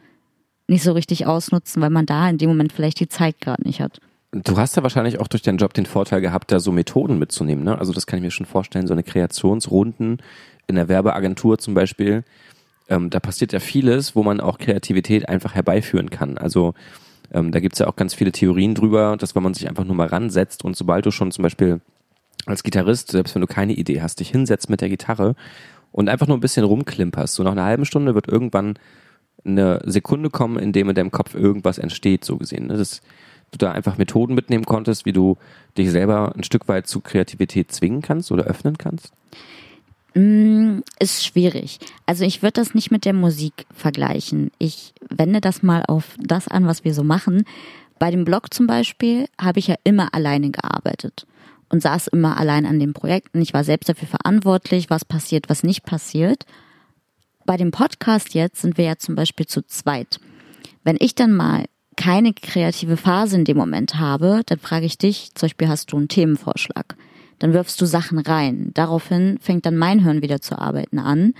nicht 0.68 0.84
so 0.84 0.92
richtig 0.92 1.26
ausnutzen, 1.26 1.82
weil 1.82 1.90
man 1.90 2.06
da 2.06 2.30
in 2.30 2.38
dem 2.38 2.50
Moment 2.50 2.74
vielleicht 2.74 3.00
die 3.00 3.08
Zeit 3.08 3.40
gerade 3.40 3.64
nicht 3.64 3.82
hat. 3.82 4.00
Du 4.32 4.58
hast 4.58 4.76
ja 4.76 4.84
wahrscheinlich 4.84 5.20
auch 5.20 5.28
durch 5.28 5.42
deinen 5.42 5.58
Job 5.58 5.74
den 5.74 5.86
Vorteil 5.86 6.20
gehabt, 6.22 6.52
da 6.52 6.60
so 6.60 6.72
Methoden 6.72 7.18
mitzunehmen. 7.18 7.64
Ne? 7.64 7.78
Also 7.78 7.94
das 7.94 8.06
kann 8.06 8.18
ich 8.18 8.24
mir 8.24 8.32
schon 8.32 8.46
vorstellen, 8.46 8.86
so 8.86 8.94
eine 8.94 9.04
Kreationsrunden 9.04 10.22
in 10.68 10.76
der 10.76 10.90
Werbeagentur 10.90 11.58
zum 11.58 11.74
Beispiel. 11.74 12.24
Ähm, 12.90 13.10
da 13.10 13.20
passiert 13.20 13.54
ja 13.54 13.60
vieles, 13.60 14.16
wo 14.16 14.24
man 14.24 14.42
auch 14.42 14.58
Kreativität 14.58 15.30
einfach 15.30 15.56
herbeiführen 15.56 16.10
kann. 16.10 16.38
Also 16.38 16.74
ähm, 17.32 17.52
da 17.52 17.60
gibt's 17.62 17.80
ja 17.80 17.88
auch 17.88 17.96
ganz 17.96 18.14
viele 18.14 18.34
Theorien 18.34 18.76
drüber, 18.76 19.16
dass 19.18 19.36
wenn 19.36 19.44
man 19.44 19.54
sich 19.54 19.68
einfach 19.70 19.86
nur 19.86 19.96
mal 19.96 20.08
ransetzt 20.08 20.64
und 20.64 20.76
sobald 20.76 21.06
du 21.06 21.12
schon 21.12 21.32
zum 21.32 21.44
Beispiel 21.44 21.80
als 22.46 22.64
Gitarrist, 22.64 23.12
selbst 23.12 23.36
wenn 23.36 23.42
du 23.42 23.48
keine 23.48 23.74
Idee 23.74 24.02
hast, 24.02 24.20
dich 24.20 24.30
hinsetzt 24.30 24.70
mit 24.70 24.82
der 24.82 24.90
Gitarre 24.90 25.36
und 25.92 26.10
einfach 26.10 26.28
nur 26.28 26.38
ein 26.38 26.42
bisschen 26.42 26.66
rumklimperst, 26.66 27.34
so 27.34 27.44
nach 27.44 27.54
einer 27.54 27.66
halben 27.66 27.86
Stunde 27.86 28.16
wird 28.16 28.28
irgendwann 28.28 28.78
eine 29.46 29.82
Sekunde 29.86 30.30
kommen, 30.30 30.58
in 30.58 30.74
dem 30.74 30.90
in 30.90 30.96
deinem 30.96 31.12
Kopf 31.12 31.36
irgendwas 31.36 31.78
entsteht, 31.78 32.26
so 32.26 32.38
gesehen. 32.38 32.68
Ne? 32.68 32.78
Das 32.78 33.02
du 33.52 33.58
da 33.58 33.72
einfach 33.72 33.98
Methoden 33.98 34.36
mitnehmen 34.36 34.66
konntest, 34.66 35.06
wie 35.06 35.14
du 35.14 35.38
dich 35.78 35.92
selber 35.92 36.34
ein 36.36 36.44
Stück 36.44 36.68
weit 36.68 36.88
zu 36.88 37.00
Kreativität 37.00 37.72
zwingen 37.72 38.02
kannst 38.02 38.32
oder 38.32 38.44
öffnen 38.44 38.78
kannst? 38.78 39.12
Mm, 40.14 40.80
ist 41.00 41.26
schwierig. 41.26 41.80
Also 42.06 42.26
ich 42.26 42.42
würde 42.42 42.54
das 42.54 42.74
nicht 42.74 42.92
mit 42.92 43.06
der 43.06 43.14
Musik 43.14 43.66
vergleichen. 43.74 44.52
Ich 44.58 44.94
wende 45.10 45.42
das 45.42 45.64
mal 45.64 45.84
auf 45.88 46.16
das 46.20 46.48
an, 46.48 46.66
was 46.66 46.84
wir 46.84 46.94
so 46.94 47.04
machen. 47.04 47.44
Bei 48.00 48.12
dem 48.12 48.26
Blog 48.26 48.54
zum 48.54 48.68
Beispiel 48.68 49.28
habe 49.40 49.60
ich 49.60 49.68
ja 49.68 49.76
immer 49.84 50.14
alleine 50.14 50.52
gearbeitet 50.52 51.26
und 51.70 51.82
saß 51.82 52.08
immer 52.08 52.38
allein 52.38 52.66
an 52.66 52.80
den 52.80 52.94
Projekten. 52.94 53.42
Ich 53.42 53.54
war 53.54 53.64
selbst 53.64 53.90
dafür 53.90 54.08
verantwortlich, 54.08 54.90
was 54.90 55.06
passiert, 55.06 55.50
was 55.50 55.64
nicht 55.64 55.84
passiert. 55.84 56.46
Bei 57.48 57.56
dem 57.56 57.72
Podcast 57.72 58.34
jetzt 58.34 58.62
sind 58.62 58.78
wir 58.78 58.84
ja 58.84 58.98
zum 58.98 59.16
Beispiel 59.16 59.46
zu 59.46 59.66
zweit. 59.66 60.20
Wenn 60.84 60.98
ich 61.00 61.16
dann 61.16 61.32
mal 61.32 61.64
keine 61.96 62.34
kreative 62.34 62.98
Phase 62.98 63.38
in 63.38 63.46
dem 63.46 63.56
Moment 63.56 63.96
habe, 63.96 64.42
dann 64.46 64.60
frage 64.60 64.86
ich 64.86 64.98
dich, 64.98 65.32
zum 65.34 65.48
Beispiel 65.48 65.70
hast 65.70 65.94
du 65.94 65.98
einen 65.98 66.10
Themenvorschlag. 66.10 66.98
Dann 67.40 67.54
wirfst 67.54 67.80
du 67.80 67.86
Sachen 67.86 68.20
rein. 68.20 68.72
Daraufhin 68.74 69.40
fängt 69.40 69.66
dann 69.66 69.78
mein 69.78 70.04
Hirn 70.04 70.22
wieder 70.22 70.42
zu 70.42 70.60
arbeiten 70.60 71.00
an, 71.00 71.36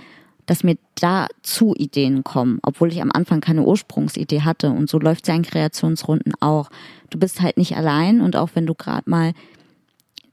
dass 0.46 0.64
mir 0.64 0.78
dazu 0.94 1.74
Ideen 1.76 2.24
kommen, 2.24 2.58
obwohl 2.62 2.90
ich 2.90 3.02
am 3.02 3.12
Anfang 3.12 3.42
keine 3.42 3.64
Ursprungsidee 3.64 4.40
hatte. 4.40 4.70
Und 4.70 4.88
so 4.88 4.98
läuft 4.98 5.24
es 5.24 5.28
ja 5.28 5.34
in 5.34 5.42
Kreationsrunden 5.42 6.32
auch. 6.40 6.70
Du 7.10 7.18
bist 7.18 7.42
halt 7.42 7.58
nicht 7.58 7.76
allein 7.76 8.22
und 8.22 8.34
auch 8.34 8.48
wenn 8.54 8.64
du 8.64 8.74
gerade 8.74 9.10
mal 9.10 9.34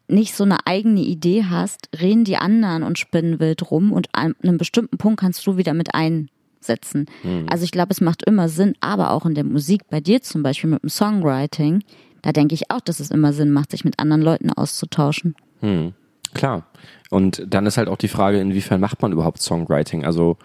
nicht 0.07 0.35
so 0.35 0.43
eine 0.43 0.65
eigene 0.67 1.01
Idee 1.01 1.45
hast, 1.49 1.89
reden 1.99 2.25
die 2.25 2.37
anderen 2.37 2.83
und 2.83 2.99
spinnen 2.99 3.39
wild 3.39 3.71
rum 3.71 3.91
und 3.91 4.07
an 4.13 4.35
einem 4.43 4.57
bestimmten 4.57 4.97
Punkt 4.97 5.19
kannst 5.19 5.45
du 5.47 5.57
wieder 5.57 5.73
mit 5.73 5.95
ein 5.95 6.29
setzen. 6.61 7.05
Mhm. 7.23 7.45
Also 7.49 7.63
ich 7.63 7.71
glaube, 7.71 7.91
es 7.91 8.01
macht 8.01 8.23
immer 8.23 8.49
Sinn, 8.49 8.73
aber 8.81 9.11
auch 9.11 9.25
in 9.25 9.35
der 9.35 9.43
Musik, 9.43 9.81
bei 9.89 9.99
dir 9.99 10.21
zum 10.21 10.43
Beispiel 10.43 10.69
mit 10.69 10.83
dem 10.83 10.89
Songwriting, 10.89 11.83
da 12.21 12.31
denke 12.31 12.55
ich 12.55 12.71
auch, 12.71 12.81
dass 12.81 12.99
es 12.99 13.11
immer 13.11 13.33
Sinn 13.33 13.51
macht, 13.51 13.71
sich 13.71 13.85
mit 13.85 13.99
anderen 13.99 14.21
Leuten 14.21 14.51
auszutauschen. 14.51 15.35
Hm, 15.61 15.93
klar. 16.33 16.65
Und 17.11 17.45
dann 17.47 17.65
ist 17.67 17.77
halt 17.77 17.87
auch 17.87 17.97
die 17.97 18.07
Frage, 18.07 18.39
inwiefern 18.39 18.81
macht 18.81 19.01
man 19.01 19.11
überhaupt 19.11 19.41
Songwriting? 19.41 20.05
Also 20.05 20.37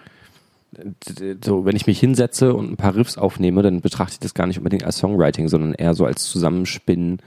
so, 1.44 1.64
wenn 1.64 1.74
ich 1.74 1.86
mich 1.86 1.98
hinsetze 1.98 2.54
und 2.54 2.70
ein 2.70 2.76
paar 2.76 2.94
Riffs 2.94 3.18
aufnehme, 3.18 3.62
dann 3.62 3.80
betrachte 3.80 4.14
ich 4.14 4.20
das 4.20 4.34
gar 4.34 4.46
nicht 4.46 4.58
unbedingt 4.58 4.84
als 4.84 4.98
Songwriting, 4.98 5.48
sondern 5.48 5.74
eher 5.74 5.94
so 5.94 6.04
als 6.04 6.24
Zusammenspinnen, 6.26 7.20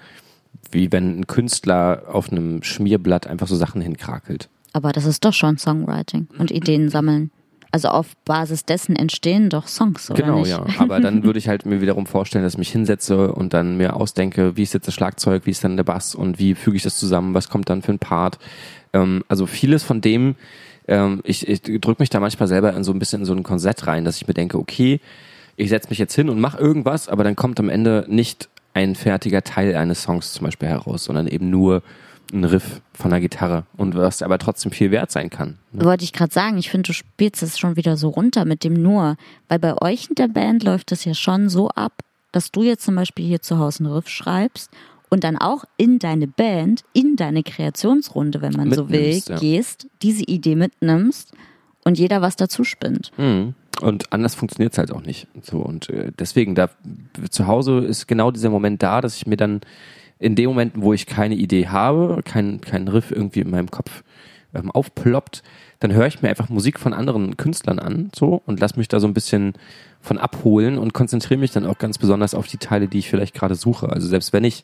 wie 0.73 0.91
wenn 0.91 1.19
ein 1.19 1.27
Künstler 1.27 2.03
auf 2.11 2.31
einem 2.31 2.63
Schmierblatt 2.63 3.27
einfach 3.27 3.47
so 3.47 3.55
Sachen 3.55 3.81
hinkrakelt. 3.81 4.49
Aber 4.73 4.91
das 4.91 5.05
ist 5.05 5.23
doch 5.23 5.33
schon 5.33 5.57
Songwriting 5.57 6.27
und 6.37 6.51
Ideen 6.51 6.89
sammeln. 6.89 7.31
Also 7.71 7.87
auf 7.87 8.15
Basis 8.25 8.65
dessen 8.65 8.95
entstehen 8.95 9.49
doch 9.49 9.67
Songs, 9.67 10.11
oder 10.11 10.21
Genau, 10.21 10.39
nicht? 10.39 10.49
ja. 10.49 10.63
Aber 10.77 10.99
dann 10.99 11.23
würde 11.23 11.39
ich 11.39 11.47
halt 11.47 11.65
mir 11.65 11.81
wiederum 11.81 12.05
vorstellen, 12.05 12.43
dass 12.43 12.53
ich 12.53 12.59
mich 12.59 12.71
hinsetze 12.71 13.33
und 13.33 13.53
dann 13.55 13.77
mir 13.77 13.95
ausdenke, 13.95 14.55
wie 14.55 14.61
ist 14.61 14.75
jetzt 14.75 14.87
das 14.87 14.93
Schlagzeug, 14.93 15.47
wie 15.47 15.49
ist 15.51 15.63
dann 15.63 15.75
der 15.75 15.83
Bass 15.83 16.13
und 16.13 16.37
wie 16.37 16.53
füge 16.53 16.77
ich 16.77 16.83
das 16.83 16.99
zusammen, 16.99 17.33
was 17.33 17.49
kommt 17.49 17.69
dann 17.71 17.81
für 17.81 17.91
ein 17.91 17.97
Part. 17.97 18.37
Ähm, 18.93 19.23
also 19.27 19.47
vieles 19.47 19.81
von 19.81 20.01
dem, 20.01 20.35
ähm, 20.87 21.21
ich, 21.23 21.47
ich 21.47 21.61
drücke 21.63 22.01
mich 22.01 22.11
da 22.11 22.19
manchmal 22.19 22.47
selber 22.47 22.75
in 22.75 22.83
so 22.83 22.91
ein 22.91 22.99
bisschen 22.99 23.21
in 23.21 23.25
so 23.25 23.33
ein 23.33 23.41
Korsett 23.41 23.87
rein, 23.87 24.05
dass 24.05 24.17
ich 24.17 24.27
mir 24.27 24.35
denke, 24.35 24.59
okay, 24.59 24.99
ich 25.55 25.69
setze 25.69 25.89
mich 25.89 25.97
jetzt 25.97 26.13
hin 26.13 26.29
und 26.29 26.39
mache 26.39 26.59
irgendwas, 26.59 27.09
aber 27.09 27.23
dann 27.23 27.35
kommt 27.35 27.59
am 27.59 27.69
Ende 27.69 28.05
nicht 28.07 28.49
ein 28.73 28.95
fertiger 28.95 29.43
Teil 29.43 29.75
eines 29.75 30.03
Songs 30.03 30.33
zum 30.33 30.45
Beispiel 30.45 30.69
heraus, 30.69 31.05
sondern 31.05 31.27
eben 31.27 31.49
nur 31.49 31.83
ein 32.31 32.43
Riff 32.45 32.81
von 32.93 33.11
der 33.11 33.19
Gitarre 33.19 33.65
und 33.77 33.95
was 33.95 34.21
aber 34.21 34.39
trotzdem 34.39 34.71
viel 34.71 34.91
wert 34.91 35.11
sein 35.11 35.29
kann. 35.29 35.59
Ne? 35.71 35.85
Wollte 35.85 36.03
ich 36.03 36.13
gerade 36.13 36.33
sagen, 36.33 36.57
ich 36.57 36.69
finde, 36.69 36.87
du 36.87 36.93
spielst 36.93 37.43
es 37.43 37.59
schon 37.59 37.75
wieder 37.75 37.95
so 37.95 38.09
runter 38.09 38.45
mit 38.45 38.63
dem 38.63 38.73
nur, 38.73 39.17
weil 39.49 39.59
bei 39.59 39.79
euch 39.81 40.09
in 40.09 40.15
der 40.15 40.27
Band 40.27 40.63
läuft 40.63 40.91
es 40.91 41.05
ja 41.05 41.13
schon 41.13 41.49
so 41.49 41.69
ab, 41.69 41.93
dass 42.31 42.51
du 42.51 42.63
jetzt 42.63 42.83
zum 42.83 42.95
Beispiel 42.95 43.25
hier 43.25 43.41
zu 43.41 43.59
Hause 43.59 43.83
einen 43.83 43.93
Riff 43.93 44.09
schreibst 44.09 44.71
und 45.09 45.23
dann 45.23 45.37
auch 45.37 45.63
in 45.77 45.99
deine 45.99 46.27
Band, 46.27 46.83
in 46.93 47.15
deine 47.15 47.43
Kreationsrunde, 47.43 48.41
wenn 48.41 48.53
man 48.53 48.71
so 48.73 48.89
will, 48.89 48.99
Mitnimmst, 48.99 49.29
ja. 49.29 49.37
gehst, 49.37 49.87
diese 50.01 50.23
Idee 50.23 50.55
mitnimmst 50.55 51.33
und 51.85 51.99
jeder 51.99 52.21
was 52.21 52.35
dazu 52.35 52.63
spinnt. 52.63 53.11
Mhm. 53.17 53.53
Und 53.81 54.13
anders 54.13 54.35
funktioniert 54.35 54.73
es 54.73 54.77
halt 54.77 54.91
auch 54.91 55.01
nicht. 55.01 55.27
So 55.41 55.57
und 55.57 55.89
äh, 55.89 56.11
deswegen 56.17 56.55
da 56.55 56.69
zu 57.29 57.47
Hause 57.47 57.79
ist 57.79 58.07
genau 58.07 58.31
dieser 58.31 58.49
Moment 58.49 58.83
da, 58.83 59.01
dass 59.01 59.17
ich 59.17 59.27
mir 59.27 59.37
dann 59.37 59.61
in 60.19 60.35
dem 60.35 60.49
Moment, 60.49 60.73
wo 60.75 60.93
ich 60.93 61.05
keine 61.05 61.35
Idee 61.35 61.67
habe, 61.67 62.21
kein 62.23 62.61
kein 62.61 62.87
Riff 62.87 63.11
irgendwie 63.11 63.41
in 63.41 63.49
meinem 63.49 63.71
Kopf 63.71 64.03
ähm, 64.53 64.71
aufploppt, 64.71 65.43
dann 65.79 65.93
höre 65.93 66.07
ich 66.07 66.21
mir 66.21 66.29
einfach 66.29 66.49
Musik 66.49 66.79
von 66.79 66.93
anderen 66.93 67.35
Künstlern 67.35 67.79
an, 67.79 68.09
so 68.15 68.41
und 68.45 68.59
lass 68.59 68.77
mich 68.77 68.87
da 68.87 68.99
so 68.99 69.07
ein 69.07 69.13
bisschen 69.13 69.53
von 69.99 70.17
abholen 70.17 70.77
und 70.77 70.93
konzentriere 70.93 71.39
mich 71.39 71.51
dann 71.51 71.65
auch 71.65 71.77
ganz 71.77 71.97
besonders 71.97 72.35
auf 72.35 72.47
die 72.47 72.57
Teile, 72.57 72.87
die 72.87 72.99
ich 72.99 73.09
vielleicht 73.09 73.33
gerade 73.33 73.55
suche. 73.55 73.89
Also 73.89 74.07
selbst 74.07 74.33
wenn 74.33 74.43
ich 74.43 74.63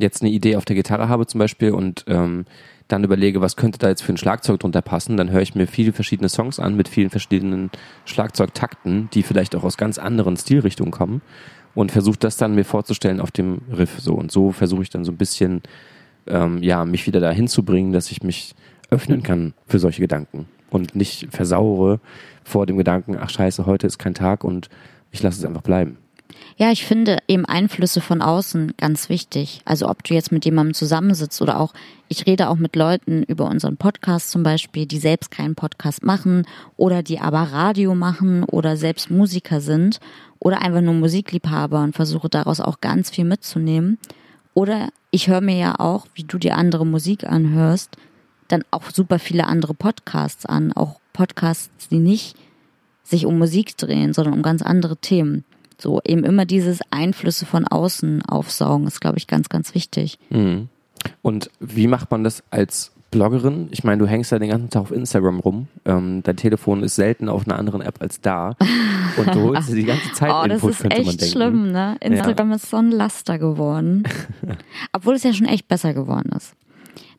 jetzt 0.00 0.22
eine 0.22 0.30
Idee 0.30 0.56
auf 0.56 0.64
der 0.64 0.76
Gitarre 0.76 1.08
habe 1.08 1.26
zum 1.26 1.38
Beispiel 1.38 1.72
und 1.72 2.04
ähm, 2.08 2.44
dann 2.88 3.04
überlege, 3.04 3.40
was 3.40 3.56
könnte 3.56 3.78
da 3.78 3.88
jetzt 3.88 4.02
für 4.02 4.12
ein 4.12 4.16
Schlagzeug 4.16 4.60
drunter 4.60 4.82
passen, 4.82 5.16
dann 5.16 5.30
höre 5.30 5.42
ich 5.42 5.54
mir 5.54 5.66
viele 5.66 5.92
verschiedene 5.92 6.28
Songs 6.28 6.58
an 6.58 6.76
mit 6.76 6.88
vielen 6.88 7.10
verschiedenen 7.10 7.70
Schlagzeugtakten, 8.04 9.08
die 9.12 9.22
vielleicht 9.22 9.54
auch 9.54 9.64
aus 9.64 9.76
ganz 9.76 9.98
anderen 9.98 10.36
Stilrichtungen 10.36 10.90
kommen 10.90 11.22
und 11.74 11.92
versuche 11.92 12.18
das 12.18 12.36
dann 12.36 12.54
mir 12.54 12.64
vorzustellen 12.64 13.20
auf 13.20 13.30
dem 13.30 13.60
Riff 13.70 14.00
so 14.00 14.14
und 14.14 14.32
so 14.32 14.50
versuche 14.50 14.82
ich 14.82 14.90
dann 14.90 15.04
so 15.04 15.12
ein 15.12 15.16
bisschen 15.16 15.62
ähm, 16.26 16.62
ja 16.62 16.84
mich 16.84 17.06
wieder 17.06 17.20
dahin 17.20 17.48
zu 17.48 17.64
bringen, 17.64 17.92
dass 17.92 18.10
ich 18.10 18.22
mich 18.22 18.54
öffnen 18.90 19.22
kann 19.22 19.54
für 19.66 19.78
solche 19.78 20.00
Gedanken 20.00 20.46
und 20.70 20.94
nicht 20.94 21.28
versaure 21.30 22.00
vor 22.44 22.66
dem 22.66 22.76
Gedanken, 22.76 23.16
ach 23.20 23.30
scheiße, 23.30 23.66
heute 23.66 23.86
ist 23.86 23.98
kein 23.98 24.14
Tag 24.14 24.42
und 24.42 24.68
ich 25.12 25.22
lasse 25.22 25.38
es 25.38 25.44
einfach 25.44 25.62
bleiben. 25.62 25.98
Ja, 26.60 26.70
ich 26.70 26.84
finde 26.84 27.20
eben 27.26 27.46
Einflüsse 27.46 28.02
von 28.02 28.20
außen 28.20 28.74
ganz 28.76 29.08
wichtig. 29.08 29.62
Also 29.64 29.88
ob 29.88 30.04
du 30.04 30.12
jetzt 30.12 30.30
mit 30.30 30.44
jemandem 30.44 30.74
zusammensitzt 30.74 31.40
oder 31.40 31.58
auch, 31.58 31.72
ich 32.08 32.26
rede 32.26 32.50
auch 32.50 32.56
mit 32.56 32.76
Leuten 32.76 33.22
über 33.22 33.46
unseren 33.46 33.78
Podcast 33.78 34.30
zum 34.30 34.42
Beispiel, 34.42 34.84
die 34.84 34.98
selbst 34.98 35.30
keinen 35.30 35.54
Podcast 35.54 36.04
machen 36.04 36.46
oder 36.76 37.02
die 37.02 37.18
aber 37.18 37.44
Radio 37.44 37.94
machen 37.94 38.44
oder 38.44 38.76
selbst 38.76 39.10
Musiker 39.10 39.62
sind 39.62 40.00
oder 40.38 40.60
einfach 40.60 40.82
nur 40.82 40.92
Musikliebhaber 40.92 41.82
und 41.82 41.96
versuche 41.96 42.28
daraus 42.28 42.60
auch 42.60 42.82
ganz 42.82 43.08
viel 43.08 43.24
mitzunehmen. 43.24 43.96
Oder 44.52 44.90
ich 45.10 45.28
höre 45.28 45.40
mir 45.40 45.56
ja 45.56 45.80
auch, 45.80 46.08
wie 46.12 46.24
du 46.24 46.36
dir 46.36 46.58
andere 46.58 46.84
Musik 46.84 47.24
anhörst, 47.24 47.96
dann 48.48 48.64
auch 48.70 48.90
super 48.90 49.18
viele 49.18 49.46
andere 49.46 49.72
Podcasts 49.72 50.44
an, 50.44 50.74
auch 50.74 51.00
Podcasts, 51.14 51.88
die 51.88 52.00
nicht 52.00 52.36
sich 53.02 53.24
um 53.24 53.38
Musik 53.38 53.78
drehen, 53.78 54.12
sondern 54.12 54.34
um 54.34 54.42
ganz 54.42 54.60
andere 54.60 54.98
Themen. 54.98 55.46
So 55.80 56.00
eben 56.04 56.24
immer 56.24 56.44
dieses 56.44 56.80
Einflüsse 56.90 57.46
von 57.46 57.66
außen 57.66 58.22
aufsaugen 58.22 58.86
ist, 58.86 59.00
glaube 59.00 59.18
ich, 59.18 59.26
ganz, 59.26 59.48
ganz 59.48 59.74
wichtig. 59.74 60.18
Mhm. 60.30 60.68
Und 61.22 61.50
wie 61.60 61.86
macht 61.86 62.10
man 62.10 62.24
das 62.24 62.42
als 62.50 62.92
Bloggerin? 63.10 63.68
Ich 63.70 63.82
meine, 63.82 63.98
du 63.98 64.06
hängst 64.06 64.30
ja 64.30 64.38
den 64.38 64.50
ganzen 64.50 64.70
Tag 64.70 64.82
auf 64.82 64.92
Instagram 64.92 65.40
rum. 65.40 65.68
Ähm, 65.84 66.22
dein 66.22 66.36
Telefon 66.36 66.82
ist 66.82 66.94
selten 66.94 67.28
auf 67.28 67.46
einer 67.46 67.58
anderen 67.58 67.80
App 67.80 68.00
als 68.00 68.20
da. 68.20 68.56
Und 69.16 69.34
du 69.34 69.40
holst 69.40 69.70
dir 69.70 69.76
die 69.76 69.84
ganze 69.84 70.12
Zeit 70.14 70.30
Oh, 70.30 70.46
das 70.46 70.56
Input, 70.56 70.70
ist 70.70 70.80
könnte 70.80 71.02
man 71.02 71.06
echt 71.06 71.30
schlimm, 71.30 71.72
ne? 71.72 71.96
Instagram 72.00 72.52
ist 72.52 72.70
so 72.70 72.76
ein 72.76 72.90
Laster 72.90 73.38
geworden. 73.38 74.04
Obwohl 74.92 75.14
es 75.14 75.22
ja 75.22 75.32
schon 75.32 75.46
echt 75.46 75.66
besser 75.66 75.94
geworden 75.94 76.30
ist. 76.36 76.54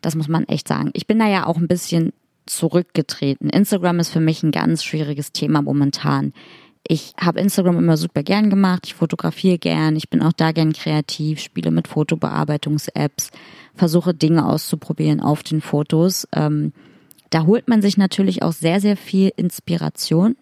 Das 0.02 0.16
muss 0.16 0.28
man 0.28 0.46
echt 0.46 0.68
sagen. 0.68 0.92
Ich 0.94 1.08
bin 1.08 1.20
da 1.20 1.28
ja 1.28 1.46
auch 1.46 1.58
ein 1.58 1.68
bisschen 1.68 2.14
zurückgetreten. 2.46 3.50
Instagram 3.50 4.00
ist 4.00 4.10
für 4.10 4.20
mich 4.20 4.44
ein 4.44 4.52
ganz 4.52 4.84
schwieriges 4.84 5.32
Thema 5.32 5.62
momentan. 5.62 6.34
Ich 6.88 7.14
habe 7.20 7.40
Instagram 7.40 7.78
immer 7.78 7.98
super 7.98 8.24
gern 8.24 8.50
gemacht. 8.50 8.88
Ich 8.88 8.96
fotografiere 8.96 9.58
gern. 9.58 9.96
Ich 9.96 10.10
bin 10.10 10.22
auch 10.22 10.34
da 10.34 10.52
gern 10.52 10.74
kreativ, 10.74 11.40
spiele 11.40 11.72
mit 11.72 11.88
Fotobearbeitungs-Apps, 11.88 13.32
versuche 13.76 14.14
Dinge 14.14 14.46
auszuprobieren 14.46 15.20
auf 15.20 15.44
den 15.44 15.62
Fotos. 15.62 16.28
Ähm, 16.34 16.74
da 17.30 17.46
holt 17.46 17.68
man 17.68 17.82
sich 17.82 17.98
natürlich 17.98 18.44
auch 18.44 18.52
sehr, 18.52 18.82
sehr 18.82 18.98
viel 18.98 19.32
Inspiration 19.36 20.36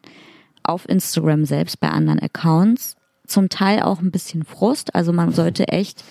auf 0.64 0.88
Instagram 0.88 1.46
selbst 1.46 1.80
bei 1.80 1.90
anderen 1.90 2.20
Accounts. 2.20 2.96
Zum 3.28 3.50
Teil 3.50 3.82
auch 3.84 4.00
ein 4.00 4.12
bisschen 4.12 4.44
Frust. 4.44 4.96
Also 4.96 5.14
man 5.14 5.32
sollte 5.32 5.68
echt 5.68 6.04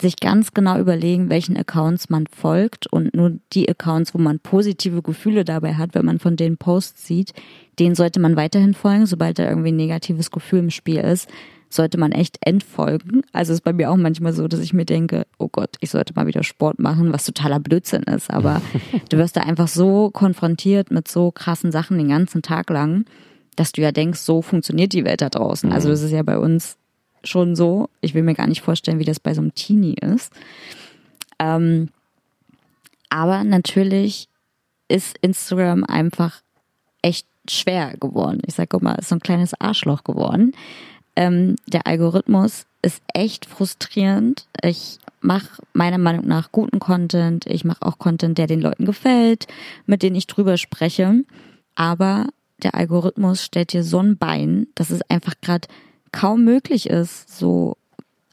sich 0.00 0.16
ganz 0.16 0.52
genau 0.52 0.78
überlegen, 0.78 1.30
welchen 1.30 1.56
Accounts 1.56 2.08
man 2.08 2.26
folgt 2.26 2.86
und 2.86 3.14
nur 3.14 3.38
die 3.52 3.68
Accounts, 3.68 4.14
wo 4.14 4.18
man 4.18 4.38
positive 4.38 5.02
Gefühle 5.02 5.44
dabei 5.44 5.74
hat, 5.74 5.94
wenn 5.94 6.04
man 6.04 6.18
von 6.18 6.36
denen 6.36 6.56
Posts 6.56 7.06
sieht, 7.06 7.32
denen 7.78 7.94
sollte 7.94 8.20
man 8.20 8.36
weiterhin 8.36 8.74
folgen. 8.74 9.06
Sobald 9.06 9.38
da 9.38 9.48
irgendwie 9.48 9.72
ein 9.72 9.76
negatives 9.76 10.30
Gefühl 10.30 10.60
im 10.60 10.70
Spiel 10.70 10.98
ist, 10.98 11.28
sollte 11.68 11.98
man 11.98 12.12
echt 12.12 12.38
entfolgen. 12.40 13.22
Also 13.32 13.52
ist 13.52 13.64
bei 13.64 13.72
mir 13.72 13.90
auch 13.90 13.96
manchmal 13.96 14.32
so, 14.32 14.46
dass 14.48 14.60
ich 14.60 14.72
mir 14.72 14.84
denke, 14.84 15.26
oh 15.38 15.48
Gott, 15.50 15.76
ich 15.80 15.90
sollte 15.90 16.14
mal 16.14 16.26
wieder 16.26 16.42
Sport 16.42 16.78
machen, 16.78 17.12
was 17.12 17.24
totaler 17.24 17.60
Blödsinn 17.60 18.02
ist. 18.02 18.30
Aber 18.30 18.60
du 19.08 19.18
wirst 19.18 19.36
da 19.36 19.42
einfach 19.42 19.68
so 19.68 20.10
konfrontiert 20.10 20.90
mit 20.90 21.08
so 21.08 21.30
krassen 21.30 21.72
Sachen 21.72 21.98
den 21.98 22.08
ganzen 22.08 22.42
Tag 22.42 22.70
lang, 22.70 23.04
dass 23.56 23.72
du 23.72 23.82
ja 23.82 23.92
denkst, 23.92 24.20
so 24.20 24.42
funktioniert 24.42 24.92
die 24.92 25.04
Welt 25.04 25.22
da 25.22 25.28
draußen. 25.28 25.72
Also 25.72 25.88
das 25.88 26.02
ist 26.02 26.12
ja 26.12 26.22
bei 26.22 26.38
uns 26.38 26.76
schon 27.24 27.56
so. 27.56 27.88
Ich 28.00 28.14
will 28.14 28.22
mir 28.22 28.34
gar 28.34 28.46
nicht 28.46 28.62
vorstellen, 28.62 28.98
wie 28.98 29.04
das 29.04 29.20
bei 29.20 29.34
so 29.34 29.40
einem 29.40 29.54
Teenie 29.54 29.94
ist. 29.94 30.32
Ähm, 31.38 31.88
aber 33.08 33.44
natürlich 33.44 34.28
ist 34.88 35.18
Instagram 35.20 35.84
einfach 35.84 36.42
echt 37.02 37.26
schwer 37.48 37.96
geworden. 37.98 38.40
Ich 38.46 38.54
sage 38.54 38.76
immer, 38.76 38.98
ist 38.98 39.08
so 39.08 39.16
ein 39.16 39.20
kleines 39.20 39.58
Arschloch 39.60 40.04
geworden. 40.04 40.52
Ähm, 41.16 41.56
der 41.66 41.86
Algorithmus 41.86 42.66
ist 42.80 43.02
echt 43.12 43.46
frustrierend. 43.46 44.46
Ich 44.62 44.98
mache 45.20 45.62
meiner 45.72 45.98
Meinung 45.98 46.26
nach 46.26 46.52
guten 46.52 46.78
Content. 46.78 47.46
Ich 47.46 47.64
mache 47.64 47.82
auch 47.82 47.98
Content, 47.98 48.38
der 48.38 48.46
den 48.46 48.60
Leuten 48.60 48.84
gefällt, 48.84 49.46
mit 49.86 50.02
denen 50.02 50.16
ich 50.16 50.26
drüber 50.26 50.56
spreche. 50.56 51.24
Aber 51.74 52.26
der 52.62 52.74
Algorithmus 52.74 53.44
stellt 53.44 53.72
dir 53.72 53.84
so 53.84 54.00
ein 54.00 54.16
Bein, 54.16 54.66
dass 54.74 54.90
es 54.90 55.02
einfach 55.10 55.34
gerade 55.40 55.68
kaum 56.12 56.44
möglich 56.44 56.88
ist, 56.88 57.36
so 57.36 57.76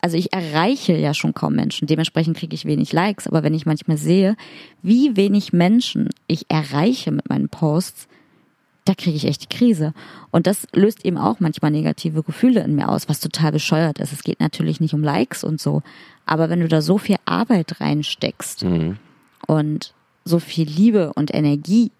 also 0.01 0.17
ich 0.17 0.33
erreiche 0.33 0.95
ja 0.95 1.13
schon 1.13 1.33
kaum 1.33 1.55
Menschen. 1.55 1.87
Dementsprechend 1.87 2.37
kriege 2.37 2.55
ich 2.55 2.65
wenig 2.65 2.93
Likes. 2.93 3.27
Aber 3.27 3.43
wenn 3.43 3.53
ich 3.53 3.65
manchmal 3.65 3.97
sehe, 3.97 4.35
wie 4.81 5.17
wenig 5.17 5.51
Menschen 5.51 6.09
ich 6.27 6.45
erreiche 6.49 7.11
mit 7.11 7.29
meinen 7.29 7.49
Posts, 7.49 8.07
da 8.85 8.93
kriege 8.95 9.17
ich 9.17 9.25
echt 9.25 9.43
die 9.43 9.55
Krise. 9.55 9.93
Und 10.31 10.47
das 10.47 10.67
löst 10.73 11.05
eben 11.05 11.17
auch 11.17 11.39
manchmal 11.39 11.71
negative 11.71 12.23
Gefühle 12.23 12.63
in 12.63 12.75
mir 12.75 12.89
aus, 12.89 13.09
was 13.09 13.19
total 13.19 13.51
bescheuert 13.51 13.99
ist. 13.99 14.13
Es 14.13 14.23
geht 14.23 14.39
natürlich 14.39 14.79
nicht 14.79 14.93
um 14.93 15.03
Likes 15.03 15.43
und 15.43 15.59
so. 15.59 15.83
Aber 16.25 16.49
wenn 16.49 16.61
du 16.61 16.67
da 16.67 16.81
so 16.81 16.97
viel 16.97 17.17
Arbeit 17.25 17.81
reinsteckst 17.81 18.63
und 19.47 19.93
so 20.23 20.39
viel 20.39 20.67
Liebe 20.67 21.11
und 21.13 21.33
Energie 21.33 21.91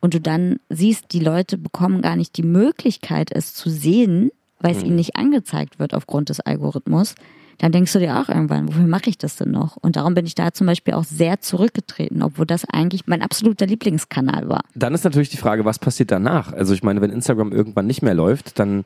und 0.00 0.14
du 0.14 0.20
dann 0.20 0.60
siehst, 0.68 1.12
die 1.12 1.20
Leute 1.20 1.56
bekommen 1.56 2.02
gar 2.02 2.14
nicht 2.14 2.36
die 2.36 2.42
Möglichkeit, 2.42 3.30
es 3.32 3.54
zu 3.54 3.70
sehen, 3.70 4.30
weil 4.60 4.76
es 4.76 4.82
ihnen 4.82 4.96
nicht 4.96 5.16
angezeigt 5.16 5.78
wird 5.78 5.94
aufgrund 5.94 6.28
des 6.28 6.40
Algorithmus, 6.40 7.14
dann 7.58 7.72
denkst 7.72 7.92
du 7.92 7.98
dir 7.98 8.20
auch 8.20 8.28
irgendwann, 8.28 8.68
wofür 8.68 8.86
mache 8.86 9.10
ich 9.10 9.18
das 9.18 9.36
denn 9.36 9.50
noch? 9.50 9.76
Und 9.76 9.96
darum 9.96 10.14
bin 10.14 10.26
ich 10.26 10.36
da 10.36 10.52
zum 10.52 10.66
Beispiel 10.66 10.94
auch 10.94 11.04
sehr 11.04 11.40
zurückgetreten, 11.40 12.22
obwohl 12.22 12.46
das 12.46 12.64
eigentlich 12.64 13.06
mein 13.06 13.20
absoluter 13.20 13.66
Lieblingskanal 13.66 14.48
war. 14.48 14.62
Dann 14.74 14.94
ist 14.94 15.04
natürlich 15.04 15.28
die 15.28 15.36
Frage, 15.36 15.64
was 15.64 15.78
passiert 15.78 16.12
danach? 16.12 16.52
Also 16.52 16.72
ich 16.72 16.82
meine, 16.82 17.00
wenn 17.00 17.10
Instagram 17.10 17.52
irgendwann 17.52 17.86
nicht 17.86 18.02
mehr 18.02 18.14
läuft, 18.14 18.58
dann 18.60 18.84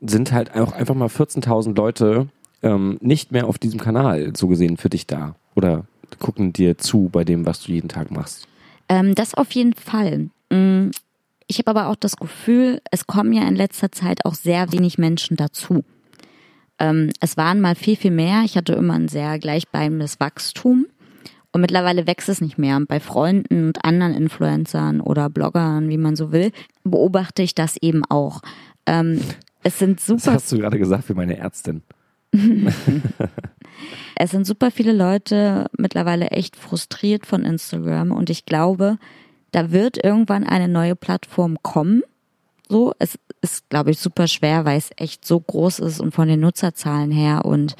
sind 0.00 0.32
halt 0.32 0.54
auch 0.54 0.72
einfach 0.72 0.94
mal 0.94 1.08
14.000 1.08 1.76
Leute 1.76 2.28
ähm, 2.62 2.98
nicht 3.00 3.32
mehr 3.32 3.46
auf 3.46 3.58
diesem 3.58 3.80
Kanal 3.80 4.32
so 4.36 4.48
gesehen 4.48 4.76
für 4.76 4.90
dich 4.90 5.06
da? 5.06 5.36
Oder 5.54 5.84
gucken 6.18 6.52
dir 6.52 6.78
zu 6.78 7.08
bei 7.10 7.24
dem, 7.24 7.46
was 7.46 7.62
du 7.62 7.72
jeden 7.72 7.88
Tag 7.88 8.10
machst? 8.10 8.48
Ähm, 8.88 9.14
das 9.14 9.34
auf 9.34 9.52
jeden 9.52 9.74
Fall. 9.74 10.30
Ich 11.46 11.58
habe 11.58 11.70
aber 11.70 11.88
auch 11.88 11.96
das 11.96 12.16
Gefühl, 12.16 12.80
es 12.90 13.06
kommen 13.06 13.32
ja 13.32 13.46
in 13.46 13.56
letzter 13.56 13.92
Zeit 13.92 14.24
auch 14.24 14.34
sehr 14.34 14.72
wenig 14.72 14.98
Menschen 14.98 15.36
dazu. 15.36 15.84
Ähm, 16.78 17.10
es 17.20 17.36
waren 17.36 17.60
mal 17.60 17.74
viel, 17.74 17.96
viel 17.96 18.10
mehr. 18.10 18.42
Ich 18.44 18.56
hatte 18.56 18.72
immer 18.74 18.94
ein 18.94 19.08
sehr 19.08 19.38
gleichbleibendes 19.38 20.20
Wachstum. 20.20 20.86
Und 21.52 21.60
mittlerweile 21.60 22.06
wächst 22.06 22.28
es 22.28 22.40
nicht 22.40 22.58
mehr. 22.58 22.76
Und 22.76 22.88
bei 22.88 23.00
Freunden 23.00 23.68
und 23.68 23.84
anderen 23.84 24.14
Influencern 24.14 25.00
oder 25.00 25.30
Bloggern, 25.30 25.88
wie 25.88 25.96
man 25.96 26.16
so 26.16 26.32
will, 26.32 26.50
beobachte 26.84 27.42
ich 27.42 27.54
das 27.54 27.76
eben 27.78 28.04
auch. 28.04 28.42
Ähm, 28.84 29.20
es 29.62 29.78
sind 29.78 29.98
Das 29.98 30.06
super 30.06 30.32
hast 30.34 30.52
du 30.52 30.58
gerade 30.58 30.78
gesagt 30.78 31.04
für 31.04 31.14
meine 31.14 31.38
Ärztin. 31.38 31.82
Es 34.18 34.30
sind 34.30 34.46
super 34.46 34.70
viele 34.70 34.92
Leute 34.92 35.66
mittlerweile 35.76 36.28
echt 36.30 36.56
frustriert 36.56 37.26
von 37.26 37.44
Instagram 37.44 38.12
und 38.12 38.30
ich 38.30 38.46
glaube, 38.46 38.98
da 39.52 39.70
wird 39.70 40.02
irgendwann 40.02 40.44
eine 40.44 40.68
neue 40.68 40.96
Plattform 40.96 41.58
kommen. 41.62 42.02
So, 42.68 42.94
es 42.98 43.18
ist, 43.42 43.68
glaube 43.68 43.92
ich, 43.92 43.98
super 43.98 44.26
schwer, 44.26 44.64
weil 44.64 44.78
es 44.78 44.90
echt 44.96 45.24
so 45.24 45.38
groß 45.38 45.78
ist 45.80 46.00
und 46.00 46.12
von 46.12 46.28
den 46.28 46.40
Nutzerzahlen 46.40 47.10
her 47.10 47.44
und 47.44 47.76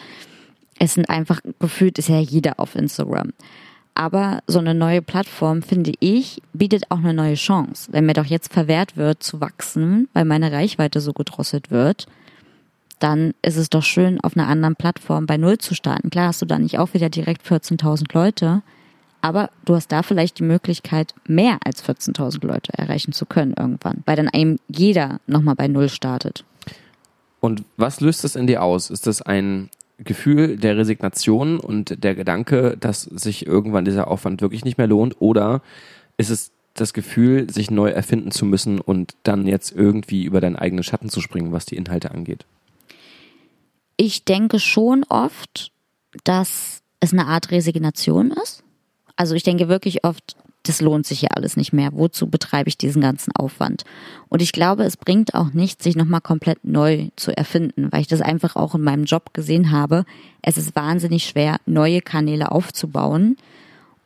es 0.78 0.94
sind 0.94 1.08
einfach 1.08 1.40
gefühlt 1.58 1.98
ist 1.98 2.08
ja 2.08 2.20
jeder 2.20 2.60
auf 2.60 2.74
Instagram. 2.74 3.32
Aber 3.94 4.40
so 4.46 4.58
eine 4.58 4.74
neue 4.74 5.00
Plattform, 5.00 5.62
finde 5.62 5.94
ich, 6.00 6.42
bietet 6.52 6.90
auch 6.90 6.98
eine 6.98 7.14
neue 7.14 7.34
Chance. 7.34 7.88
Wenn 7.92 8.04
mir 8.04 8.12
doch 8.12 8.26
jetzt 8.26 8.52
verwehrt 8.52 8.98
wird 8.98 9.22
zu 9.22 9.40
wachsen, 9.40 10.08
weil 10.12 10.26
meine 10.26 10.52
Reichweite 10.52 11.00
so 11.00 11.14
gedrosselt 11.14 11.70
wird, 11.70 12.06
dann 12.98 13.32
ist 13.40 13.56
es 13.56 13.70
doch 13.70 13.82
schön, 13.82 14.20
auf 14.20 14.36
einer 14.36 14.48
anderen 14.48 14.76
Plattform 14.76 15.26
bei 15.26 15.38
Null 15.38 15.58
zu 15.58 15.74
starten. 15.74 16.10
Klar 16.10 16.28
hast 16.28 16.42
du 16.42 16.46
da 16.46 16.58
nicht 16.58 16.78
auch 16.78 16.92
wieder 16.92 17.08
direkt 17.08 17.46
14.000 17.46 18.12
Leute, 18.12 18.62
aber 19.26 19.50
du 19.64 19.74
hast 19.74 19.90
da 19.90 20.04
vielleicht 20.04 20.38
die 20.38 20.44
Möglichkeit, 20.44 21.12
mehr 21.26 21.58
als 21.64 21.84
14.000 21.84 22.46
Leute 22.46 22.72
erreichen 22.78 23.10
zu 23.10 23.26
können 23.26 23.54
irgendwann, 23.58 24.04
weil 24.06 24.14
dann 24.14 24.30
eben 24.32 24.60
jeder 24.68 25.20
nochmal 25.26 25.56
bei 25.56 25.66
Null 25.66 25.88
startet. 25.88 26.44
Und 27.40 27.64
was 27.76 28.00
löst 28.00 28.22
das 28.22 28.36
in 28.36 28.46
dir 28.46 28.62
aus? 28.62 28.88
Ist 28.88 29.08
das 29.08 29.22
ein 29.22 29.68
Gefühl 29.98 30.58
der 30.58 30.76
Resignation 30.76 31.58
und 31.58 32.04
der 32.04 32.14
Gedanke, 32.14 32.76
dass 32.78 33.02
sich 33.02 33.46
irgendwann 33.46 33.84
dieser 33.84 34.06
Aufwand 34.06 34.42
wirklich 34.42 34.64
nicht 34.64 34.78
mehr 34.78 34.86
lohnt? 34.86 35.20
Oder 35.20 35.60
ist 36.18 36.30
es 36.30 36.52
das 36.74 36.92
Gefühl, 36.92 37.50
sich 37.50 37.68
neu 37.68 37.88
erfinden 37.88 38.30
zu 38.30 38.44
müssen 38.44 38.80
und 38.80 39.16
dann 39.24 39.48
jetzt 39.48 39.72
irgendwie 39.72 40.24
über 40.24 40.40
deinen 40.40 40.56
eigenen 40.56 40.84
Schatten 40.84 41.08
zu 41.08 41.20
springen, 41.20 41.50
was 41.50 41.66
die 41.66 41.76
Inhalte 41.76 42.12
angeht? 42.12 42.46
Ich 43.96 44.24
denke 44.24 44.60
schon 44.60 45.04
oft, 45.08 45.72
dass 46.22 46.82
es 47.00 47.12
eine 47.12 47.26
Art 47.26 47.50
Resignation 47.50 48.30
ist. 48.30 48.62
Also 49.16 49.34
ich 49.34 49.42
denke 49.42 49.68
wirklich 49.68 50.04
oft, 50.04 50.36
das 50.62 50.80
lohnt 50.80 51.06
sich 51.06 51.22
ja 51.22 51.28
alles 51.34 51.56
nicht 51.56 51.72
mehr. 51.72 51.90
Wozu 51.92 52.26
betreibe 52.26 52.68
ich 52.68 52.76
diesen 52.76 53.00
ganzen 53.00 53.34
Aufwand? 53.34 53.84
Und 54.28 54.42
ich 54.42 54.52
glaube, 54.52 54.84
es 54.84 54.96
bringt 54.96 55.34
auch 55.34 55.52
nichts, 55.52 55.84
sich 55.84 55.96
nochmal 55.96 56.20
komplett 56.20 56.64
neu 56.64 57.08
zu 57.16 57.36
erfinden, 57.36 57.88
weil 57.90 58.00
ich 58.00 58.08
das 58.08 58.20
einfach 58.20 58.56
auch 58.56 58.74
in 58.74 58.82
meinem 58.82 59.04
Job 59.04 59.32
gesehen 59.32 59.70
habe. 59.70 60.04
Es 60.42 60.58
ist 60.58 60.76
wahnsinnig 60.76 61.24
schwer, 61.24 61.58
neue 61.66 62.00
Kanäle 62.00 62.50
aufzubauen. 62.50 63.36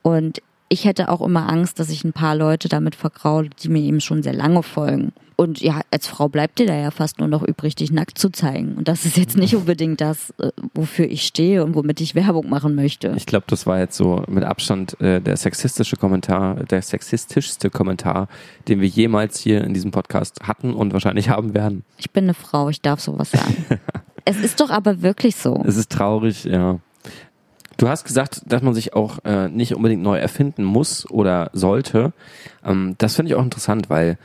Und 0.03 0.43
ich 0.69 0.85
hätte 0.85 1.09
auch 1.09 1.21
immer 1.21 1.49
Angst, 1.49 1.81
dass 1.81 1.91
ich 1.91 2.05
ein 2.05 2.13
paar 2.13 2.37
Leute 2.37 2.69
damit 2.69 2.95
vergraule, 2.95 3.51
die 3.63 3.69
mir 3.69 3.83
eben 3.83 4.01
schon 4.01 4.23
sehr 4.23 4.35
lange 4.35 4.63
folgen. 4.63 5.13
Und 5.41 5.63
ja, 5.63 5.81
als 5.91 6.07
Frau 6.07 6.29
bleibt 6.29 6.59
dir 6.59 6.67
da 6.67 6.75
ja 6.75 6.91
fast 6.91 7.19
nur 7.19 7.27
noch 7.27 7.43
übrig, 7.43 7.75
dich 7.75 7.91
nackt 7.91 8.19
zu 8.19 8.29
zeigen. 8.29 8.75
Und 8.75 8.89
das 8.89 9.07
ist 9.07 9.17
jetzt 9.17 9.39
nicht 9.39 9.57
unbedingt 9.57 10.03
das, 10.03 10.35
äh, 10.39 10.51
wofür 10.75 11.07
ich 11.07 11.23
stehe 11.23 11.65
und 11.65 11.75
womit 11.75 12.03
ich 12.03 12.15
Werbung 12.15 12.51
machen 12.51 12.75
möchte. 12.75 13.15
Ich 13.17 13.25
glaube, 13.25 13.47
das 13.49 13.67
war 13.67 13.79
jetzt 13.79 13.97
so 13.97 14.23
mit 14.29 14.45
Abstand 14.45 15.01
äh, 15.01 15.19
der 15.19 15.39
sexistische 15.39 15.97
Kommentar, 15.97 16.57
der 16.65 16.83
sexistischste 16.83 17.71
Kommentar, 17.71 18.29
den 18.69 18.83
wir 18.83 18.89
jemals 18.89 19.41
hier 19.41 19.65
in 19.65 19.73
diesem 19.73 19.93
Podcast 19.93 20.41
hatten 20.43 20.75
und 20.75 20.93
wahrscheinlich 20.93 21.31
haben 21.31 21.55
werden. 21.55 21.85
Ich 21.97 22.11
bin 22.11 22.25
eine 22.25 22.35
Frau, 22.35 22.69
ich 22.69 22.83
darf 22.83 23.01
sowas 23.01 23.31
sagen. 23.31 23.65
es 24.27 24.37
ist 24.41 24.61
doch 24.61 24.69
aber 24.69 25.01
wirklich 25.01 25.37
so. 25.37 25.65
Es 25.67 25.79
ist 25.79 25.91
traurig, 25.91 26.45
ja. 26.45 26.81
Du 27.79 27.89
hast 27.89 28.05
gesagt, 28.05 28.43
dass 28.45 28.61
man 28.61 28.75
sich 28.75 28.93
auch 28.93 29.25
äh, 29.25 29.49
nicht 29.49 29.75
unbedingt 29.75 30.03
neu 30.03 30.19
erfinden 30.19 30.65
muss 30.65 31.11
oder 31.11 31.49
sollte. 31.55 32.13
Ähm, 32.63 32.95
das 32.99 33.17
finde 33.17 33.33
ich 33.33 33.37
auch 33.37 33.43
interessant, 33.43 33.89
weil 33.89 34.19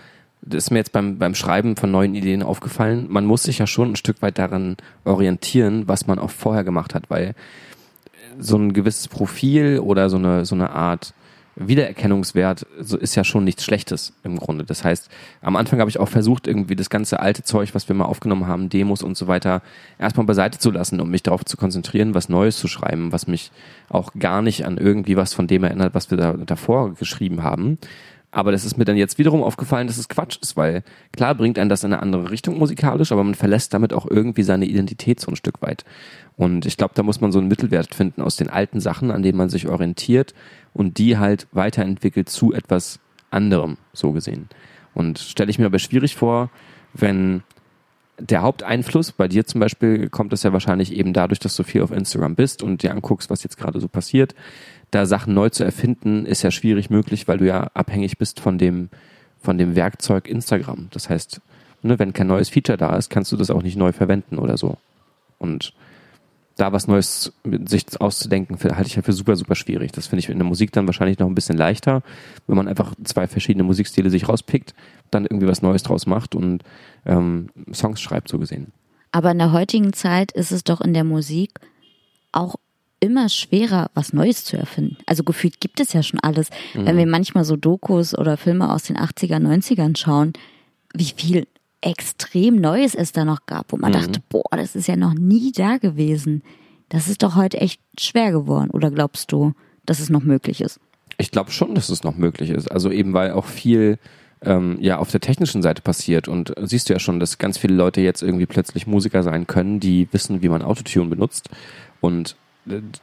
das 0.45 0.65
ist 0.65 0.71
mir 0.71 0.77
jetzt 0.77 0.91
beim, 0.91 1.17
beim 1.17 1.35
Schreiben 1.35 1.75
von 1.75 1.91
neuen 1.91 2.15
Ideen 2.15 2.43
aufgefallen. 2.43 3.07
Man 3.09 3.25
muss 3.25 3.43
sich 3.43 3.57
ja 3.57 3.67
schon 3.67 3.91
ein 3.91 3.95
Stück 3.95 4.21
weit 4.21 4.37
daran 4.37 4.77
orientieren, 5.03 5.87
was 5.87 6.07
man 6.07 6.19
auch 6.19 6.29
vorher 6.29 6.63
gemacht 6.63 6.93
hat, 6.93 7.09
weil 7.09 7.33
so 8.37 8.57
ein 8.57 8.73
gewisses 8.73 9.07
Profil 9.07 9.79
oder 9.79 10.09
so 10.09 10.17
eine, 10.17 10.45
so 10.45 10.55
eine 10.55 10.69
Art 10.69 11.13
Wiedererkennungswert 11.57 12.67
so 12.81 12.97
ist 12.97 13.15
ja 13.15 13.23
schon 13.23 13.45
nichts 13.45 13.63
Schlechtes 13.63 14.13
im 14.23 14.37
Grunde. 14.37 14.65
Das 14.65 14.83
heißt, 14.83 15.09
am 15.41 15.55
Anfang 15.55 15.79
habe 15.79 15.89
ich 15.89 15.99
auch 15.99 16.09
versucht, 16.09 16.47
irgendwie 16.47 16.75
das 16.75 16.89
ganze 16.89 17.21
alte 17.21 17.43
Zeug, 17.43 17.73
was 17.73 17.87
wir 17.87 17.95
mal 17.95 18.05
aufgenommen 18.05 18.45
haben, 18.45 18.67
Demos 18.67 19.01
und 19.01 19.15
so 19.15 19.27
weiter, 19.27 19.61
erstmal 19.97 20.25
beiseite 20.25 20.59
zu 20.59 20.69
lassen, 20.69 20.99
um 20.99 21.09
mich 21.09 21.23
darauf 21.23 21.45
zu 21.45 21.55
konzentrieren, 21.55 22.13
was 22.13 22.27
Neues 22.27 22.57
zu 22.57 22.67
schreiben, 22.67 23.13
was 23.13 23.27
mich 23.27 23.51
auch 23.87 24.11
gar 24.19 24.41
nicht 24.41 24.65
an 24.65 24.77
irgendwie 24.77 25.15
was 25.15 25.33
von 25.33 25.47
dem 25.47 25.63
erinnert, 25.63 25.93
was 25.93 26.11
wir 26.11 26.17
da 26.17 26.33
davor 26.33 26.93
geschrieben 26.93 27.41
haben. 27.41 27.77
Aber 28.35 28.51
das 28.51 28.65
ist 28.65 28.77
mir 28.77 28.83
dann 28.83 28.97
jetzt 28.97 29.17
wiederum 29.17 29.41
aufgefallen, 29.41 29.87
dass 29.87 29.97
es 29.97 30.09
Quatsch 30.09 30.37
ist, 30.41 30.57
weil 30.57 30.83
klar 31.13 31.35
bringt 31.35 31.57
einen 31.57 31.69
das 31.69 31.85
in 31.85 31.93
eine 31.93 32.01
andere 32.01 32.31
Richtung 32.31 32.57
musikalisch, 32.57 33.13
aber 33.13 33.23
man 33.23 33.33
verlässt 33.33 33.73
damit 33.73 33.93
auch 33.93 34.05
irgendwie 34.05 34.43
seine 34.43 34.65
Identität 34.65 35.21
so 35.21 35.31
ein 35.31 35.37
Stück 35.37 35.61
weit. 35.61 35.85
Und 36.35 36.65
ich 36.65 36.75
glaube, 36.75 36.93
da 36.95 37.01
muss 37.01 37.21
man 37.21 37.31
so 37.31 37.39
einen 37.39 37.47
Mittelwert 37.47 37.95
finden 37.95 38.21
aus 38.21 38.35
den 38.35 38.49
alten 38.49 38.81
Sachen, 38.81 39.09
an 39.09 39.23
denen 39.23 39.37
man 39.37 39.47
sich 39.47 39.69
orientiert 39.69 40.33
und 40.73 40.97
die 40.97 41.17
halt 41.17 41.47
weiterentwickelt 41.53 42.27
zu 42.27 42.51
etwas 42.51 42.99
anderem, 43.31 43.77
so 43.93 44.11
gesehen. 44.11 44.49
Und 44.93 45.17
stelle 45.17 45.49
ich 45.49 45.57
mir 45.57 45.67
aber 45.67 45.79
schwierig 45.79 46.17
vor, 46.17 46.49
wenn 46.93 47.41
der 48.19 48.41
Haupteinfluss 48.41 49.13
bei 49.13 49.29
dir 49.29 49.45
zum 49.45 49.61
Beispiel 49.61 50.09
kommt 50.09 50.33
es 50.33 50.43
ja 50.43 50.51
wahrscheinlich 50.51 50.93
eben 50.93 51.13
dadurch, 51.13 51.39
dass 51.39 51.55
du 51.55 51.63
viel 51.63 51.81
auf 51.81 51.91
Instagram 51.91 52.35
bist 52.35 52.63
und 52.63 52.83
dir 52.83 52.91
anguckst, 52.91 53.29
was 53.29 53.43
jetzt 53.43 53.57
gerade 53.57 53.79
so 53.79 53.87
passiert. 53.87 54.35
Da 54.91 55.05
Sachen 55.05 55.33
neu 55.33 55.49
zu 55.49 55.63
erfinden, 55.63 56.25
ist 56.25 56.43
ja 56.43 56.51
schwierig 56.51 56.89
möglich, 56.89 57.27
weil 57.27 57.37
du 57.37 57.45
ja 57.45 57.69
abhängig 57.73 58.17
bist 58.17 58.39
von 58.39 58.57
dem, 58.57 58.89
von 59.41 59.57
dem 59.57 59.75
Werkzeug 59.75 60.27
Instagram. 60.27 60.87
Das 60.91 61.09
heißt, 61.09 61.41
ne, 61.81 61.99
wenn 61.99 62.13
kein 62.13 62.27
neues 62.27 62.49
Feature 62.49 62.77
da 62.77 62.95
ist, 62.95 63.09
kannst 63.09 63.31
du 63.31 63.37
das 63.37 63.49
auch 63.49 63.61
nicht 63.61 63.77
neu 63.77 63.91
verwenden 63.91 64.37
oder 64.37 64.57
so. 64.57 64.77
Und 65.37 65.73
da 66.55 66.71
was 66.71 66.87
Neues 66.87 67.33
sich 67.65 67.85
auszudenken, 67.99 68.57
halte 68.57 68.87
ich 68.87 68.95
ja 68.95 69.01
für 69.01 69.13
super, 69.13 69.35
super 69.35 69.55
schwierig. 69.55 69.91
Das 69.91 70.07
finde 70.07 70.21
ich 70.21 70.29
in 70.29 70.37
der 70.37 70.47
Musik 70.47 70.71
dann 70.71 70.87
wahrscheinlich 70.87 71.19
noch 71.19 71.27
ein 71.27 71.35
bisschen 71.35 71.57
leichter, 71.57 72.01
wenn 72.47 72.55
man 72.55 72.67
einfach 72.67 72.93
zwei 73.03 73.27
verschiedene 73.27 73.63
Musikstile 73.63 74.09
sich 74.09 74.29
rauspickt, 74.29 74.73
dann 75.11 75.25
irgendwie 75.25 75.47
was 75.47 75.61
Neues 75.61 75.83
draus 75.83 76.05
macht 76.05 76.33
und 76.33 76.63
ähm, 77.05 77.49
Songs 77.73 78.01
schreibt, 78.01 78.29
so 78.29 78.39
gesehen. 78.39 78.71
Aber 79.11 79.31
in 79.31 79.37
der 79.37 79.51
heutigen 79.51 79.93
Zeit 79.93 80.31
ist 80.31 80.51
es 80.51 80.63
doch 80.63 80.81
in 80.81 80.93
der 80.93 81.03
Musik 81.03 81.51
auch 82.31 82.55
immer 82.99 83.29
schwerer, 83.29 83.89
was 83.93 84.13
Neues 84.13 84.43
zu 84.45 84.57
erfinden. 84.57 84.97
Also 85.05 85.23
gefühlt 85.23 85.59
gibt 85.59 85.79
es 85.79 85.93
ja 85.93 86.01
schon 86.03 86.19
alles. 86.21 86.49
Mhm. 86.73 86.85
Wenn 86.85 86.97
wir 86.97 87.05
manchmal 87.07 87.43
so 87.45 87.55
Dokus 87.55 88.17
oder 88.17 88.37
Filme 88.37 88.71
aus 88.71 88.83
den 88.83 88.97
80er, 88.97 89.37
90ern 89.39 89.97
schauen, 89.97 90.33
wie 90.93 91.11
viel 91.15 91.47
extrem 91.81 92.55
Neues 92.55 92.95
es 92.95 93.11
da 93.11 93.25
noch 93.25 93.45
gab, 93.45 93.71
wo 93.71 93.77
man 93.77 93.91
Mhm. 93.91 93.95
dachte, 93.95 94.21
boah, 94.29 94.43
das 94.51 94.75
ist 94.75 94.87
ja 94.87 94.95
noch 94.95 95.13
nie 95.13 95.51
da 95.51 95.77
gewesen. 95.77 96.41
Das 96.89 97.07
ist 97.07 97.21
doch 97.23 97.35
heute 97.35 97.59
echt 97.59 97.79
schwer 97.99 98.31
geworden. 98.31 98.69
Oder 98.71 98.91
glaubst 98.91 99.31
du, 99.31 99.53
dass 99.85 99.99
es 99.99 100.09
noch 100.09 100.23
möglich 100.23 100.61
ist? 100.61 100.79
Ich 101.17 101.31
glaube 101.31 101.51
schon, 101.51 101.75
dass 101.75 101.89
es 101.89 102.03
noch 102.03 102.15
möglich 102.17 102.49
ist. 102.49 102.71
Also 102.71 102.91
eben 102.91 103.13
weil 103.13 103.31
auch 103.31 103.45
viel 103.45 103.99
ähm, 104.41 104.77
ja 104.81 104.97
auf 104.97 105.11
der 105.11 105.21
technischen 105.21 105.61
Seite 105.61 105.81
passiert 105.81 106.27
und 106.27 106.53
siehst 106.61 106.89
du 106.89 106.93
ja 106.93 106.99
schon, 106.99 107.19
dass 107.19 107.37
ganz 107.37 107.57
viele 107.57 107.73
Leute 107.73 108.01
jetzt 108.01 108.21
irgendwie 108.21 108.45
plötzlich 108.45 108.85
Musiker 108.85 109.23
sein 109.23 109.47
können, 109.47 109.79
die 109.79 110.07
wissen, 110.11 110.41
wie 110.41 110.49
man 110.49 110.61
Autotune 110.61 111.09
benutzt 111.09 111.49
und 112.01 112.35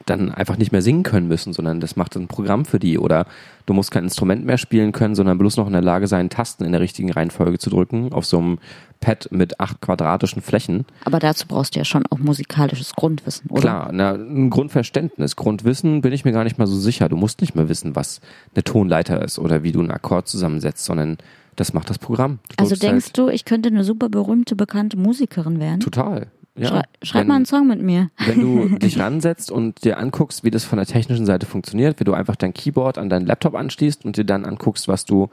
dann 0.06 0.32
einfach 0.32 0.56
nicht 0.56 0.72
mehr 0.72 0.82
singen 0.82 1.02
können 1.02 1.28
müssen, 1.28 1.52
sondern 1.52 1.80
das 1.80 1.96
macht 1.96 2.16
ein 2.16 2.28
Programm 2.28 2.64
für 2.64 2.78
die 2.78 2.98
oder 2.98 3.26
du 3.66 3.74
musst 3.74 3.90
kein 3.90 4.04
Instrument 4.04 4.44
mehr 4.44 4.58
spielen 4.58 4.92
können, 4.92 5.14
sondern 5.14 5.38
bloß 5.38 5.56
noch 5.56 5.66
in 5.66 5.72
der 5.72 5.82
Lage 5.82 6.08
sein, 6.08 6.30
Tasten 6.30 6.64
in 6.64 6.72
der 6.72 6.80
richtigen 6.80 7.12
Reihenfolge 7.12 7.58
zu 7.58 7.70
drücken 7.70 8.12
auf 8.12 8.26
so 8.26 8.38
einem 8.38 8.58
Pad 9.00 9.28
mit 9.30 9.60
acht 9.60 9.80
quadratischen 9.80 10.42
Flächen. 10.42 10.86
Aber 11.04 11.18
dazu 11.18 11.46
brauchst 11.46 11.74
du 11.74 11.80
ja 11.80 11.84
schon 11.84 12.04
auch 12.10 12.18
musikalisches 12.18 12.94
Grundwissen, 12.94 13.50
oder? 13.50 13.60
Klar, 13.60 13.90
na, 13.92 14.12
ein 14.12 14.50
Grundverständnis, 14.50 15.36
Grundwissen 15.36 16.00
bin 16.00 16.12
ich 16.12 16.24
mir 16.24 16.32
gar 16.32 16.44
nicht 16.44 16.58
mal 16.58 16.66
so 16.66 16.76
sicher. 16.76 17.08
Du 17.08 17.16
musst 17.16 17.40
nicht 17.40 17.54
mehr 17.54 17.68
wissen, 17.68 17.94
was 17.96 18.20
eine 18.54 18.64
Tonleiter 18.64 19.22
ist 19.22 19.38
oder 19.38 19.62
wie 19.62 19.72
du 19.72 19.80
einen 19.80 19.90
Akkord 19.90 20.28
zusammensetzt, 20.28 20.84
sondern 20.84 21.18
das 21.56 21.72
macht 21.72 21.90
das 21.90 21.98
Programm. 21.98 22.38
Du 22.48 22.54
Also 22.58 22.70
drückst 22.70 22.82
denkst 22.82 23.06
halt, 23.06 23.18
du, 23.18 23.28
ich 23.28 23.44
könnte 23.44 23.68
eine 23.68 23.84
super 23.84 24.08
berühmte, 24.08 24.56
bekannte 24.56 24.96
Musikerin 24.96 25.60
werden? 25.60 25.80
Total. 25.80 26.28
Ja. 26.54 26.68
Schrei 26.68 26.82
schreib 27.02 27.20
wenn, 27.22 27.28
mal 27.28 27.36
einen 27.36 27.46
Song 27.46 27.66
mit 27.66 27.80
mir. 27.80 28.10
Wenn 28.26 28.40
du 28.40 28.68
dich 28.78 28.98
ransetzt 28.98 29.50
und 29.50 29.84
dir 29.84 29.98
anguckst, 29.98 30.44
wie 30.44 30.50
das 30.50 30.64
von 30.64 30.76
der 30.76 30.86
technischen 30.86 31.24
Seite 31.24 31.46
funktioniert, 31.46 31.98
wie 31.98 32.04
du 32.04 32.12
einfach 32.12 32.36
dein 32.36 32.52
Keyboard 32.52 32.98
an 32.98 33.08
deinen 33.08 33.26
Laptop 33.26 33.54
anschließt 33.54 34.04
und 34.04 34.16
dir 34.16 34.24
dann 34.24 34.44
anguckst, 34.44 34.86
was 34.86 35.04
du 35.04 35.30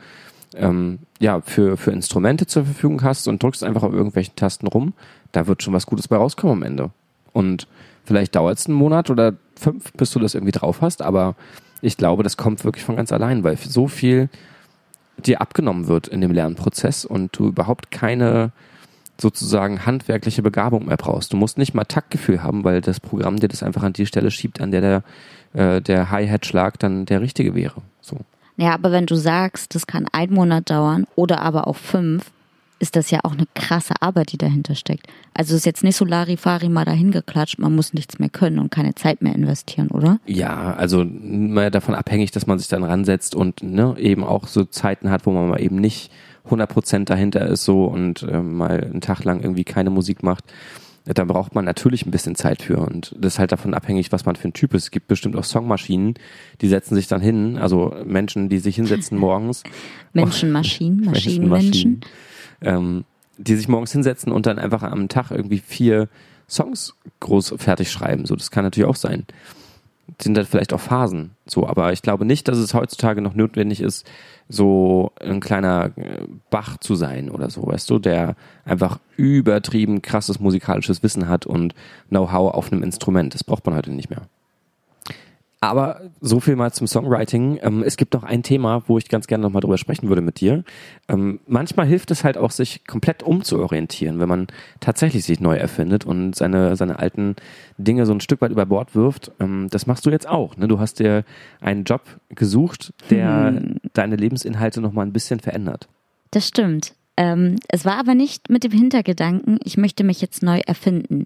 ähm, 0.55 0.99
ja, 1.19 1.41
für, 1.41 1.77
für 1.77 1.91
Instrumente 1.91 2.47
zur 2.47 2.65
Verfügung 2.65 3.03
hast 3.03 3.27
und 3.27 3.43
drückst 3.43 3.63
einfach 3.63 3.83
auf 3.83 3.93
irgendwelchen 3.93 4.35
Tasten 4.35 4.67
rum, 4.67 4.93
da 5.31 5.45
wird 5.47 5.61
schon 5.61 5.73
was 5.73 5.85
Gutes 5.85 6.07
bei 6.07 6.15
rauskommen 6.15 6.57
am 6.57 6.63
Ende. 6.63 6.91
und 7.33 7.67
vielleicht 8.05 8.35
dauert 8.35 8.57
es 8.57 8.65
einen 8.65 8.75
Monat 8.75 9.11
oder 9.11 9.35
fünf, 9.55 9.93
bis 9.93 10.11
du 10.11 10.19
das 10.19 10.33
irgendwie 10.33 10.51
drauf 10.51 10.81
hast, 10.81 11.01
aber 11.03 11.35
ich 11.81 11.97
glaube, 11.97 12.23
das 12.23 12.37
kommt 12.37 12.63
wirklich 12.63 12.83
von 12.83 12.95
ganz 12.95 13.11
allein, 13.11 13.43
weil 13.43 13.55
so 13.57 13.87
viel 13.87 14.29
dir 15.17 15.41
abgenommen 15.41 15.87
wird 15.87 16.07
in 16.07 16.21
dem 16.21 16.31
Lernprozess 16.31 17.05
und 17.05 17.37
du 17.37 17.47
überhaupt 17.47 17.91
keine 17.91 18.51
sozusagen 19.21 19.85
handwerkliche 19.85 20.41
Begabung 20.41 20.85
mehr 20.85 20.97
brauchst. 20.97 21.33
Du 21.33 21.37
musst 21.37 21.57
nicht 21.57 21.73
mal 21.73 21.85
Taktgefühl 21.85 22.43
haben, 22.43 22.63
weil 22.63 22.81
das 22.81 22.99
Programm 22.99 23.39
dir 23.39 23.47
das 23.47 23.63
einfach 23.63 23.83
an 23.83 23.93
die 23.93 24.05
Stelle 24.05 24.31
schiebt, 24.31 24.61
an 24.61 24.71
der 24.71 24.81
der, 24.81 25.03
äh, 25.53 25.81
der 25.81 26.11
Hi-Hat-Schlag 26.11 26.79
dann 26.79 27.05
der 27.05 27.21
richtige 27.21 27.55
wäre. 27.55 27.81
So. 28.01 28.17
Ja, 28.57 28.73
aber 28.73 28.91
wenn 28.91 29.05
du 29.05 29.15
sagst, 29.15 29.75
das 29.75 29.87
kann 29.87 30.05
ein 30.11 30.31
Monat 30.31 30.69
dauern 30.69 31.07
oder 31.15 31.41
aber 31.41 31.67
auch 31.67 31.77
fünf, 31.77 32.31
ist 32.79 32.95
das 32.95 33.11
ja 33.11 33.19
auch 33.23 33.33
eine 33.33 33.45
krasse 33.55 33.93
Arbeit, 34.01 34.31
die 34.31 34.37
dahinter 34.37 34.73
steckt. 34.73 35.07
Also 35.33 35.53
es 35.53 35.61
ist 35.61 35.65
jetzt 35.65 35.83
nicht 35.83 35.97
so 35.97 36.05
Larifari 36.05 36.69
mal 36.69 36.85
dahin 36.85 37.11
geklatscht, 37.11 37.59
man 37.59 37.75
muss 37.75 37.93
nichts 37.93 38.19
mehr 38.19 38.29
können 38.29 38.59
und 38.59 38.71
keine 38.71 38.95
Zeit 38.95 39.21
mehr 39.21 39.35
investieren, 39.35 39.89
oder? 39.89 40.19
Ja, 40.25 40.73
also 40.73 41.05
mal 41.05 41.71
davon 41.71 41.95
abhängig, 41.95 42.31
dass 42.31 42.47
man 42.47 42.57
sich 42.57 42.69
dann 42.69 42.83
ransetzt 42.83 43.35
und 43.35 43.63
ne, 43.63 43.95
eben 43.97 44.23
auch 44.23 44.47
so 44.47 44.63
Zeiten 44.63 45.09
hat, 45.09 45.25
wo 45.25 45.31
man 45.31 45.49
mal 45.49 45.61
eben 45.61 45.75
nicht 45.75 46.11
100% 46.49 47.05
dahinter 47.05 47.45
ist 47.47 47.65
so 47.65 47.85
und 47.85 48.23
äh, 48.23 48.41
mal 48.41 48.81
einen 48.81 49.01
Tag 49.01 49.23
lang 49.23 49.41
irgendwie 49.41 49.63
keine 49.63 49.89
Musik 49.89 50.23
macht. 50.23 50.45
Da 51.05 51.23
braucht 51.23 51.55
man 51.55 51.65
natürlich 51.65 52.05
ein 52.05 52.11
bisschen 52.11 52.35
Zeit 52.35 52.61
für 52.61 52.77
und 52.77 53.15
das 53.17 53.33
ist 53.33 53.39
halt 53.39 53.51
davon 53.51 53.73
abhängig, 53.73 54.11
was 54.11 54.25
man 54.25 54.35
für 54.35 54.47
ein 54.49 54.53
Typ 54.53 54.73
ist. 54.73 54.83
Es 54.83 54.91
gibt 54.91 55.07
bestimmt 55.07 55.35
auch 55.35 55.43
Songmaschinen, 55.43 56.15
die 56.61 56.67
setzen 56.67 56.93
sich 56.93 57.07
dann 57.07 57.21
hin, 57.21 57.57
also 57.57 57.95
Menschen, 58.05 58.49
die 58.49 58.59
sich 58.59 58.75
hinsetzen 58.75 59.17
morgens. 59.19 59.63
Menschenmaschinen, 60.13 61.05
Maschinenmenschen 61.05 62.01
ähm, 62.61 63.05
die 63.37 63.55
sich 63.55 63.67
morgens 63.67 63.91
hinsetzen 63.91 64.31
und 64.31 64.45
dann 64.45 64.59
einfach 64.59 64.83
am 64.83 65.07
Tag 65.07 65.31
irgendwie 65.31 65.59
vier 65.59 66.09
Songs 66.47 66.95
groß 67.19 67.55
fertig 67.57 67.91
schreiben. 67.91 68.25
So, 68.25 68.35
das 68.35 68.51
kann 68.51 68.63
natürlich 68.63 68.89
auch 68.89 68.95
sein. 68.95 69.25
Sind 70.21 70.35
dann 70.35 70.45
vielleicht 70.45 70.73
auch 70.73 70.79
Phasen. 70.79 71.31
So, 71.45 71.67
aber 71.67 71.93
ich 71.93 72.01
glaube 72.01 72.25
nicht, 72.25 72.47
dass 72.47 72.57
es 72.57 72.73
heutzutage 72.73 73.21
noch 73.21 73.35
notwendig 73.35 73.81
ist, 73.81 74.09
so 74.47 75.11
ein 75.19 75.39
kleiner 75.39 75.91
äh, 75.95 76.25
Bach 76.49 76.77
zu 76.77 76.95
sein 76.95 77.29
oder 77.29 77.49
so, 77.49 77.67
weißt 77.67 77.89
du, 77.89 77.99
der 77.99 78.35
einfach 78.65 78.99
übertrieben 79.15 80.01
krasses 80.01 80.39
musikalisches 80.39 81.03
Wissen 81.03 81.27
hat 81.27 81.45
und 81.45 81.75
Know-how 82.09 82.53
auf 82.53 82.71
einem 82.71 82.83
Instrument. 82.83 83.33
Das 83.33 83.43
braucht 83.43 83.65
man 83.65 83.75
heute 83.75 83.91
nicht 83.91 84.09
mehr. 84.09 84.23
Aber 85.61 86.01
so 86.21 86.39
viel 86.39 86.55
mal 86.55 86.71
zum 86.71 86.87
Songwriting. 86.87 87.59
Ähm, 87.61 87.83
es 87.83 87.97
gibt 87.97 88.13
noch 88.13 88.23
ein 88.23 88.43
Thema, 88.43 88.83
wo 88.87 88.97
ich 88.97 89.09
ganz 89.09 89.27
gerne 89.27 89.41
nochmal 89.41 89.61
drüber 89.61 89.77
sprechen 89.77 90.07
würde 90.07 90.21
mit 90.21 90.39
dir. 90.39 90.63
Ähm, 91.09 91.41
manchmal 91.47 91.85
hilft 91.85 92.11
es 92.11 92.23
halt 92.23 92.37
auch, 92.37 92.51
sich 92.51 92.87
komplett 92.87 93.23
umzuorientieren, 93.23 94.19
wenn 94.19 94.29
man 94.29 94.47
tatsächlich 94.79 95.25
sich 95.25 95.41
neu 95.41 95.57
erfindet 95.57 96.05
und 96.05 96.33
seine, 96.33 96.77
seine 96.77 96.99
alten 96.99 97.35
Dinge 97.77 98.05
so 98.05 98.13
ein 98.13 98.21
Stück 98.21 98.39
weit 98.39 98.51
über 98.51 98.65
Bord 98.65 98.95
wirft. 98.95 99.31
Ähm, 99.41 99.67
das 99.69 99.85
machst 99.85 100.05
du 100.05 100.11
jetzt 100.11 100.29
auch. 100.29 100.55
Ne? 100.55 100.69
Du 100.69 100.79
hast 100.79 100.99
dir 100.99 101.25
einen 101.59 101.83
Job 101.83 102.03
gesucht, 102.29 102.93
der 103.09 103.47
hm. 103.47 103.77
deine 103.91 104.15
Lebensinhalte 104.15 104.79
nochmal 104.79 105.05
ein 105.05 105.13
bisschen 105.13 105.41
verändert. 105.41 105.89
Das 106.31 106.47
stimmt. 106.47 106.93
Ähm, 107.17 107.57
es 107.67 107.83
war 107.83 107.97
aber 107.97 108.15
nicht 108.15 108.49
mit 108.49 108.63
dem 108.63 108.71
Hintergedanken, 108.71 109.59
ich 109.65 109.75
möchte 109.75 110.05
mich 110.05 110.21
jetzt 110.21 110.41
neu 110.41 110.61
erfinden. 110.65 111.25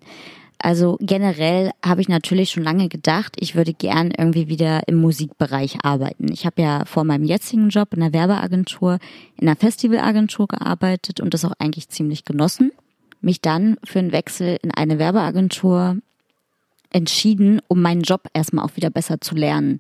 Also 0.64 0.98
generell 1.02 1.72
habe 1.86 2.00
ich 2.00 2.08
natürlich 2.08 2.52
schon 2.52 2.64
lange 2.64 2.88
gedacht, 2.88 3.36
ich 3.38 3.54
würde 3.54 3.74
gern 3.74 4.14
irgendwie 4.18 4.48
wieder 4.48 4.88
im 4.88 4.96
Musikbereich 4.96 5.84
arbeiten. 5.84 6.32
Ich 6.32 6.46
habe 6.46 6.62
ja 6.62 6.86
vor 6.86 7.04
meinem 7.04 7.26
jetzigen 7.26 7.68
Job 7.68 7.94
in 7.94 8.00
der 8.00 8.14
Werbeagentur, 8.14 9.00
in 9.36 9.50
einer 9.50 9.58
Festivalagentur 9.58 10.48
gearbeitet 10.48 11.20
und 11.20 11.34
das 11.34 11.44
auch 11.44 11.52
eigentlich 11.60 11.90
ziemlich 11.90 12.24
genossen. 12.24 12.72
Mich 13.20 13.42
dann 13.42 13.76
für 13.84 14.00
einen 14.00 14.14
Wechsel 14.14 14.58
in 14.64 14.72
eine 14.72 15.00
Werbeagentur 15.00 15.98
entschieden, 16.94 17.60
um 17.68 17.82
meinen 17.82 18.04
Job 18.04 18.30
erstmal 18.34 18.64
auch 18.64 18.78
wieder 18.78 18.90
besser 18.90 19.20
zu 19.20 19.36
lernen. 19.36 19.80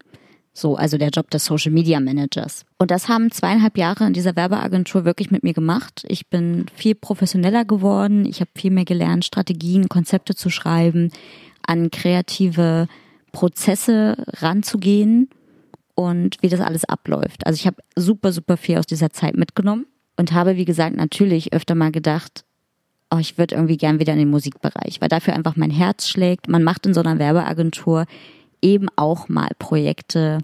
So, 0.55 0.75
also 0.75 0.99
der 0.99 1.09
Job 1.09 1.31
des 1.31 1.45
Social 1.45 1.71
Media 1.71 1.99
Managers. 1.99 2.63
Und 2.77 2.91
das 2.91 3.09
haben 3.09 3.31
zweieinhalb 3.31 3.75
Jahre 3.75 4.05
in 4.05 4.13
dieser 4.13 4.35
Werbeagentur 4.35 5.03
wirklich 5.03 5.31
mit 5.31 5.43
mir 5.43 5.53
gemacht. 5.53 6.05
Ich 6.07 6.27
bin 6.27 6.67
viel 6.75 6.93
professioneller 6.93 7.65
geworden. 7.65 8.25
Ich 8.25 8.39
habe 8.39 8.51
viel 8.55 8.69
mehr 8.69 8.85
gelernt, 8.85 9.25
Strategien, 9.25 9.89
Konzepte 9.89 10.35
zu 10.35 10.51
schreiben, 10.51 11.11
an 11.65 11.89
kreative 11.89 12.87
Prozesse 13.31 14.15
ranzugehen 14.27 15.29
und 15.95 16.37
wie 16.41 16.49
das 16.49 16.61
alles 16.61 16.85
abläuft. 16.85 17.47
Also 17.47 17.57
ich 17.57 17.65
habe 17.65 17.77
super, 17.95 18.31
super 18.31 18.57
viel 18.57 18.77
aus 18.77 18.85
dieser 18.85 19.09
Zeit 19.09 19.35
mitgenommen 19.35 19.87
und 20.17 20.33
habe, 20.33 20.55
wie 20.55 20.65
gesagt, 20.65 20.95
natürlich 20.95 21.51
öfter 21.51 21.73
mal 21.73 21.91
gedacht, 21.91 22.45
oh, 23.11 23.17
ich 23.17 23.37
würde 23.37 23.55
irgendwie 23.55 23.77
gern 23.77 23.99
wieder 23.99 24.13
in 24.13 24.19
den 24.19 24.29
Musikbereich, 24.29 25.01
weil 25.01 25.09
dafür 25.09 25.33
einfach 25.33 25.55
mein 25.55 25.71
Herz 25.71 26.07
schlägt. 26.07 26.47
Man 26.47 26.63
macht 26.63 26.85
in 26.85 26.93
so 26.93 26.99
einer 26.99 27.19
Werbeagentur 27.19 28.05
eben 28.63 28.87
auch 28.95 29.29
mal 29.29 29.49
Projekte, 29.59 30.39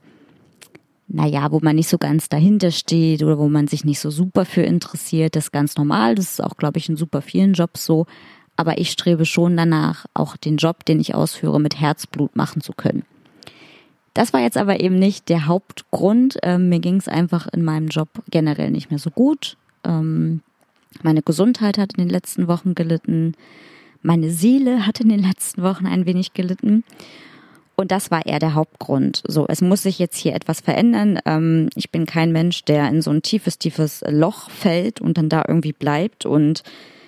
naja, 1.07 1.51
wo 1.51 1.59
man 1.61 1.75
nicht 1.75 1.89
so 1.89 1.97
ganz 1.97 2.29
dahinter 2.29 2.69
steht 2.69 3.23
oder 3.23 3.39
wo 3.39 3.49
man 3.49 3.67
sich 3.67 3.83
nicht 3.83 3.99
so 3.99 4.11
super 4.11 4.45
für 4.45 4.61
interessiert. 4.61 5.35
Das 5.35 5.45
ist 5.45 5.51
ganz 5.51 5.75
normal. 5.75 6.15
Das 6.15 6.31
ist 6.31 6.43
auch, 6.43 6.55
glaube 6.57 6.77
ich, 6.77 6.87
in 6.87 6.97
super 6.97 7.21
vielen 7.21 7.53
Jobs 7.53 7.85
so. 7.85 8.05
Aber 8.55 8.77
ich 8.77 8.91
strebe 8.91 9.25
schon 9.25 9.57
danach, 9.57 10.05
auch 10.13 10.37
den 10.37 10.57
Job, 10.57 10.85
den 10.85 10.99
ich 10.99 11.15
ausführe, 11.15 11.59
mit 11.59 11.79
Herzblut 11.79 12.35
machen 12.35 12.61
zu 12.61 12.73
können. 12.73 13.03
Das 14.13 14.33
war 14.33 14.41
jetzt 14.41 14.57
aber 14.57 14.81
eben 14.81 14.99
nicht 14.99 15.29
der 15.29 15.47
Hauptgrund. 15.47 16.37
Ähm, 16.43 16.69
mir 16.69 16.79
ging 16.79 16.97
es 16.97 17.07
einfach 17.07 17.47
in 17.47 17.63
meinem 17.63 17.87
Job 17.87 18.09
generell 18.29 18.69
nicht 18.69 18.89
mehr 18.89 18.99
so 18.99 19.09
gut. 19.09 19.55
Ähm, 19.83 20.41
meine 21.01 21.21
Gesundheit 21.21 21.77
hat 21.77 21.93
in 21.93 22.03
den 22.03 22.09
letzten 22.09 22.47
Wochen 22.47 22.75
gelitten. 22.75 23.33
Meine 24.01 24.29
Seele 24.29 24.85
hat 24.85 24.99
in 24.99 25.09
den 25.09 25.21
letzten 25.21 25.63
Wochen 25.63 25.85
ein 25.85 26.05
wenig 26.05 26.33
gelitten. 26.33 26.83
Und 27.79 27.91
das 27.91 28.11
war 28.11 28.25
eher 28.25 28.39
der 28.39 28.55
Hauptgrund. 28.55 29.23
So, 29.25 29.45
es 29.47 29.61
muss 29.61 29.83
sich 29.83 29.99
jetzt 29.99 30.17
hier 30.17 30.35
etwas 30.35 30.59
verändern. 30.59 31.17
Ähm, 31.25 31.69
ich 31.75 31.91
bin 31.91 32.05
kein 32.05 32.33
Mensch, 32.33 32.65
der 32.65 32.89
in 32.89 33.01
so 33.01 33.09
ein 33.09 33.21
tiefes, 33.21 33.57
tiefes 33.57 34.03
Loch 34.05 34.49
fällt 34.49 34.99
und 34.99 35.17
dann 35.17 35.29
da 35.29 35.45
irgendwie 35.47 35.71
bleibt 35.71 36.25
und 36.25 36.63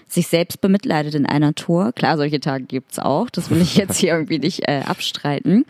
sich 0.07 0.27
selbst 0.27 0.61
bemitleidet 0.61 1.13
in 1.13 1.25
einer 1.25 1.55
Tour. 1.55 1.91
Klar, 1.91 2.15
solche 2.15 2.39
Tage 2.39 2.63
gibt's 2.63 2.99
auch. 2.99 3.29
Das 3.29 3.49
will 3.49 3.61
ich 3.61 3.75
jetzt 3.75 3.97
hier 3.97 4.13
irgendwie 4.13 4.39
nicht 4.39 4.65
äh, 4.69 4.83
abstreiten. 4.85 5.65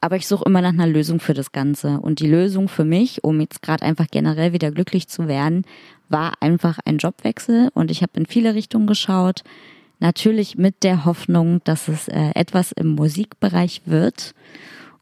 Aber 0.00 0.14
ich 0.14 0.28
suche 0.28 0.44
immer 0.46 0.60
nach 0.60 0.74
einer 0.74 0.86
Lösung 0.86 1.18
für 1.18 1.34
das 1.34 1.50
Ganze. 1.50 1.98
Und 1.98 2.20
die 2.20 2.28
Lösung 2.28 2.68
für 2.68 2.84
mich, 2.84 3.24
um 3.24 3.40
jetzt 3.40 3.62
gerade 3.62 3.84
einfach 3.84 4.06
generell 4.08 4.52
wieder 4.52 4.70
glücklich 4.70 5.08
zu 5.08 5.26
werden, 5.26 5.64
war 6.08 6.34
einfach 6.38 6.78
ein 6.84 6.98
Jobwechsel. 6.98 7.70
Und 7.74 7.90
ich 7.90 8.02
habe 8.02 8.12
in 8.14 8.26
viele 8.26 8.54
Richtungen 8.54 8.86
geschaut. 8.86 9.42
Natürlich 9.98 10.56
mit 10.56 10.82
der 10.82 11.04
Hoffnung, 11.04 11.60
dass 11.64 11.88
es 11.88 12.08
äh, 12.08 12.30
etwas 12.34 12.72
im 12.72 12.88
Musikbereich 12.88 13.82
wird. 13.86 14.34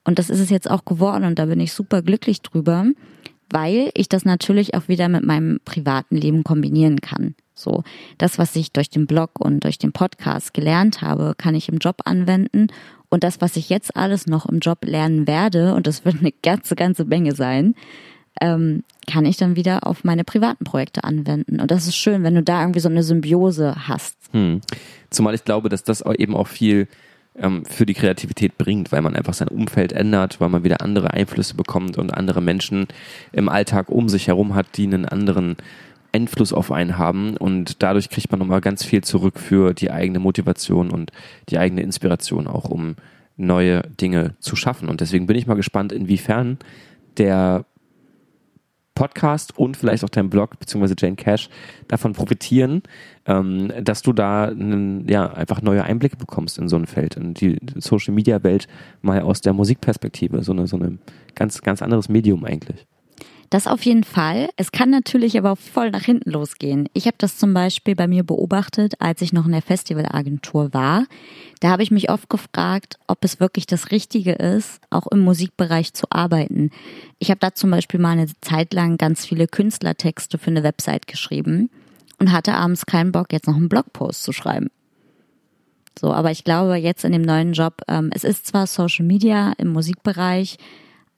Und 0.04 0.18
das 0.18 0.30
ist 0.30 0.40
es 0.40 0.50
jetzt 0.50 0.70
auch 0.70 0.84
geworden 0.84 1.24
und 1.24 1.38
da 1.38 1.46
bin 1.46 1.60
ich 1.60 1.72
super 1.72 2.02
glücklich 2.02 2.42
drüber, 2.42 2.84
weil 3.50 3.90
ich 3.94 4.08
das 4.08 4.24
natürlich 4.24 4.74
auch 4.74 4.88
wieder 4.88 5.08
mit 5.08 5.24
meinem 5.24 5.60
privaten 5.64 6.16
Leben 6.16 6.44
kombinieren 6.44 7.00
kann. 7.00 7.34
So, 7.54 7.84
das, 8.18 8.38
was 8.38 8.54
ich 8.56 8.72
durch 8.72 8.90
den 8.90 9.06
Blog 9.06 9.38
und 9.38 9.64
durch 9.64 9.78
den 9.78 9.92
Podcast 9.92 10.54
gelernt 10.54 11.02
habe, 11.02 11.34
kann 11.38 11.54
ich 11.54 11.68
im 11.68 11.78
Job 11.78 12.02
anwenden. 12.04 12.66
Und 13.08 13.22
das, 13.22 13.40
was 13.40 13.56
ich 13.56 13.68
jetzt 13.68 13.96
alles 13.96 14.26
noch 14.26 14.46
im 14.46 14.58
Job 14.58 14.84
lernen 14.84 15.26
werde, 15.28 15.74
und 15.74 15.86
das 15.86 16.04
wird 16.04 16.16
eine 16.18 16.32
ganze, 16.32 16.74
ganze 16.74 17.04
Menge 17.04 17.34
sein, 17.34 17.74
ähm, 18.40 18.84
kann 19.06 19.26
ich 19.26 19.36
dann 19.36 19.56
wieder 19.56 19.86
auf 19.86 20.04
meine 20.04 20.24
privaten 20.24 20.64
Projekte 20.64 21.04
anwenden. 21.04 21.60
Und 21.60 21.70
das 21.70 21.86
ist 21.86 21.96
schön, 21.96 22.22
wenn 22.22 22.34
du 22.34 22.42
da 22.42 22.60
irgendwie 22.60 22.80
so 22.80 22.88
eine 22.88 23.02
Symbiose 23.02 23.88
hast. 23.88 24.16
Hm. 24.32 24.60
Zumal 25.10 25.34
ich 25.34 25.44
glaube, 25.44 25.68
dass 25.68 25.84
das 25.84 26.02
eben 26.18 26.34
auch 26.34 26.48
viel 26.48 26.88
ähm, 27.36 27.64
für 27.64 27.86
die 27.86 27.94
Kreativität 27.94 28.58
bringt, 28.58 28.92
weil 28.92 29.02
man 29.02 29.16
einfach 29.16 29.34
sein 29.34 29.48
Umfeld 29.48 29.92
ändert, 29.92 30.40
weil 30.40 30.48
man 30.48 30.64
wieder 30.64 30.80
andere 30.80 31.12
Einflüsse 31.12 31.54
bekommt 31.54 31.98
und 31.98 32.14
andere 32.14 32.40
Menschen 32.40 32.86
im 33.32 33.48
Alltag 33.48 33.88
um 33.88 34.08
sich 34.08 34.28
herum 34.28 34.54
hat, 34.54 34.66
die 34.76 34.84
einen 34.84 35.04
anderen 35.04 35.56
Einfluss 36.12 36.52
auf 36.52 36.70
einen 36.70 36.96
haben 36.96 37.36
und 37.36 37.82
dadurch 37.82 38.08
kriegt 38.08 38.30
man 38.30 38.38
nochmal 38.38 38.60
ganz 38.60 38.84
viel 38.84 39.02
zurück 39.02 39.38
für 39.38 39.74
die 39.74 39.90
eigene 39.90 40.20
Motivation 40.20 40.90
und 40.90 41.10
die 41.48 41.58
eigene 41.58 41.82
Inspiration 41.82 42.46
auch, 42.46 42.66
um 42.66 42.94
neue 43.36 43.82
Dinge 44.00 44.36
zu 44.38 44.54
schaffen. 44.54 44.88
Und 44.88 45.00
deswegen 45.00 45.26
bin 45.26 45.36
ich 45.36 45.48
mal 45.48 45.54
gespannt, 45.54 45.90
inwiefern 45.90 46.58
der 47.18 47.64
Podcast 48.94 49.58
und 49.58 49.76
vielleicht 49.76 50.04
auch 50.04 50.08
dein 50.08 50.30
Blog 50.30 50.58
beziehungsweise 50.58 50.94
Jane 50.96 51.16
Cash 51.16 51.48
davon 51.88 52.12
profitieren, 52.12 52.82
ähm, 53.26 53.72
dass 53.82 54.02
du 54.02 54.12
da 54.12 54.44
einen, 54.44 55.08
ja 55.08 55.32
einfach 55.32 55.62
neue 55.62 55.84
Einblicke 55.84 56.16
bekommst 56.16 56.58
in 56.58 56.68
so 56.68 56.76
ein 56.76 56.86
Feld, 56.86 57.16
in 57.16 57.34
die 57.34 57.58
Social 57.76 58.14
Media 58.14 58.42
Welt 58.42 58.68
mal 59.02 59.20
aus 59.20 59.40
der 59.40 59.52
Musikperspektive, 59.52 60.42
so 60.42 60.52
eine 60.52 60.66
so 60.66 60.76
eine 60.76 60.98
ganz 61.34 61.62
ganz 61.62 61.82
anderes 61.82 62.08
Medium 62.08 62.44
eigentlich. 62.44 62.86
Das 63.54 63.68
auf 63.68 63.84
jeden 63.84 64.02
Fall. 64.02 64.48
Es 64.56 64.72
kann 64.72 64.90
natürlich 64.90 65.38
aber 65.38 65.52
auch 65.52 65.58
voll 65.58 65.92
nach 65.92 66.02
hinten 66.02 66.32
losgehen. 66.32 66.88
Ich 66.92 67.06
habe 67.06 67.14
das 67.18 67.38
zum 67.38 67.54
Beispiel 67.54 67.94
bei 67.94 68.08
mir 68.08 68.24
beobachtet, 68.24 68.94
als 69.00 69.22
ich 69.22 69.32
noch 69.32 69.46
in 69.46 69.52
der 69.52 69.62
Festivalagentur 69.62 70.74
war. 70.74 71.06
Da 71.60 71.68
habe 71.68 71.84
ich 71.84 71.92
mich 71.92 72.10
oft 72.10 72.28
gefragt, 72.28 72.98
ob 73.06 73.22
es 73.22 73.38
wirklich 73.38 73.66
das 73.66 73.92
Richtige 73.92 74.32
ist, 74.32 74.80
auch 74.90 75.06
im 75.06 75.20
Musikbereich 75.20 75.94
zu 75.94 76.08
arbeiten. 76.10 76.70
Ich 77.20 77.30
habe 77.30 77.38
da 77.38 77.54
zum 77.54 77.70
Beispiel 77.70 78.00
mal 78.00 78.18
eine 78.18 78.26
Zeit 78.40 78.74
lang 78.74 78.96
ganz 78.96 79.24
viele 79.24 79.46
Künstlertexte 79.46 80.36
für 80.36 80.50
eine 80.50 80.64
Website 80.64 81.06
geschrieben 81.06 81.70
und 82.18 82.32
hatte 82.32 82.54
abends 82.54 82.86
keinen 82.86 83.12
Bock, 83.12 83.32
jetzt 83.32 83.46
noch 83.46 83.54
einen 83.54 83.68
Blogpost 83.68 84.24
zu 84.24 84.32
schreiben. 84.32 84.66
So, 85.96 86.12
aber 86.12 86.32
ich 86.32 86.42
glaube 86.42 86.74
jetzt 86.74 87.04
in 87.04 87.12
dem 87.12 87.22
neuen 87.22 87.52
Job, 87.52 87.82
ähm, 87.86 88.10
es 88.12 88.24
ist 88.24 88.48
zwar 88.48 88.66
Social 88.66 89.06
Media 89.06 89.52
im 89.58 89.68
Musikbereich, 89.68 90.58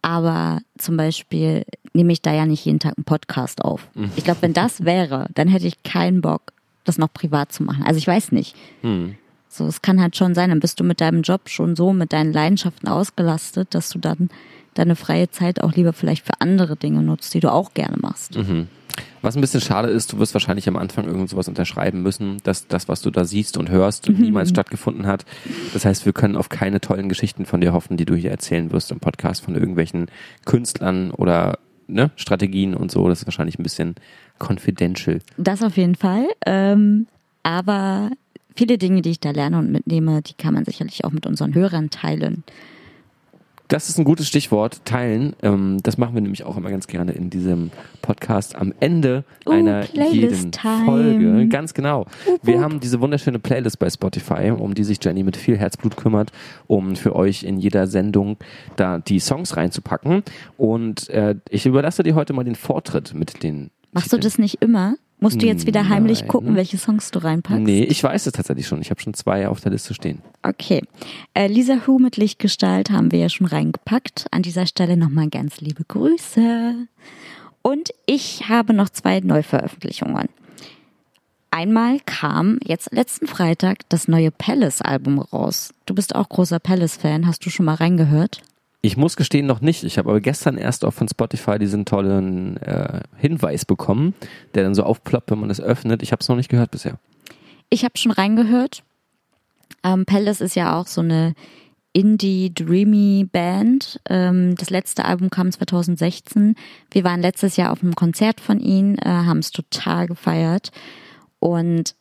aber 0.06 0.60
zum 0.78 0.96
Beispiel 0.96 1.64
nehme 1.92 2.12
ich 2.12 2.22
da 2.22 2.32
ja 2.32 2.46
nicht 2.46 2.64
jeden 2.64 2.78
Tag 2.78 2.96
einen 2.96 3.04
Podcast 3.04 3.64
auf. 3.64 3.88
Mhm. 3.94 4.12
Ich 4.14 4.22
glaube, 4.22 4.40
wenn 4.42 4.52
das 4.52 4.84
wäre, 4.84 5.26
dann 5.34 5.48
hätte 5.48 5.66
ich 5.66 5.82
keinen 5.82 6.20
Bock, 6.20 6.52
das 6.84 6.96
noch 6.96 7.12
privat 7.12 7.50
zu 7.50 7.64
machen. 7.64 7.82
Also 7.82 7.98
ich 7.98 8.06
weiß 8.06 8.30
nicht. 8.30 8.54
Hm. 8.82 9.16
So, 9.48 9.66
es 9.66 9.82
kann 9.82 10.00
halt 10.00 10.14
schon 10.14 10.32
sein, 10.36 10.50
dann 10.50 10.60
bist 10.60 10.78
du 10.78 10.84
mit 10.84 11.00
deinem 11.00 11.22
Job 11.22 11.48
schon 11.48 11.74
so 11.74 11.92
mit 11.92 12.12
deinen 12.12 12.32
Leidenschaften 12.32 12.88
ausgelastet, 12.88 13.74
dass 13.74 13.88
du 13.88 13.98
dann 13.98 14.28
deine 14.74 14.94
freie 14.94 15.28
Zeit 15.30 15.60
auch 15.60 15.72
lieber 15.72 15.92
vielleicht 15.92 16.24
für 16.24 16.40
andere 16.40 16.76
Dinge 16.76 17.02
nutzt, 17.02 17.34
die 17.34 17.40
du 17.40 17.50
auch 17.50 17.74
gerne 17.74 17.96
machst. 18.00 18.36
Mhm. 18.36 18.68
Was 19.26 19.34
ein 19.34 19.40
bisschen 19.40 19.60
schade 19.60 19.88
ist, 19.88 20.12
du 20.12 20.20
wirst 20.20 20.34
wahrscheinlich 20.34 20.68
am 20.68 20.76
Anfang 20.76 21.04
irgend 21.04 21.28
sowas 21.28 21.48
unterschreiben 21.48 22.00
müssen, 22.00 22.36
dass 22.44 22.68
das, 22.68 22.86
was 22.86 23.02
du 23.02 23.10
da 23.10 23.24
siehst 23.24 23.56
und 23.56 23.68
hörst, 23.68 24.08
niemals 24.08 24.50
stattgefunden 24.50 25.04
hat. 25.04 25.24
Das 25.72 25.84
heißt, 25.84 26.06
wir 26.06 26.12
können 26.12 26.36
auf 26.36 26.48
keine 26.48 26.80
tollen 26.80 27.08
Geschichten 27.08 27.44
von 27.44 27.60
dir 27.60 27.72
hoffen, 27.72 27.96
die 27.96 28.04
du 28.04 28.14
hier 28.14 28.30
erzählen 28.30 28.70
wirst 28.70 28.92
im 28.92 29.00
Podcast 29.00 29.42
von 29.42 29.56
irgendwelchen 29.56 30.06
Künstlern 30.44 31.10
oder 31.10 31.58
ne, 31.88 32.12
Strategien 32.14 32.76
und 32.76 32.92
so. 32.92 33.08
Das 33.08 33.18
ist 33.18 33.26
wahrscheinlich 33.26 33.58
ein 33.58 33.64
bisschen 33.64 33.96
confidential. 34.38 35.18
Das 35.38 35.60
auf 35.60 35.76
jeden 35.76 35.96
Fall. 35.96 36.28
Ähm, 36.46 37.08
aber 37.42 38.10
viele 38.54 38.78
Dinge, 38.78 39.02
die 39.02 39.10
ich 39.10 39.18
da 39.18 39.32
lerne 39.32 39.58
und 39.58 39.72
mitnehme, 39.72 40.22
die 40.22 40.34
kann 40.34 40.54
man 40.54 40.64
sicherlich 40.64 41.04
auch 41.04 41.10
mit 41.10 41.26
unseren 41.26 41.52
Hörern 41.52 41.90
teilen. 41.90 42.44
Das 43.68 43.88
ist 43.88 43.98
ein 43.98 44.04
gutes 44.04 44.28
Stichwort, 44.28 44.84
teilen. 44.84 45.34
Ähm, 45.42 45.78
das 45.82 45.98
machen 45.98 46.14
wir 46.14 46.20
nämlich 46.20 46.44
auch 46.44 46.56
immer 46.56 46.70
ganz 46.70 46.86
gerne 46.86 47.12
in 47.12 47.30
diesem 47.30 47.70
Podcast 48.00 48.54
am 48.56 48.72
Ende 48.80 49.24
Uh, 49.46 49.52
einer 49.52 49.84
jeden 49.84 50.10
Playlist-Time. 50.10 50.84
Folge. 50.84 51.48
Ganz 51.48 51.72
genau. 51.72 52.06
Wir 52.42 52.60
haben 52.60 52.80
diese 52.80 53.00
wunderschöne 53.00 53.38
Playlist 53.38 53.78
bei 53.78 53.88
Spotify, 53.88 54.50
um 54.50 54.74
die 54.74 54.84
sich 54.84 54.98
Jenny 55.02 55.22
mit 55.22 55.36
viel 55.36 55.56
Herzblut 55.56 55.96
kümmert, 55.96 56.32
um 56.66 56.96
für 56.96 57.14
euch 57.14 57.44
in 57.44 57.58
jeder 57.58 57.86
Sendung 57.86 58.36
da 58.76 58.98
die 58.98 59.20
Songs 59.20 59.56
reinzupacken. 59.56 60.22
Und 60.56 61.08
äh, 61.10 61.36
ich 61.48 61.66
überlasse 61.66 62.02
dir 62.02 62.14
heute 62.14 62.32
mal 62.32 62.44
den 62.44 62.56
Vortritt 62.56 63.14
mit 63.14 63.42
den. 63.42 63.70
Machst 63.96 64.12
du 64.12 64.18
das 64.18 64.38
nicht 64.38 64.62
immer? 64.62 64.96
Musst 65.18 65.40
du 65.40 65.46
jetzt 65.46 65.66
wieder 65.66 65.88
heimlich 65.88 66.20
Nein. 66.20 66.28
gucken, 66.28 66.56
welche 66.56 66.76
Songs 66.76 67.10
du 67.10 67.20
reinpackst? 67.20 67.62
Nee, 67.62 67.84
ich 67.84 68.04
weiß 68.04 68.26
es 68.26 68.32
tatsächlich 68.34 68.66
schon. 68.66 68.82
Ich 68.82 68.90
habe 68.90 69.00
schon 69.00 69.14
zwei 69.14 69.48
auf 69.48 69.62
der 69.62 69.72
Liste 69.72 69.94
stehen. 69.94 70.20
Okay. 70.42 70.82
Äh, 71.32 71.46
Lisa 71.46 71.86
Hu 71.86 71.98
mit 71.98 72.18
Lichtgestalt 72.18 72.90
haben 72.90 73.10
wir 73.12 73.20
ja 73.20 73.30
schon 73.30 73.46
reingepackt. 73.46 74.26
An 74.30 74.42
dieser 74.42 74.66
Stelle 74.66 74.98
nochmal 74.98 75.30
ganz 75.30 75.62
liebe 75.62 75.84
Grüße. 75.88 76.74
Und 77.62 77.94
ich 78.04 78.50
habe 78.50 78.74
noch 78.74 78.90
zwei 78.90 79.20
Neuveröffentlichungen. 79.20 80.28
Einmal 81.50 82.00
kam 82.04 82.58
jetzt 82.62 82.92
letzten 82.92 83.26
Freitag 83.26 83.88
das 83.88 84.08
neue 84.08 84.30
Palace-Album 84.30 85.18
raus. 85.18 85.72
Du 85.86 85.94
bist 85.94 86.14
auch 86.14 86.28
großer 86.28 86.58
Palace-Fan. 86.58 87.26
Hast 87.26 87.46
du 87.46 87.48
schon 87.50 87.64
mal 87.64 87.76
reingehört? 87.76 88.42
Ich 88.86 88.96
muss 88.96 89.16
gestehen, 89.16 89.46
noch 89.46 89.60
nicht. 89.60 89.82
Ich 89.82 89.98
habe 89.98 90.10
aber 90.10 90.20
gestern 90.20 90.56
erst 90.56 90.84
auch 90.84 90.92
von 90.92 91.08
Spotify 91.08 91.58
diesen 91.58 91.86
tollen 91.86 92.56
äh, 92.58 93.00
Hinweis 93.16 93.64
bekommen, 93.64 94.14
der 94.54 94.62
dann 94.62 94.76
so 94.76 94.84
aufploppt, 94.84 95.32
wenn 95.32 95.40
man 95.40 95.50
es 95.50 95.60
öffnet. 95.60 96.04
Ich 96.04 96.12
habe 96.12 96.20
es 96.20 96.28
noch 96.28 96.36
nicht 96.36 96.48
gehört 96.48 96.70
bisher. 96.70 97.00
Ich 97.68 97.84
habe 97.84 97.98
schon 97.98 98.12
reingehört. 98.12 98.84
Ähm, 99.82 100.06
Palace 100.06 100.40
ist 100.40 100.54
ja 100.54 100.78
auch 100.78 100.86
so 100.86 101.00
eine 101.00 101.34
Indie-Dreamy-Band. 101.94 104.02
Ähm, 104.08 104.54
das 104.54 104.70
letzte 104.70 105.04
Album 105.04 105.30
kam 105.30 105.50
2016. 105.50 106.54
Wir 106.92 107.02
waren 107.02 107.20
letztes 107.20 107.56
Jahr 107.56 107.72
auf 107.72 107.82
einem 107.82 107.96
Konzert 107.96 108.40
von 108.40 108.60
ihnen, 108.60 108.98
äh, 108.98 109.08
haben 109.08 109.40
es 109.40 109.50
total 109.50 110.06
gefeiert. 110.06 110.70
Und 111.40 111.96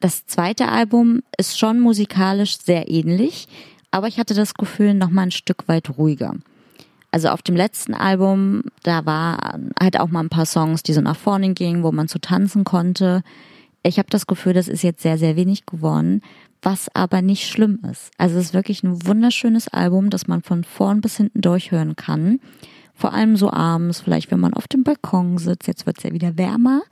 das 0.00 0.26
zweite 0.26 0.66
Album 0.66 1.22
ist 1.38 1.56
schon 1.56 1.78
musikalisch 1.78 2.58
sehr 2.58 2.90
ähnlich, 2.90 3.46
aber 3.90 4.08
ich 4.08 4.18
hatte 4.18 4.34
das 4.34 4.54
Gefühl 4.54 4.94
noch 4.94 5.10
mal 5.10 5.22
ein 5.22 5.30
Stück 5.30 5.68
weit 5.68 5.98
ruhiger. 5.98 6.34
Also 7.10 7.28
auf 7.28 7.42
dem 7.42 7.56
letzten 7.56 7.94
Album, 7.94 8.64
da 8.82 9.06
war 9.06 9.58
halt 9.80 9.98
auch 9.98 10.08
mal 10.08 10.20
ein 10.20 10.28
paar 10.28 10.44
Songs, 10.44 10.82
die 10.82 10.92
so 10.92 11.00
nach 11.00 11.16
vorne 11.16 11.54
gingen, 11.54 11.82
wo 11.82 11.92
man 11.92 12.08
zu 12.08 12.18
tanzen 12.18 12.64
konnte. 12.64 13.22
Ich 13.82 13.98
habe 13.98 14.10
das 14.10 14.26
Gefühl, 14.26 14.52
das 14.52 14.68
ist 14.68 14.82
jetzt 14.82 15.02
sehr, 15.02 15.16
sehr 15.16 15.36
wenig 15.36 15.64
geworden, 15.64 16.20
was 16.60 16.94
aber 16.94 17.22
nicht 17.22 17.48
schlimm 17.48 17.78
ist. 17.90 18.10
Also 18.18 18.36
es 18.38 18.46
ist 18.46 18.54
wirklich 18.54 18.82
ein 18.82 19.06
wunderschönes 19.06 19.68
Album, 19.68 20.10
das 20.10 20.26
man 20.26 20.42
von 20.42 20.64
vorn 20.64 21.00
bis 21.00 21.16
hinten 21.16 21.40
durchhören 21.40 21.96
kann. 21.96 22.40
Vor 22.94 23.12
allem 23.12 23.36
so 23.36 23.52
abends, 23.52 24.00
vielleicht 24.00 24.30
wenn 24.30 24.40
man 24.40 24.54
auf 24.54 24.68
dem 24.68 24.82
Balkon 24.82 25.38
sitzt. 25.38 25.68
Jetzt 25.68 25.86
wird's 25.86 26.02
ja 26.02 26.12
wieder 26.12 26.36
wärmer. 26.36 26.82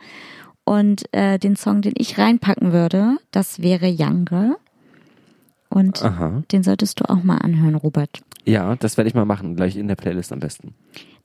Und 0.65 1.05
äh, 1.13 1.39
den 1.39 1.57
Song, 1.57 1.83
den 1.83 1.95
ich 1.97 2.19
reinpacken 2.19 2.73
würde, 2.73 3.17
das 3.31 3.61
wäre 3.61 3.89
Younger. 3.89 4.57
Und 5.75 6.05
Aha. 6.05 6.45
den 6.53 6.63
solltest 6.63 7.01
du 7.01 7.11
auch 7.11 7.25
mal 7.25 7.39
anhören, 7.39 7.75
Robert. 7.75 8.23
Ja, 8.45 8.77
das 8.77 8.97
werde 8.97 9.09
ich 9.09 9.15
mal 9.15 9.25
machen, 9.25 9.57
gleich 9.57 9.77
in 9.77 9.89
der 9.89 9.97
Playlist 9.97 10.33
am 10.33 10.39
besten. 10.39 10.73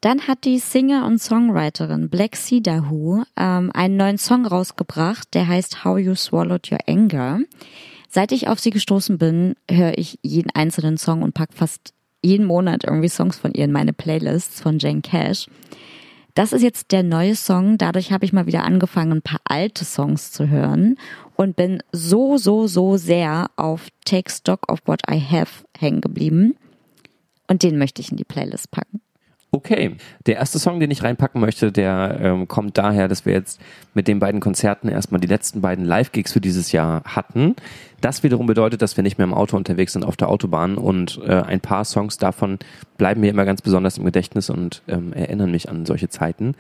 Dann 0.02 0.22
hat 0.22 0.44
die 0.44 0.58
Singer 0.58 1.06
und 1.06 1.22
Songwriterin 1.22 2.10
Black 2.10 2.36
Sea 2.36 2.60
Dahu 2.60 3.24
ähm, 3.38 3.70
einen 3.76 3.98
neuen 3.98 4.18
Song 4.18 4.48
rausgebracht, 4.48 5.36
der 5.36 5.48
heißt 5.48 5.86
How 5.86 6.00
You 6.00 6.16
Swallowed 6.16 6.72
Your 6.72 6.80
Anger. 6.88 7.42
Seit 8.10 8.32
ich 8.32 8.48
auf 8.48 8.60
sie 8.60 8.72
gestoßen 8.72 9.20
bin, 9.20 9.54
höre 9.70 10.00
ich 10.00 10.18
jeden 10.24 10.50
einzelnen 10.50 10.98
Song 10.98 11.22
und 11.22 11.36
pack 11.36 11.54
fast 11.54 11.94
jeden 12.24 12.48
Monat 12.48 12.86
irgendwie 12.86 13.10
Songs 13.10 13.38
von 13.38 13.54
ihr 13.54 13.66
in 13.66 13.72
meine 13.72 13.94
Playlists 13.94 14.62
von 14.62 14.80
Jane 14.80 15.02
Cash. 15.02 15.46
Das 16.40 16.54
ist 16.54 16.62
jetzt 16.62 16.94
der 16.94 17.04
neue 17.04 17.36
Song. 17.36 17.78
Dadurch 17.78 18.14
habe 18.14 18.24
ich 18.24 18.32
mal 18.32 18.46
wieder 18.46 18.64
angefangen, 18.64 19.12
ein 19.12 19.22
paar 19.22 19.42
alte 19.44 19.84
Songs 19.84 20.32
zu 20.32 20.48
hören 20.48 20.96
und 21.36 21.58
bin 21.58 21.84
so, 21.92 22.38
so, 22.38 22.66
so 22.66 22.96
sehr 22.96 23.52
auf 23.58 23.90
Take 24.06 24.32
Stock 24.32 24.72
of 24.72 24.80
What 24.86 25.02
I 25.12 25.20
Have 25.20 25.66
hängen 25.78 26.00
geblieben. 26.00 26.56
Und 27.50 27.62
den 27.64 27.78
möchte 27.78 28.02
ich 28.02 28.12
in 28.12 28.16
die 28.16 28.24
Playlist 28.24 28.72
packen. 28.72 29.02
Okay, 29.52 29.96
der 30.28 30.36
erste 30.36 30.60
Song, 30.60 30.80
den 30.80 30.92
ich 30.92 31.02
reinpacken 31.02 31.42
möchte, 31.42 31.72
der 31.72 32.20
ähm, 32.22 32.48
kommt 32.48 32.78
daher, 32.78 33.08
dass 33.08 33.26
wir 33.26 33.34
jetzt 33.34 33.60
mit 33.96 34.08
den 34.08 34.20
beiden 34.20 34.42
Konzerten 34.42 34.90
erstmal 34.90 35.20
die 35.20 35.28
letzten 35.28 35.62
beiden 35.62 35.86
Live-Gigs 35.86 36.34
für 36.34 36.40
dieses 36.42 36.72
Jahr 36.72 37.04
hatten. 37.06 37.56
Das 38.00 38.22
wiederum 38.22 38.46
bedeutet, 38.46 38.84
dass 38.84 38.96
wir 38.96 39.04
nicht 39.04 39.18
mehr 39.18 39.26
im 39.26 39.34
Auto 39.34 39.58
unterwegs 39.58 39.94
sind 39.94 40.06
auf 40.06 40.16
der 40.18 40.30
Autobahn 40.30 40.78
und 40.78 41.20
äh, 41.26 41.32
ein 41.42 41.62
paar 41.62 41.84
Songs 41.84 42.18
davon 42.20 42.60
bleiben 43.00 43.22
mir 43.22 43.32
immer 43.32 43.44
ganz 43.46 43.64
besonders 43.64 43.98
im 43.98 44.06
Gedächtnis 44.06 44.52
und 44.52 44.84
ähm, 44.88 45.14
erinnern 45.14 45.50
mich 45.50 45.68
an 45.68 45.86
solche 45.88 46.10
Zeiten. 46.10 46.54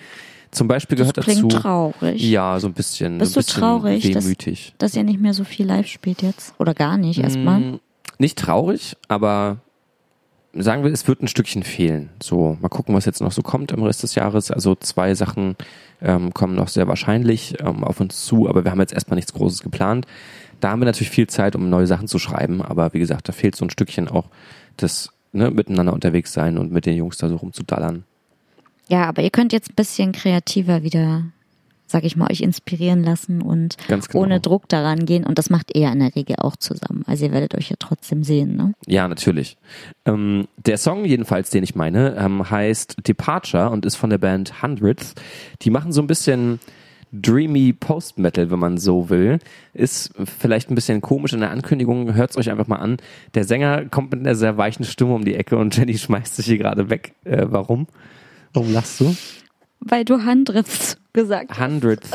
Zum 0.49 0.67
Beispiel 0.67 0.97
Das 0.97 1.09
gehört 1.13 1.25
klingt 1.25 1.43
dazu. 1.53 1.61
traurig. 1.61 2.27
Ja, 2.27 2.59
so 2.59 2.65
ein 2.65 2.73
bisschen. 2.73 3.19
Bist 3.19 3.33
so 3.33 3.39
du 3.39 3.43
ein 3.43 3.45
bisschen 3.45 3.61
traurig, 3.61 4.11
dass, 4.13 4.25
Wehmütig. 4.25 4.73
dass 4.79 4.95
ihr 4.95 5.03
nicht 5.03 5.19
mehr 5.21 5.35
so 5.35 5.43
viel 5.43 5.67
live 5.67 5.85
spielt 5.85 6.23
jetzt? 6.23 6.55
Oder 6.57 6.73
gar 6.73 6.97
nicht 6.97 7.19
erstmal? 7.19 7.59
Mm, 7.59 7.79
Nicht 8.17 8.39
traurig, 8.39 8.97
aber 9.07 9.57
sagen 10.53 10.83
wir, 10.83 10.91
es 10.91 11.07
wird 11.07 11.21
ein 11.21 11.27
Stückchen 11.27 11.63
fehlen. 11.63 12.09
So, 12.21 12.57
mal 12.61 12.69
gucken, 12.69 12.95
was 12.95 13.05
jetzt 13.05 13.21
noch 13.21 13.31
so 13.31 13.41
kommt 13.41 13.71
im 13.71 13.83
Rest 13.83 14.03
des 14.03 14.15
Jahres. 14.15 14.51
Also 14.51 14.75
zwei 14.75 15.13
Sachen 15.13 15.55
ähm, 16.01 16.33
kommen 16.33 16.55
noch 16.55 16.67
sehr 16.67 16.87
wahrscheinlich 16.87 17.55
ähm, 17.59 17.83
auf 17.83 17.99
uns 17.99 18.25
zu, 18.25 18.49
aber 18.49 18.63
wir 18.63 18.71
haben 18.71 18.79
jetzt 18.79 18.93
erstmal 18.93 19.15
nichts 19.15 19.33
Großes 19.33 19.61
geplant. 19.61 20.07
Da 20.59 20.71
haben 20.71 20.81
wir 20.81 20.85
natürlich 20.85 21.11
viel 21.11 21.27
Zeit, 21.27 21.55
um 21.55 21.69
neue 21.69 21.87
Sachen 21.87 22.07
zu 22.07 22.19
schreiben, 22.19 22.61
aber 22.61 22.93
wie 22.93 22.99
gesagt, 22.99 23.29
da 23.29 23.33
fehlt 23.33 23.55
so 23.55 23.65
ein 23.65 23.69
Stückchen 23.69 24.07
auch 24.07 24.25
das 24.77 25.09
ne, 25.31 25.51
miteinander 25.51 25.93
unterwegs 25.93 26.33
sein 26.33 26.57
und 26.57 26.71
mit 26.71 26.85
den 26.85 26.95
Jungs 26.95 27.17
da 27.17 27.29
so 27.29 27.37
rumzudallern. 27.37 28.03
Ja, 28.87 29.05
aber 29.05 29.21
ihr 29.21 29.29
könnt 29.29 29.53
jetzt 29.53 29.71
ein 29.71 29.75
bisschen 29.75 30.11
kreativer 30.11 30.83
wieder, 30.83 31.25
sag 31.89 32.03
ich 32.03 32.15
mal, 32.15 32.29
euch 32.31 32.41
inspirieren 32.41 33.03
lassen 33.03 33.41
und 33.41 33.77
Ganz 33.87 34.07
genau. 34.09 34.23
ohne 34.23 34.39
Druck 34.39 34.69
daran 34.69 35.05
gehen. 35.05 35.25
Und 35.25 35.39
das 35.39 35.49
macht 35.49 35.75
ihr 35.75 35.91
in 35.91 35.99
der 35.99 36.15
Regel 36.15 36.35
auch 36.37 36.55
zusammen. 36.55 37.03
Also 37.07 37.25
ihr 37.25 37.31
werdet 37.31 37.55
euch 37.55 37.69
ja 37.69 37.75
trotzdem 37.79 38.23
sehen, 38.23 38.55
ne? 38.55 38.73
Ja, 38.85 39.07
natürlich. 39.07 39.57
Ähm, 40.05 40.47
der 40.57 40.77
Song 40.77 41.03
jedenfalls, 41.03 41.49
den 41.49 41.63
ich 41.63 41.73
meine, 41.75 42.15
ähm, 42.15 42.49
heißt 42.49 43.07
Departure 43.07 43.71
und 43.71 43.85
ist 43.85 43.95
von 43.95 44.11
der 44.11 44.19
Band 44.19 44.61
Hundreds. 44.61 45.15
Die 45.63 45.71
machen 45.71 45.91
so 45.91 46.01
ein 46.01 46.07
bisschen 46.07 46.59
dreamy 47.11 47.73
Post-Metal, 47.73 48.51
wenn 48.51 48.59
man 48.59 48.77
so 48.77 49.09
will. 49.09 49.39
Ist 49.73 50.11
vielleicht 50.37 50.69
ein 50.69 50.75
bisschen 50.75 51.01
komisch 51.01 51.33
in 51.33 51.39
der 51.39 51.49
Ankündigung. 51.49 52.13
Hört's 52.13 52.37
euch 52.37 52.51
einfach 52.51 52.67
mal 52.67 52.75
an. 52.75 52.97
Der 53.33 53.45
Sänger 53.45 53.85
kommt 53.85 54.11
mit 54.11 54.19
einer 54.19 54.35
sehr 54.35 54.57
weichen 54.57 54.85
Stimme 54.85 55.15
um 55.15 55.25
die 55.25 55.33
Ecke 55.33 55.57
und 55.57 55.75
Jenny 55.77 55.97
schmeißt 55.97 56.35
sich 56.35 56.45
hier 56.45 56.59
gerade 56.59 56.91
weg. 56.91 57.13
Äh, 57.23 57.47
warum? 57.49 57.87
Warum 58.53 58.71
lachst 58.73 58.99
du? 58.99 59.15
Weil 59.82 60.05
du 60.05 60.23
Handriffs 60.23 60.97
gesagt 61.13 61.51
hast. 61.51 61.59
Hundreds. 61.59 62.09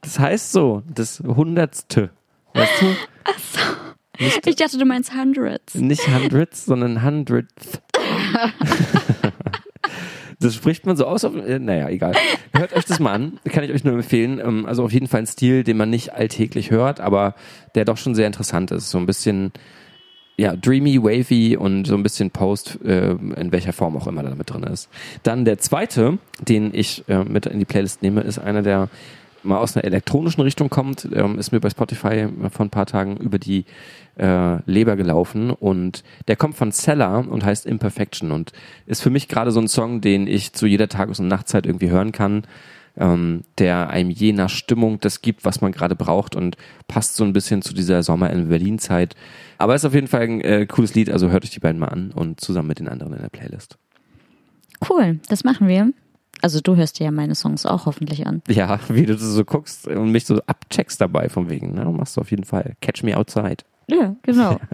Das 0.00 0.18
heißt 0.18 0.52
so, 0.52 0.82
das 0.92 1.20
Hundertste. 1.20 2.10
Weißt 2.54 2.82
du? 2.82 2.96
Ich 4.44 4.56
dachte, 4.56 4.76
du 4.76 4.84
meinst 4.84 5.14
Hundreds. 5.14 5.74
Nicht 5.76 6.06
Hundreds, 6.08 6.64
sondern 6.66 7.02
Hundredth. 7.02 7.80
Das 10.40 10.54
spricht 10.54 10.86
man 10.86 10.96
so 10.96 11.06
aus. 11.06 11.24
Auf, 11.24 11.34
äh, 11.36 11.58
naja, 11.58 11.88
egal. 11.90 12.14
Hört 12.54 12.72
euch 12.74 12.86
das 12.86 12.98
mal 12.98 13.12
an. 13.12 13.38
Kann 13.50 13.62
ich 13.62 13.72
euch 13.72 13.84
nur 13.84 13.94
empfehlen. 13.94 14.40
Ähm, 14.42 14.64
Also 14.66 14.84
auf 14.84 14.92
jeden 14.92 15.06
Fall 15.06 15.20
ein 15.20 15.26
Stil, 15.26 15.64
den 15.64 15.76
man 15.76 15.90
nicht 15.90 16.14
alltäglich 16.14 16.70
hört, 16.70 16.98
aber 17.00 17.34
der 17.74 17.84
doch 17.84 17.98
schon 17.98 18.14
sehr 18.14 18.26
interessant 18.26 18.70
ist. 18.70 18.90
So 18.90 18.98
ein 18.98 19.06
bisschen, 19.06 19.52
ja, 20.40 20.56
dreamy, 20.56 21.02
wavy 21.02 21.54
und 21.54 21.86
so 21.86 21.94
ein 21.94 22.02
bisschen 22.02 22.30
Post, 22.30 22.78
äh, 22.82 23.10
in 23.10 23.52
welcher 23.52 23.74
Form 23.74 23.94
auch 23.98 24.06
immer 24.06 24.22
da 24.22 24.34
mit 24.34 24.48
drin 24.48 24.62
ist. 24.62 24.88
Dann 25.22 25.44
der 25.44 25.58
zweite, 25.58 26.16
den 26.40 26.70
ich 26.72 27.04
äh, 27.08 27.24
mit 27.24 27.44
in 27.44 27.58
die 27.58 27.66
Playlist 27.66 28.02
nehme, 28.02 28.22
ist 28.22 28.38
einer 28.38 28.62
der 28.62 28.88
mal 29.42 29.58
aus 29.58 29.76
einer 29.76 29.84
elektronischen 29.84 30.42
Richtung 30.42 30.70
kommt, 30.70 31.08
ähm, 31.14 31.38
ist 31.38 31.52
mir 31.52 31.60
bei 31.60 31.68
Spotify 31.68 32.28
vor 32.50 32.66
ein 32.66 32.70
paar 32.70 32.86
Tagen 32.86 33.18
über 33.18 33.38
die 33.38 33.64
äh, 34.18 34.56
Leber 34.70 34.96
gelaufen 34.96 35.50
und 35.50 36.04
der 36.26 36.36
kommt 36.36 36.56
von 36.56 36.72
Seller 36.72 37.26
und 37.28 37.44
heißt 37.44 37.66
Imperfection 37.66 38.32
und 38.32 38.52
ist 38.86 39.02
für 39.02 39.10
mich 39.10 39.28
gerade 39.28 39.50
so 39.50 39.60
ein 39.60 39.68
Song, 39.68 40.00
den 40.00 40.26
ich 40.26 40.52
zu 40.54 40.66
jeder 40.66 40.88
Tages- 40.88 41.20
und 41.20 41.28
Nachtzeit 41.28 41.66
irgendwie 41.66 41.90
hören 41.90 42.12
kann, 42.12 42.44
ähm, 43.00 43.42
der 43.58 43.90
einem 43.90 44.10
je 44.10 44.32
nach 44.32 44.50
Stimmung 44.50 45.00
das 45.00 45.22
gibt, 45.22 45.44
was 45.44 45.60
man 45.60 45.72
gerade 45.72 45.96
braucht 45.96 46.36
und 46.36 46.56
passt 46.86 47.16
so 47.16 47.24
ein 47.24 47.32
bisschen 47.32 47.62
zu 47.62 47.74
dieser 47.74 48.02
Sommer 48.02 48.30
in 48.30 48.48
Berlin-Zeit. 48.48 49.16
Aber 49.58 49.74
ist 49.74 49.84
auf 49.84 49.94
jeden 49.94 50.06
Fall 50.06 50.22
ein 50.22 50.40
äh, 50.42 50.66
cooles 50.66 50.94
Lied, 50.94 51.10
also 51.10 51.30
hört 51.30 51.44
euch 51.44 51.50
die 51.50 51.60
beiden 51.60 51.80
mal 51.80 51.88
an 51.88 52.12
und 52.12 52.40
zusammen 52.40 52.68
mit 52.68 52.78
den 52.78 52.88
anderen 52.88 53.14
in 53.14 53.22
der 53.22 53.30
Playlist. 53.30 53.78
Cool, 54.88 55.18
das 55.28 55.44
machen 55.44 55.66
wir. 55.66 55.92
Also 56.42 56.60
du 56.60 56.76
hörst 56.76 56.98
dir 56.98 57.04
ja 57.04 57.10
meine 57.10 57.34
Songs 57.34 57.66
auch 57.66 57.86
hoffentlich 57.86 58.26
an. 58.26 58.42
Ja, 58.48 58.78
wie 58.88 59.06
du 59.06 59.16
so 59.16 59.44
guckst 59.44 59.88
und 59.88 60.12
mich 60.12 60.26
so 60.26 60.40
abcheckst 60.46 61.00
dabei 61.00 61.28
von 61.28 61.50
wegen. 61.50 61.74
Ne? 61.74 61.84
Machst 61.86 62.16
du 62.16 62.20
auf 62.20 62.30
jeden 62.30 62.44
Fall. 62.44 62.76
Catch 62.80 63.02
me 63.02 63.16
outside. 63.16 63.64
Ja, 63.90 64.16
genau. 64.22 64.58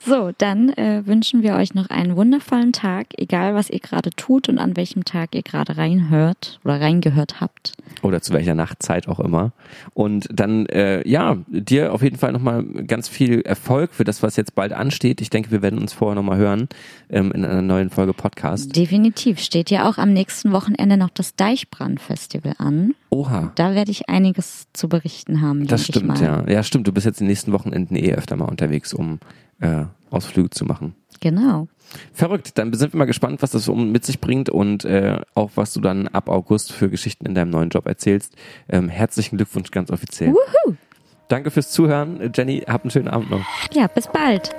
So, 0.00 0.30
dann 0.38 0.68
äh, 0.74 1.04
wünschen 1.06 1.42
wir 1.42 1.54
euch 1.54 1.74
noch 1.74 1.90
einen 1.90 2.14
wundervollen 2.14 2.72
Tag, 2.72 3.08
egal 3.16 3.56
was 3.56 3.68
ihr 3.68 3.80
gerade 3.80 4.10
tut 4.10 4.48
und 4.48 4.58
an 4.58 4.76
welchem 4.76 5.04
Tag 5.04 5.34
ihr 5.34 5.42
gerade 5.42 5.76
reinhört 5.76 6.60
oder 6.64 6.80
reingehört 6.80 7.40
habt. 7.40 7.72
Oder 8.02 8.20
zu 8.22 8.32
welcher 8.32 8.54
Nachtzeit 8.54 9.08
auch 9.08 9.20
immer. 9.20 9.52
Und 9.94 10.28
dann, 10.32 10.66
äh, 10.66 11.06
ja, 11.08 11.36
dir 11.48 11.92
auf 11.92 12.02
jeden 12.02 12.16
Fall 12.16 12.32
nochmal 12.32 12.64
ganz 12.64 13.08
viel 13.08 13.40
Erfolg 13.42 13.92
für 13.92 14.04
das, 14.04 14.22
was 14.22 14.36
jetzt 14.36 14.54
bald 14.54 14.72
ansteht. 14.72 15.20
Ich 15.20 15.30
denke, 15.30 15.50
wir 15.50 15.62
werden 15.62 15.78
uns 15.78 15.92
vorher 15.92 16.14
nochmal 16.14 16.38
hören 16.38 16.68
ähm, 17.10 17.32
in 17.32 17.44
einer 17.44 17.62
neuen 17.62 17.90
Folge 17.90 18.12
Podcast. 18.12 18.74
Definitiv. 18.76 19.40
Steht 19.40 19.70
ja 19.70 19.88
auch 19.88 19.98
am 19.98 20.12
nächsten 20.12 20.52
Wochenende 20.52 20.96
noch 20.96 21.10
das 21.10 21.34
Deichbrand-Festival 21.36 22.54
an. 22.58 22.94
Oha. 23.10 23.52
Da 23.54 23.74
werde 23.74 23.90
ich 23.90 24.08
einiges 24.08 24.66
zu 24.72 24.88
berichten 24.88 25.40
haben. 25.40 25.66
Das 25.66 25.84
stimmt, 25.84 26.20
ja. 26.20 26.44
Ja, 26.48 26.62
stimmt. 26.62 26.86
Du 26.86 26.92
bist 26.92 27.06
jetzt 27.06 27.20
in 27.20 27.26
den 27.26 27.30
nächsten 27.30 27.52
Wochenenden 27.52 27.96
eh 27.96 28.12
öfter 28.14 28.36
mal 28.36 28.46
unterwegs, 28.46 28.92
um 28.92 29.18
äh, 29.60 29.84
Ausflüge 30.10 30.50
zu 30.50 30.64
machen. 30.64 30.94
Genau. 31.20 31.68
Verrückt, 32.12 32.58
dann 32.58 32.72
sind 32.74 32.92
wir 32.92 32.98
mal 32.98 33.04
gespannt, 33.04 33.42
was 33.42 33.50
das 33.50 33.68
mit 33.68 34.04
sich 34.04 34.20
bringt 34.20 34.50
und 34.50 34.84
äh, 34.84 35.20
auch 35.34 35.50
was 35.54 35.72
du 35.72 35.80
dann 35.80 36.08
ab 36.08 36.28
August 36.28 36.72
für 36.72 36.88
Geschichten 36.88 37.26
in 37.26 37.34
deinem 37.34 37.50
neuen 37.50 37.70
Job 37.70 37.86
erzählst. 37.86 38.34
Ähm, 38.68 38.88
herzlichen 38.88 39.36
Glückwunsch 39.36 39.70
ganz 39.70 39.90
offiziell. 39.90 40.32
Wuhu. 40.32 40.74
Danke 41.28 41.50
fürs 41.50 41.70
Zuhören. 41.70 42.32
Jenny, 42.34 42.64
habt 42.66 42.84
einen 42.84 42.90
schönen 42.90 43.08
Abend 43.08 43.30
noch. 43.30 43.44
Ja, 43.72 43.86
bis 43.86 44.06
bald. 44.06 44.54